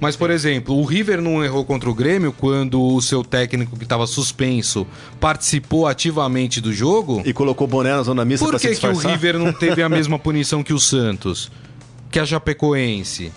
Mas, 0.00 0.16
por 0.16 0.30
exemplo, 0.30 0.76
o 0.76 0.84
River 0.84 1.20
não 1.22 1.42
errou 1.44 1.64
contra 1.64 1.88
o 1.88 1.94
Grêmio 1.94 2.32
quando 2.32 2.82
o 2.82 3.00
seu 3.00 3.22
técnico, 3.22 3.76
que 3.76 3.84
estava 3.84 4.06
suspenso, 4.06 4.86
participou 5.20 5.86
ativamente 5.86 6.60
do 6.60 6.72
jogo? 6.72 7.22
E 7.24 7.32
colocou 7.32 7.66
boné 7.66 7.90
na 7.90 8.02
zona 8.02 8.24
mista 8.24 8.44
Por 8.44 8.60
que, 8.60 8.74
que 8.74 8.86
o? 8.86 8.96
River 8.96 9.38
não 9.38 9.52
teve 9.52 9.82
a 9.82 9.88
mesma 9.88 10.18
punição 10.20 10.62
que 10.62 10.72
o 10.72 10.80
Santos? 10.80 11.50
Que 12.10 12.18
a 12.18 12.26
Chapecoense? 12.26 13.32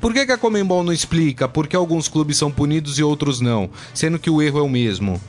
Por 0.00 0.12
que, 0.12 0.26
que 0.26 0.32
a 0.32 0.38
Comembol 0.38 0.84
não 0.84 0.92
explica 0.92 1.48
por 1.48 1.66
que 1.66 1.74
alguns 1.74 2.08
clubes 2.08 2.36
são 2.36 2.50
punidos 2.50 2.98
e 2.98 3.02
outros 3.02 3.40
não? 3.40 3.70
Sendo 3.92 4.18
que 4.18 4.30
o 4.30 4.40
erro 4.40 4.58
é 4.58 4.62
o 4.62 4.68
mesmo. 4.68 5.20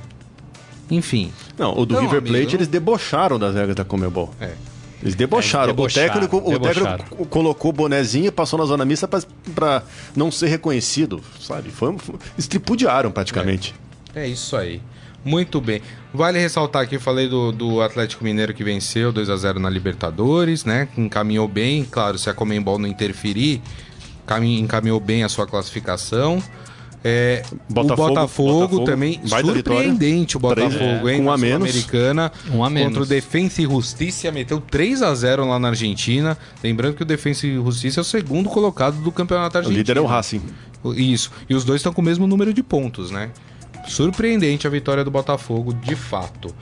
Enfim. 0.90 1.32
Não, 1.58 1.78
o 1.78 1.86
do 1.86 1.96
Não, 1.96 2.02
River 2.02 2.20
amigo, 2.20 2.34
Plate 2.34 2.48
não- 2.48 2.54
eles 2.56 2.68
debocharam 2.68 3.40
das 3.40 3.56
regras 3.56 3.76
da 3.76 3.84
Comebol. 3.86 4.32
É. 4.40 4.52
Eles 5.02 5.14
debocharam. 5.16 5.66
É, 5.66 5.68
debocharam, 5.68 6.08
o 6.08 6.12
técnico, 6.14 6.38
o 6.38 6.52
debocharam. 6.52 6.98
técnico 6.98 7.26
colocou 7.28 7.70
o 7.70 7.74
bonezinho 7.74 8.28
e 8.28 8.32
passou 8.32 8.58
na 8.58 8.66
zona 8.66 8.86
mista 8.86 9.08
pra, 9.08 9.22
pra 9.54 9.84
não 10.16 10.32
ser 10.32 10.48
reconhecido, 10.48 11.22
sabe? 11.40 11.70
Foi, 11.70 11.96
foi, 11.98 12.16
eles 12.36 12.48
tripudiaram 12.48 13.12
praticamente. 13.12 13.76
É 14.16 14.28
isso 14.28 14.56
aí. 14.56 14.82
Muito 15.24 15.60
bem. 15.60 15.82
Vale 16.14 16.40
ressaltar 16.40 16.84
aqui, 16.84 16.96
eu 16.96 17.02
falei 17.02 17.28
do, 17.28 17.52
do 17.52 17.82
Atlético 17.82 18.24
Mineiro 18.24 18.54
que 18.54 18.64
venceu 18.64 19.12
2 19.12 19.30
a 19.30 19.36
0 19.36 19.60
na 19.60 19.70
Libertadores, 19.70 20.64
né? 20.66 20.88
Encaminhou 20.98 21.48
bem, 21.48 21.84
claro, 21.84 22.18
se 22.18 22.30
a 22.30 22.34
Comembol 22.34 22.78
não 22.80 22.88
interferir, 22.88 23.60
cami- 24.26 24.60
encaminhou 24.60 25.00
bem 25.00 25.24
a 25.24 25.30
sua 25.30 25.46
classificação. 25.48 26.42
É, 27.08 27.44
Botafogo- 27.70 27.70
o 27.70 28.08
Botafogo, 28.10 28.50
Botafogo, 28.62 28.84
também 28.86 29.22
surpreendente 29.26 30.38
o 30.38 30.40
Três, 30.40 30.74
Botafogo, 30.74 31.08
é, 31.08 31.14
hein? 31.14 31.20
com 31.20 31.26
um 31.26 31.32
a 31.32 31.38
menos. 31.38 31.70
Sul-Americana 31.70 32.32
Um 32.52 32.64
a 32.64 32.70
menos. 32.70 32.88
contra 32.90 33.04
o 33.04 33.06
Defensa 33.06 33.62
e 33.62 33.66
Justiça 33.66 34.32
meteu 34.32 34.60
3 34.60 35.04
a 35.04 35.14
0 35.14 35.48
lá 35.48 35.60
na 35.60 35.68
Argentina. 35.68 36.36
Lembrando 36.64 36.96
que 36.96 37.04
o 37.04 37.06
Defensa 37.06 37.46
e 37.46 37.54
Justiça 37.54 38.00
é 38.00 38.02
o 38.02 38.04
segundo 38.04 38.50
colocado 38.50 38.96
do 39.04 39.12
Campeonato 39.12 39.56
O 39.56 39.60
Argentino. 39.60 39.78
líder 39.78 39.98
é 39.98 40.02
o 40.02 40.06
Racing. 40.06 40.42
Isso. 40.96 41.32
E 41.48 41.54
os 41.54 41.64
dois 41.64 41.80
estão 41.80 41.94
com 41.94 42.02
o 42.02 42.06
mesmo 42.06 42.26
número 42.26 42.52
de 42.52 42.64
pontos, 42.64 43.12
né? 43.12 43.30
Surpreendente 43.88 44.66
a 44.66 44.70
vitória 44.70 45.04
do 45.04 45.12
Botafogo, 45.12 45.74
de 45.74 45.96
fato. 45.96 46.54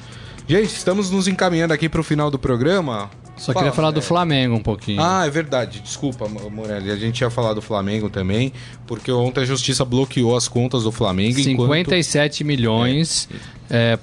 Gente, 0.47 0.75
estamos 0.75 1.09
nos 1.09 1.27
encaminhando 1.27 1.71
aqui 1.73 1.87
para 1.87 2.01
o 2.01 2.03
final 2.03 2.29
do 2.29 2.37
programa. 2.37 3.09
Só 3.35 3.51
queria 3.51 3.71
Fala, 3.71 3.75
falar 3.75 3.91
do. 3.91 4.01
Flamengo 4.01 4.55
um 4.55 4.61
pouquinho. 4.61 5.01
Ah, 5.01 5.25
é 5.25 5.29
verdade. 5.29 5.79
Desculpa, 5.79 6.27
Mo- 6.27 6.49
Morelli. 6.49 6.91
A 6.91 6.95
gente 6.95 7.21
ia 7.21 7.29
falar 7.29 7.53
do 7.53 7.61
Flamengo 7.61 8.09
também, 8.09 8.53
porque 8.85 9.11
ontem 9.11 9.41
a 9.41 9.45
justiça 9.45 9.83
bloqueou 9.83 10.35
as 10.37 10.47
contas 10.47 10.83
do 10.83 10.91
Flamengo. 10.91 11.39
enquanto- 11.39 11.69
57 11.89 12.43
milhões 12.43 13.27
é, 13.33 13.35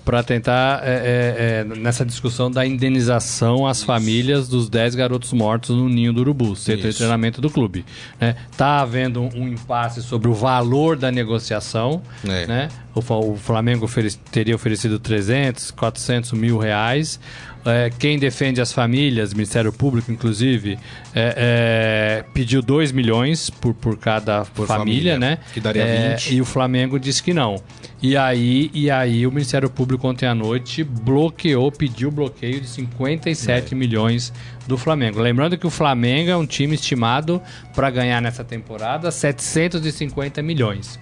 para 0.04 0.22
tentar 0.22 0.80
é, 0.84 0.90
é, 0.90 1.74
é, 1.74 1.78
nessa 1.78 2.04
discussão 2.04 2.50
da 2.50 2.66
indenização 2.66 3.66
às 3.66 3.82
famílias 3.82 4.48
dos 4.48 4.68
10 4.68 4.94
garotos 4.94 5.32
mortos 5.32 5.76
no 5.76 5.88
ninho 5.88 6.12
do 6.12 6.20
Urubu, 6.20 6.56
centro 6.56 6.82
de 6.82 6.88
Isso. 6.88 6.98
treinamento 6.98 7.40
do 7.40 7.50
clube. 7.50 7.84
Né? 8.20 8.36
Tá 8.56 8.80
havendo 8.80 9.22
um 9.22 9.48
impasse 9.48 10.02
sobre 10.02 10.28
o 10.28 10.34
valor 10.34 10.96
da 10.96 11.10
negociação. 11.10 12.02
É. 12.26 12.46
Né? 12.46 12.68
O, 12.94 13.00
o 13.00 13.36
Flamengo 13.36 13.84
ofere- 13.84 14.12
teria 14.32 14.54
oferecido 14.54 14.98
300, 14.98 15.70
400 15.70 16.32
mil 16.32 16.58
reais. 16.58 17.20
É, 17.64 17.90
quem 17.98 18.18
defende 18.18 18.58
as 18.58 18.72
famílias, 18.72 19.34
Ministério 19.34 19.70
Público, 19.70 20.10
inclusive, 20.10 20.78
é, 21.14 22.22
é, 22.24 22.24
pediu 22.32 22.62
2 22.62 22.90
milhões 22.90 23.50
por, 23.50 23.74
por 23.74 23.98
cada 23.98 24.46
Por 24.46 24.66
família, 24.66 25.12
família, 25.14 25.18
né? 25.18 25.38
que 25.52 25.60
daria 25.60 25.82
É, 25.82 26.10
20. 26.14 26.34
E 26.36 26.40
o 26.40 26.44
Flamengo 26.46 26.98
disse 26.98 27.22
que 27.22 27.34
não. 27.34 27.62
E 28.02 28.16
aí, 28.16 28.70
e 28.72 28.90
aí 28.90 29.26
o 29.26 29.30
Ministério 29.30 29.49
Público 29.70 30.06
ontem 30.06 30.26
à 30.26 30.34
noite 30.34 30.84
bloqueou, 30.84 31.72
pediu 31.72 32.10
bloqueio 32.10 32.60
de 32.60 32.68
57 32.68 33.74
milhões 33.74 34.32
do 34.66 34.76
Flamengo. 34.78 35.18
Lembrando 35.20 35.58
que 35.58 35.66
o 35.66 35.70
Flamengo 35.70 36.30
é 36.30 36.36
um 36.36 36.46
time 36.46 36.74
estimado 36.74 37.42
para 37.74 37.90
ganhar 37.90 38.20
nessa 38.22 38.44
temporada 38.44 39.10
750 39.10 40.42
milhões. 40.42 40.98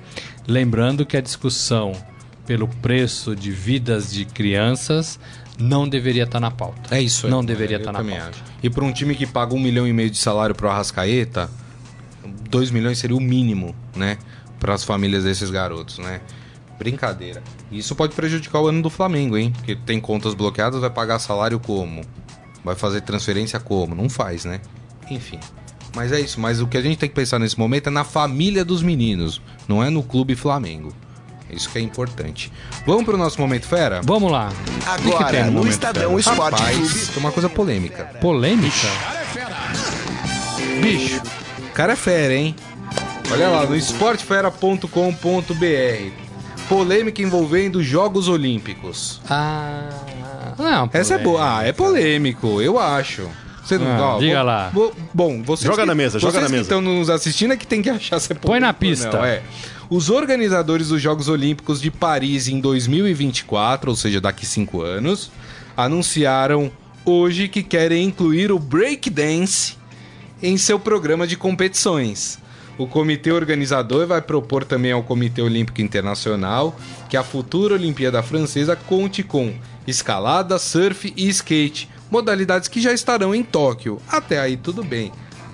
Lembrando 0.47 1.05
que 1.05 1.17
a 1.17 1.21
discussão 1.21 1.93
pelo 2.47 2.67
preço 2.67 3.37
de 3.37 3.51
vidas 3.51 4.11
de 4.11 4.25
crianças 4.25 5.21
não 5.59 5.87
deveria 5.89 6.23
estar 6.23 6.41
na 6.41 6.51
pauta. 6.51 6.95
É 6.97 7.01
isso 7.03 7.27
aí. 7.27 7.31
Não 7.31 7.45
deveria 7.45 7.77
Eu 7.77 7.81
estar 7.81 7.93
na 7.93 7.99
também 7.99 8.17
pauta. 8.17 8.31
acho. 8.31 8.43
E 8.63 8.71
para 8.71 8.85
um 8.85 8.93
time 8.93 9.15
que 9.15 9.27
paga 9.27 9.55
um 9.55 9.61
milhão 9.61 9.87
e 9.87 9.93
meio 9.93 10.09
de 10.09 10.17
salário 10.17 10.55
pro 10.55 10.69
Arrascaeta, 10.71 11.51
2 12.49 12.71
milhões 12.71 12.99
seria 12.99 13.17
o 13.17 13.21
mínimo, 13.21 13.75
né? 13.95 14.17
Para 14.59 14.73
as 14.75 14.85
famílias 14.85 15.25
desses 15.25 15.51
garotos, 15.51 15.99
né? 15.99 16.21
Brincadeira. 16.79 17.43
Isso 17.71 17.95
pode 17.95 18.15
prejudicar 18.15 18.61
o 18.61 18.69
ano 18.69 18.83
do 18.83 18.91
Flamengo, 18.91 19.37
hein? 19.37 19.53
Porque 19.57 19.77
tem 19.77 20.01
contas 20.01 20.35
bloqueadas, 20.35 20.81
vai 20.81 20.91
pagar 20.91 21.19
salário 21.19 21.61
como? 21.61 22.03
Vai 22.65 22.75
fazer 22.75 23.03
transferência 23.03 23.61
como? 23.61 23.95
Não 23.95 24.09
faz, 24.09 24.45
né? 24.45 24.61
Enfim. 25.11 25.39
Mas 25.95 26.13
é 26.13 26.21
isso. 26.21 26.41
Mas 26.41 26.61
o 26.61 26.67
que 26.67 26.77
a 26.77 26.83
gente 26.83 26.99
tem 26.99 27.09
que 27.09 27.15
pensar 27.15 27.39
nesse 27.39 27.59
momento 27.59 27.89
é 27.89 27.91
na 27.91 28.05
família 28.05 28.65
dos 28.65 28.83
meninos, 28.83 29.41
não 29.67 29.83
é 29.83 29.91
no 29.91 30.03
clube 30.03 30.35
Flamengo. 30.35 30.93
Isso 31.51 31.71
que 31.71 31.79
é 31.79 31.81
importante. 31.81 32.53
Vamos 32.87 33.05
pro 33.05 33.17
nosso 33.17 33.41
momento 33.41 33.67
fera? 33.67 34.03
Vamos 34.05 34.31
lá. 34.31 34.53
Agora, 34.87 35.47
no 35.47 35.53
momento, 35.53 35.73
Estadão 35.73 36.11
cara? 36.11 36.21
Esporte 36.21 36.61
Rapaz, 36.61 36.77
Clube. 36.77 37.07
tem 37.07 37.23
uma 37.23 37.33
coisa 37.33 37.49
polêmica. 37.49 38.05
Polêmica? 38.21 38.87
Bicho, 40.83 41.23
o 41.71 41.73
cara 41.73 41.95
é 41.95 41.97
fera, 41.97 42.35
hein? 42.35 42.55
Olha 43.31 43.49
lá, 43.49 43.67
no 43.67 43.75
esportefera.com.br. 43.75 46.28
polêmica 46.69 47.23
envolvendo 47.23 47.83
Jogos 47.83 48.29
Olímpicos. 48.29 49.21
Ah. 49.29 49.89
Não, 50.59 50.91
Essa 50.93 51.15
é 51.15 51.19
boa. 51.19 51.59
Ah, 51.59 51.65
é 51.65 51.73
polêmico, 51.73 52.61
eu 52.61 52.79
acho. 52.79 53.29
Você 53.65 53.79
não, 53.79 53.87
Ah, 53.87 54.17
ó, 54.17 54.19
diga 54.19 54.37
vou- 54.37 54.45
lá. 54.45 54.71
vou- 54.73 54.95
bom, 55.13 55.43
vocês 55.43 55.67
Joga 55.67 55.83
que- 55.83 55.87
na 55.89 55.95
mesa, 55.95 56.19
joga 56.19 56.33
vocês 56.33 56.43
na 56.43 56.47
que 56.49 56.53
mesa. 56.53 56.63
estão 56.63 56.81
nos 56.81 57.11
assistindo 57.11 57.53
é 57.53 57.57
que 57.57 57.67
tem 57.67 57.83
que 57.83 57.91
achar 57.91 58.19
se 58.19 58.33
é 58.33 58.35
Põe 58.35 58.61
na 58.61 58.73
polêmico 58.73 58.85
ou 58.85 59.11
pista. 59.13 59.19
não, 59.19 59.25
é. 59.25 59.43
Os 59.91 60.11
organizadores 60.11 60.89
dos 60.89 61.01
Jogos 61.01 61.29
Olímpicos 61.29 61.81
de 61.81 61.91
Paris 61.91 62.49
em 62.49 62.61
2024, 62.61 63.91
ou 63.91 63.97
seja, 63.97 64.21
daqui 64.21 64.45
cinco 64.47 64.83
anos, 64.83 65.31
anunciaram 65.77 66.71
hoje 67.05 67.47
que 67.49 67.63
querem 67.63 68.05
incluir 68.07 68.51
o 68.53 68.59
breakdance 68.59 69.77
em 70.43 70.57
seu 70.57 70.79
programa 70.79 71.27
de 71.27 71.37
competições. 71.37 72.39
O 72.79 72.87
comitê 72.87 73.33
organizador 73.33 74.07
vai 74.07 74.23
propor 74.23 74.65
também 74.65 74.93
ao 74.93 75.03
Comitê 75.03 75.43
Olímpico 75.43 75.83
Internacional 75.83 76.79
que 77.11 77.17
a 77.17 77.25
futura 77.25 77.75
Olimpíada 77.75 78.23
Francesa 78.23 78.77
conte 78.77 79.25
com 79.25 79.53
escalada, 79.85 80.59
surf 80.59 81.13
e 81.17 81.29
skate, 81.29 81.89
modalidades 82.09 82.69
que 82.69 82.81
já 82.81 82.93
estarão 82.93 83.35
em 83.35 83.43
Tóquio. 83.43 84.01
Até 84.09 84.39
aí 84.39 84.57
tudo 84.57 84.85
bem. 84.85 85.11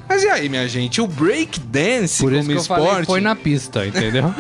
Mas 0.06 0.22
e 0.22 0.28
aí, 0.28 0.50
minha 0.50 0.68
gente, 0.68 1.00
o 1.00 1.06
breakdance 1.06 2.22
Por 2.22 2.32
isso 2.32 2.42
como 2.42 2.54
que 2.54 2.60
esporte... 2.60 2.84
falei, 2.84 3.06
põe 3.06 3.20
na 3.22 3.34
pista, 3.34 3.86
entendeu? 3.86 4.24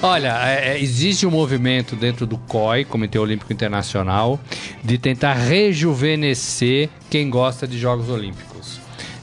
Olha, 0.00 0.48
é, 0.48 0.74
é, 0.74 0.80
existe 0.80 1.26
um 1.26 1.30
movimento 1.30 1.96
dentro 1.96 2.24
do 2.24 2.38
COI, 2.38 2.84
Comitê 2.84 3.18
Olímpico 3.18 3.52
Internacional, 3.52 4.38
de 4.84 4.96
tentar 4.96 5.34
rejuvenescer 5.34 6.88
quem 7.10 7.28
gosta 7.28 7.66
de 7.66 7.76
Jogos 7.78 8.08
Olímpicos. 8.08 8.51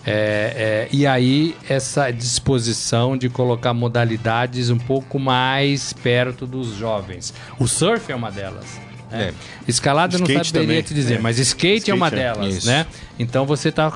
É, 0.09 0.53
é, 0.55 0.87
e 0.91 1.05
aí, 1.07 1.55
essa 1.69 2.11
disposição 2.11 3.17
de 3.17 3.29
colocar 3.29 3.73
modalidades 3.73 4.69
um 4.69 4.77
pouco 4.77 5.19
mais 5.19 5.93
perto 5.93 6.45
dos 6.47 6.75
jovens. 6.75 7.33
O 7.59 7.67
surf 7.67 8.11
é 8.11 8.15
uma 8.15 8.31
delas. 8.31 8.65
né? 9.11 9.29
É. 9.29 9.33
Escalada 9.67 10.15
eu 10.15 10.19
não 10.19 10.27
Skate 10.27 10.47
saberia 10.49 10.67
também, 10.67 10.81
te 10.83 10.93
dizer, 10.93 11.15
é. 11.15 11.19
mas 11.19 11.39
skate, 11.39 11.67
é 11.67 11.75
Skate 11.77 11.91
uma 11.93 12.07
é. 12.07 12.11
delas, 12.11 12.55
Isso. 12.57 12.67
né? 12.67 12.85
Então 13.17 13.45
você 13.45 13.69
está 13.69 13.91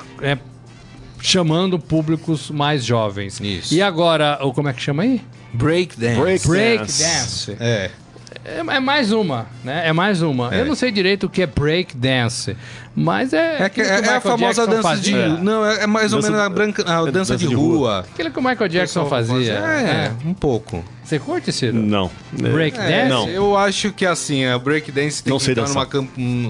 chamando 1.22 1.80
públicos 1.80 2.50
mais 2.52 2.84
jovens. 2.84 3.40
Isso. 3.40 3.74
E 3.74 3.82
agora, 3.82 4.40
o 4.42 4.52
como 4.54 4.68
é 4.70 4.74
que 4.74 4.82
chama 4.82 5.04
aí? 5.04 5.22
Breakdance. 5.54 6.20
Break- 6.20 6.48
Break 6.48 6.78
Dance. 6.86 7.04
dance. 7.04 7.58
É. 7.60 7.92
É, 8.46 8.58
é 8.60 8.80
mais 8.80 9.12
uma, 9.14 9.46
né? 9.64 9.88
É 9.88 9.94
mais 9.94 10.22
uma. 10.22 10.54
É. 10.54 10.60
Eu 10.62 10.66
não 10.66 10.76
sei 10.76 10.92
direito 10.92 11.28
o 11.28 11.30
que 11.30 11.44
é 11.44 11.48
break 11.48 11.96
dance, 11.96 12.58
mas 12.96 13.34
é. 13.34 13.64
É, 13.64 13.70
que- 13.70 13.82
é- 13.82 14.02
que 14.02 14.10
é 14.10 14.16
a 14.16 14.22
famosa 14.22 14.62
Jackson 14.66 14.66
dança 14.68 14.82
fazia. 14.84 15.30
de. 15.30 15.44
Não, 15.44 15.66
é, 15.66 15.84
é 15.84 15.88
mais 15.88 16.14
ou 16.14 16.20
Dança- 16.20 16.32
menos 16.32 16.46
a, 16.46 16.50
branca, 16.50 16.84
a 16.88 17.08
é 17.08 17.12
dança, 17.12 17.12
de, 17.12 17.12
dança 17.12 17.38
de 17.38 17.56
rua. 17.56 17.76
rua. 17.78 18.06
Aquilo 18.14 18.32
que 18.32 18.40
o 18.40 18.44
Michael 18.44 18.68
Jackson 18.70 19.06
fazia. 19.06 19.54
É, 19.54 20.12
um 20.26 20.34
pouco. 20.34 20.84
Você 21.04 21.20
curte, 21.20 21.52
Ciro? 21.52 21.74
Não. 21.76 22.10
Break 22.32 22.78
É, 22.80 23.04
dance? 23.06 23.10
não. 23.10 23.28
Eu 23.30 23.58
acho 23.58 23.92
que 23.92 24.06
assim, 24.06 24.46
a 24.46 24.58
breakdance 24.58 25.22
tem 25.22 25.32
Não 25.32 25.38
que 25.38 25.44
sei 25.44 25.52
entrar 25.54 25.68
numa, 25.68 25.88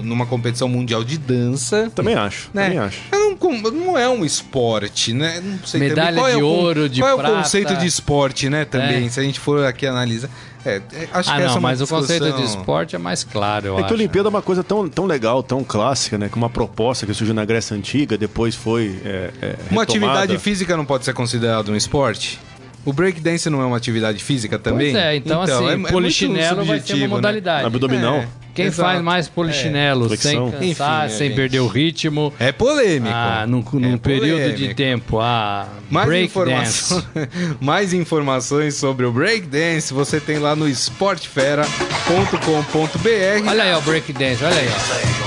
numa 0.02 0.26
competição 0.26 0.68
mundial 0.68 1.02
de 1.02 1.18
dança. 1.18 1.90
Também 1.94 2.14
acho. 2.14 2.50
Né? 2.54 2.64
Também 2.64 2.78
acho. 2.78 3.00
É 3.10 3.24
com- 3.34 3.52
não 3.72 3.98
é 3.98 4.08
um 4.08 4.24
esporte, 4.24 5.12
né? 5.12 5.40
Não 5.42 5.66
sei 5.66 5.80
Medalha 5.80 6.20
é 6.20 6.34
de 6.34 6.40
con- 6.40 6.46
ouro, 6.46 6.88
de 6.88 7.00
Qual 7.00 7.10
é 7.10 7.14
o 7.14 7.18
prata. 7.18 7.34
conceito 7.36 7.76
de 7.76 7.84
esporte, 7.86 8.48
né? 8.48 8.64
Também, 8.64 9.06
É. 9.06 9.08
se 9.10 9.18
a 9.18 9.22
gente 9.22 9.40
for 9.40 9.64
aqui 9.66 9.86
analisar. 9.86 10.30
É, 10.64 10.76
é, 10.94 11.08
acho 11.12 11.30
Ah, 11.30 11.36
que 11.36 11.42
essa 11.42 11.48
não, 11.48 11.56
é 11.56 11.58
uma 11.58 11.60
mas 11.60 11.82
o 11.82 11.86
conceito 11.86 12.24
de 12.24 12.30
discussão- 12.32 12.60
esporte 12.60 12.96
é 12.96 12.98
mais 12.98 13.22
claro, 13.22 13.66
eu 13.66 13.72
É 13.74 13.76
que 13.78 13.84
acho. 13.84 13.92
a 13.92 13.96
Olimpíada 13.98 14.28
é 14.28 14.30
uma 14.30 14.40
coisa 14.40 14.64
tão, 14.64 14.88
tão 14.88 15.04
legal, 15.04 15.42
tão 15.42 15.62
clássica, 15.62 16.16
né? 16.16 16.30
Que 16.34 16.38
uma 16.38 16.50
proposta 16.50 17.06
que 17.06 17.14
surgiu 17.14 17.32
na 17.32 17.44
Grécia 17.44 17.76
Antiga, 17.76 18.18
depois 18.18 18.56
foi. 18.56 18.98
é, 19.04 19.30
é, 19.40 19.54
Uma 19.70 19.84
atividade 19.84 20.36
física 20.38 20.76
não 20.76 20.84
pode 20.84 21.04
ser 21.04 21.14
considerada 21.14 21.70
um 21.70 21.76
esporte? 21.76 22.40
O 22.84 22.92
breakdance 22.92 23.48
não 23.48 23.62
é 23.62 23.64
uma 23.64 23.76
atividade 23.76 24.18
física 24.22 24.58
também? 24.58 24.90
Pois 24.90 25.04
é, 25.04 25.14
então, 25.14 25.42
assim, 25.42 25.68
é- 25.68 25.74
é 25.74 25.78
polichinelo 25.92 26.64
vai 26.64 26.80
ser 26.80 26.94
uma 26.94 27.00
né? 27.02 27.06
modalidade. 27.06 27.66
Abdominal. 27.66 28.16
É. 28.16 28.26
Quem 28.52 28.66
Exato. 28.66 28.88
faz 28.90 29.00
mais 29.02 29.28
polichinelo 29.28 30.08
sem 30.08 30.18
Flexão. 30.18 30.50
cansar, 30.50 31.06
Enfim, 31.06 31.16
sem 31.18 31.28
gente. 31.28 31.36
perder 31.36 31.60
o 31.60 31.68
ritmo, 31.68 32.34
É 32.40 32.50
polêmico. 32.50 33.14
ah, 33.14 33.46
num, 33.46 33.64
num 33.74 33.94
É 33.94 33.96
período 33.96 34.56
de 34.56 34.74
tempo, 34.74 35.20
ah, 35.20 35.68
Mais, 35.88 36.06
break 36.06 36.24
informações, 36.26 37.04
dance. 37.14 37.28
mais 37.60 37.92
informações 37.92 38.74
sobre 38.74 39.06
o 39.06 39.12
breakdance 39.12 39.94
você 39.94 40.18
tem 40.20 40.38
lá 40.40 40.56
no 40.56 40.68
esportfera.com.br. 40.68 43.48
Olha 43.48 43.62
aí, 43.62 43.74
o 43.76 43.80
break 43.82 44.12
dance, 44.12 44.42
olha 44.44 44.56
aí, 44.56 44.68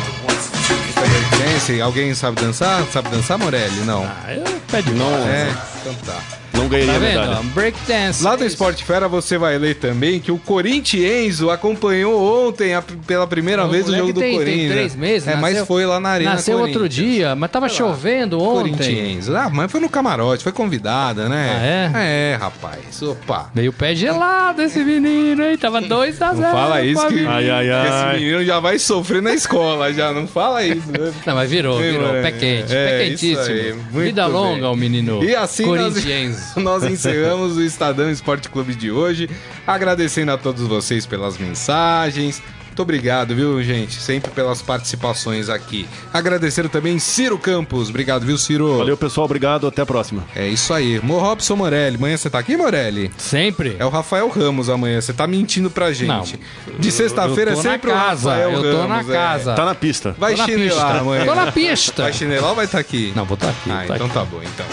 ó. 0.04 0.07
Breakdance, 1.10 1.82
alguém 1.82 2.14
sabe 2.14 2.42
dançar? 2.42 2.84
Sabe 2.92 3.10
dançar, 3.10 3.38
Morelli? 3.38 3.82
Não. 3.82 4.04
Ah, 4.04 4.34
eu 4.34 4.44
pé 4.72 4.82
de 4.82 4.92
Não. 4.92 5.28
É, 5.28 5.50
então 5.82 5.94
tá. 6.06 6.20
Não 6.58 6.68
ganhei 6.68 6.88
Tá 6.88 7.00
medalha. 7.00 7.38
ó? 7.40 7.44
Break 7.54 7.78
dance. 7.88 8.24
Lá 8.24 8.36
do 8.36 8.44
Esporte 8.44 8.84
Fera 8.84 9.08
você 9.08 9.38
vai 9.38 9.58
ler 9.58 9.76
também 9.76 10.20
que 10.20 10.32
o 10.32 10.38
Corinthians 10.38 11.42
acompanhou 11.44 12.48
ontem 12.48 12.74
a- 12.74 12.82
pela 13.06 13.28
primeira 13.28 13.66
O 13.66 13.70
vez 13.70 13.88
o 13.88 13.96
jogo 13.96 14.12
do 14.14 14.20
tem- 14.20 14.32
tem 14.32 14.40
Corinthians. 14.40 14.72
três 14.72 14.96
meses, 14.96 15.28
É, 15.28 15.36
mas 15.36 15.52
nasceu- 15.54 15.66
foi 15.66 15.86
lá 15.86 16.00
na 16.00 16.10
Arena 16.10 16.32
Nasceu 16.32 16.58
outro 16.60 16.80
Corinthians. 16.80 16.96
dia, 17.14 17.36
mas 17.36 17.52
tava 17.52 17.70
chovendo 17.70 18.42
ontem. 18.42 18.72
Corinthians. 18.74 19.30
Ah, 19.30 19.50
mas 19.54 19.72
foi 19.72 19.80
no 19.80 19.90
camarote, 19.90 20.44
foi 20.44 20.52
convidada, 20.52 21.30
né? 21.30 21.92
Ah, 21.94 22.00
é? 22.04 22.34
É, 22.34 22.36
rapaz. 22.40 23.02
Opa. 23.02 23.50
Meio 23.54 23.72
pé 23.72 23.94
gelado 23.96 24.62
esse 24.62 24.84
menino, 24.84 25.44
hein? 25.44 25.58
Tava 25.58 25.80
2 25.82 26.22
a 26.22 26.34
0 26.34 26.42
Não 26.42 26.52
fala 26.52 26.82
isso 26.84 27.08
que, 27.08 27.26
Ai, 27.26 27.50
ai, 27.50 27.66
que 27.66 27.72
ai. 27.72 27.88
esse 27.88 28.20
menino 28.20 28.44
já 28.46 28.60
vai 28.60 28.80
sofrer 28.80 29.22
na 29.22 29.34
escola, 29.34 29.94
já. 29.94 30.12
Não 30.12 30.28
fala 30.28 30.64
isso. 30.64 30.92
né? 30.92 31.14
Não, 31.26 31.36
mas 31.36 31.50
virou, 31.50 31.78
virou. 31.80 32.10
Pé 32.22 32.32
quente, 32.32 32.74
É, 32.74 32.88
pé 33.00 33.08
isso 33.10 33.26
aí, 33.26 33.36
quentíssimo. 33.46 33.82
muito 33.92 34.06
Vida 34.06 34.24
bem. 34.24 34.34
longa 34.34 34.70
o 34.70 34.76
menino 34.76 35.24
E 35.24 35.36
assim 35.36 35.66
nós, 35.66 35.94
Nós 36.58 36.84
encerramos 36.84 37.58
o 37.58 37.62
Estadão 37.62 38.10
Esporte 38.10 38.50
Clube 38.50 38.76
de 38.76 38.92
hoje, 38.92 39.30
agradecendo 39.66 40.32
a 40.32 40.38
todos 40.38 40.64
vocês 40.64 41.06
pelas 41.06 41.38
mensagens. 41.38 42.42
Muito 42.78 42.84
obrigado, 42.84 43.34
viu, 43.34 43.64
gente? 43.64 43.96
Sempre 43.96 44.30
pelas 44.30 44.62
participações 44.62 45.50
aqui. 45.50 45.90
Agradecendo 46.14 46.70
também 46.70 47.00
Ciro 47.00 47.36
Campos. 47.36 47.90
Obrigado, 47.90 48.24
viu, 48.24 48.38
Ciro? 48.38 48.78
Valeu, 48.78 48.96
pessoal. 48.96 49.26
Obrigado. 49.26 49.66
Até 49.66 49.82
a 49.82 49.86
próxima. 49.86 50.24
É 50.36 50.48
isso 50.48 50.72
aí. 50.72 51.00
Mo 51.02 51.18
Robson 51.18 51.56
Morelli. 51.56 51.96
Amanhã 51.96 52.16
você 52.16 52.30
tá 52.30 52.38
aqui, 52.38 52.56
Morelli? 52.56 53.10
Sempre. 53.18 53.76
É 53.80 53.86
o 53.86 53.90
Rafael 53.90 54.30
Ramos 54.30 54.70
amanhã. 54.70 55.02
Você 55.02 55.12
tá 55.12 55.26
mentindo 55.26 55.72
pra 55.72 55.92
gente. 55.92 56.40
De 56.78 56.92
sexta-feira 56.92 57.54
é 57.54 57.56
na 57.56 57.62
sempre 57.64 57.90
casa, 57.90 58.30
o 58.30 58.32
Rafael 58.32 58.52
eu 58.52 58.62
tô 58.62 58.88
na 58.88 58.96
Ramos, 58.98 59.10
é. 59.10 59.14
casa. 59.14 59.56
Tá 59.56 59.66
na 59.66 59.74
pista. 59.74 60.16
Vai 60.20 60.34
Tô 60.34 60.38
na 60.38 60.46
chinelar 60.46 60.70
pista. 60.70 61.00
amanhã. 61.00 61.26
Tô 61.26 61.34
na 61.36 61.52
pista. 61.52 62.04
Vai 62.04 62.14
chinelar 62.14 62.50
ou 62.52 62.56
vai 62.56 62.66
estar 62.66 62.78
aqui? 62.78 63.12
Não, 63.16 63.26
vou 63.26 63.34
estar 63.34 63.50
aqui. 63.50 63.72
Ah, 63.72 63.86
tá 63.88 63.96
então 63.96 64.06
aqui. 64.06 64.14
tá 64.14 64.24
bom, 64.24 64.42
então. 64.44 64.66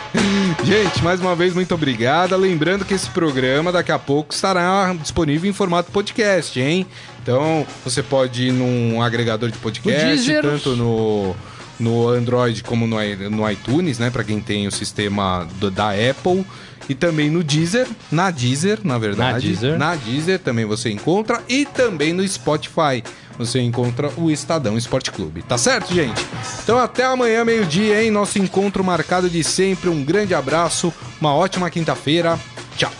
Gente, 0.64 1.04
mais 1.04 1.20
uma 1.20 1.36
vez, 1.36 1.52
muito 1.52 1.74
obrigada. 1.74 2.38
Lembrando 2.38 2.86
que 2.86 2.94
esse 2.94 3.10
programa 3.10 3.70
daqui 3.70 3.92
a 3.92 3.98
pouco 3.98 4.32
estará 4.32 4.94
disponível 4.98 5.50
em 5.50 5.52
formato 5.52 5.92
podcast, 5.92 6.58
hein? 6.58 6.86
Então, 7.24 7.66
você 7.82 8.02
pode 8.02 8.48
ir 8.48 8.52
num 8.52 9.00
agregador 9.00 9.50
de 9.50 9.56
podcast, 9.56 10.30
tanto 10.42 10.76
no, 10.76 11.34
no 11.80 12.06
Android 12.10 12.62
como 12.62 12.86
no, 12.86 12.96
no 13.30 13.50
iTunes, 13.50 13.98
né? 13.98 14.10
Pra 14.10 14.22
quem 14.22 14.40
tem 14.40 14.66
o 14.66 14.70
sistema 14.70 15.48
do- 15.58 15.70
da 15.70 15.88
Apple. 15.92 16.44
E 16.86 16.94
também 16.94 17.30
no 17.30 17.42
Deezer, 17.42 17.88
na 18.12 18.30
Deezer, 18.30 18.78
na 18.84 18.98
verdade. 18.98 19.46
Deezer. 19.48 19.78
Na 19.78 19.94
Deezer 19.96 20.38
também 20.38 20.66
você 20.66 20.90
encontra. 20.90 21.42
E 21.48 21.64
também 21.64 22.12
no 22.12 22.28
Spotify 22.28 23.02
você 23.38 23.58
encontra 23.58 24.10
o 24.18 24.30
Estadão 24.30 24.76
Esporte 24.76 25.10
Clube. 25.10 25.40
Tá 25.42 25.56
certo, 25.56 25.94
gente? 25.94 26.22
Então 26.62 26.78
até 26.78 27.04
amanhã, 27.04 27.42
meio-dia, 27.42 28.04
hein? 28.04 28.10
Nosso 28.10 28.38
encontro 28.38 28.84
marcado 28.84 29.30
de 29.30 29.42
sempre. 29.42 29.88
Um 29.88 30.04
grande 30.04 30.34
abraço, 30.34 30.92
uma 31.18 31.34
ótima 31.34 31.70
quinta-feira. 31.70 32.38
Tchau. 32.76 32.92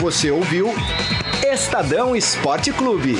Você 0.00 0.30
ouviu 0.30 0.72
Estadão 1.44 2.16
Esporte 2.16 2.72
Clube. 2.72 3.18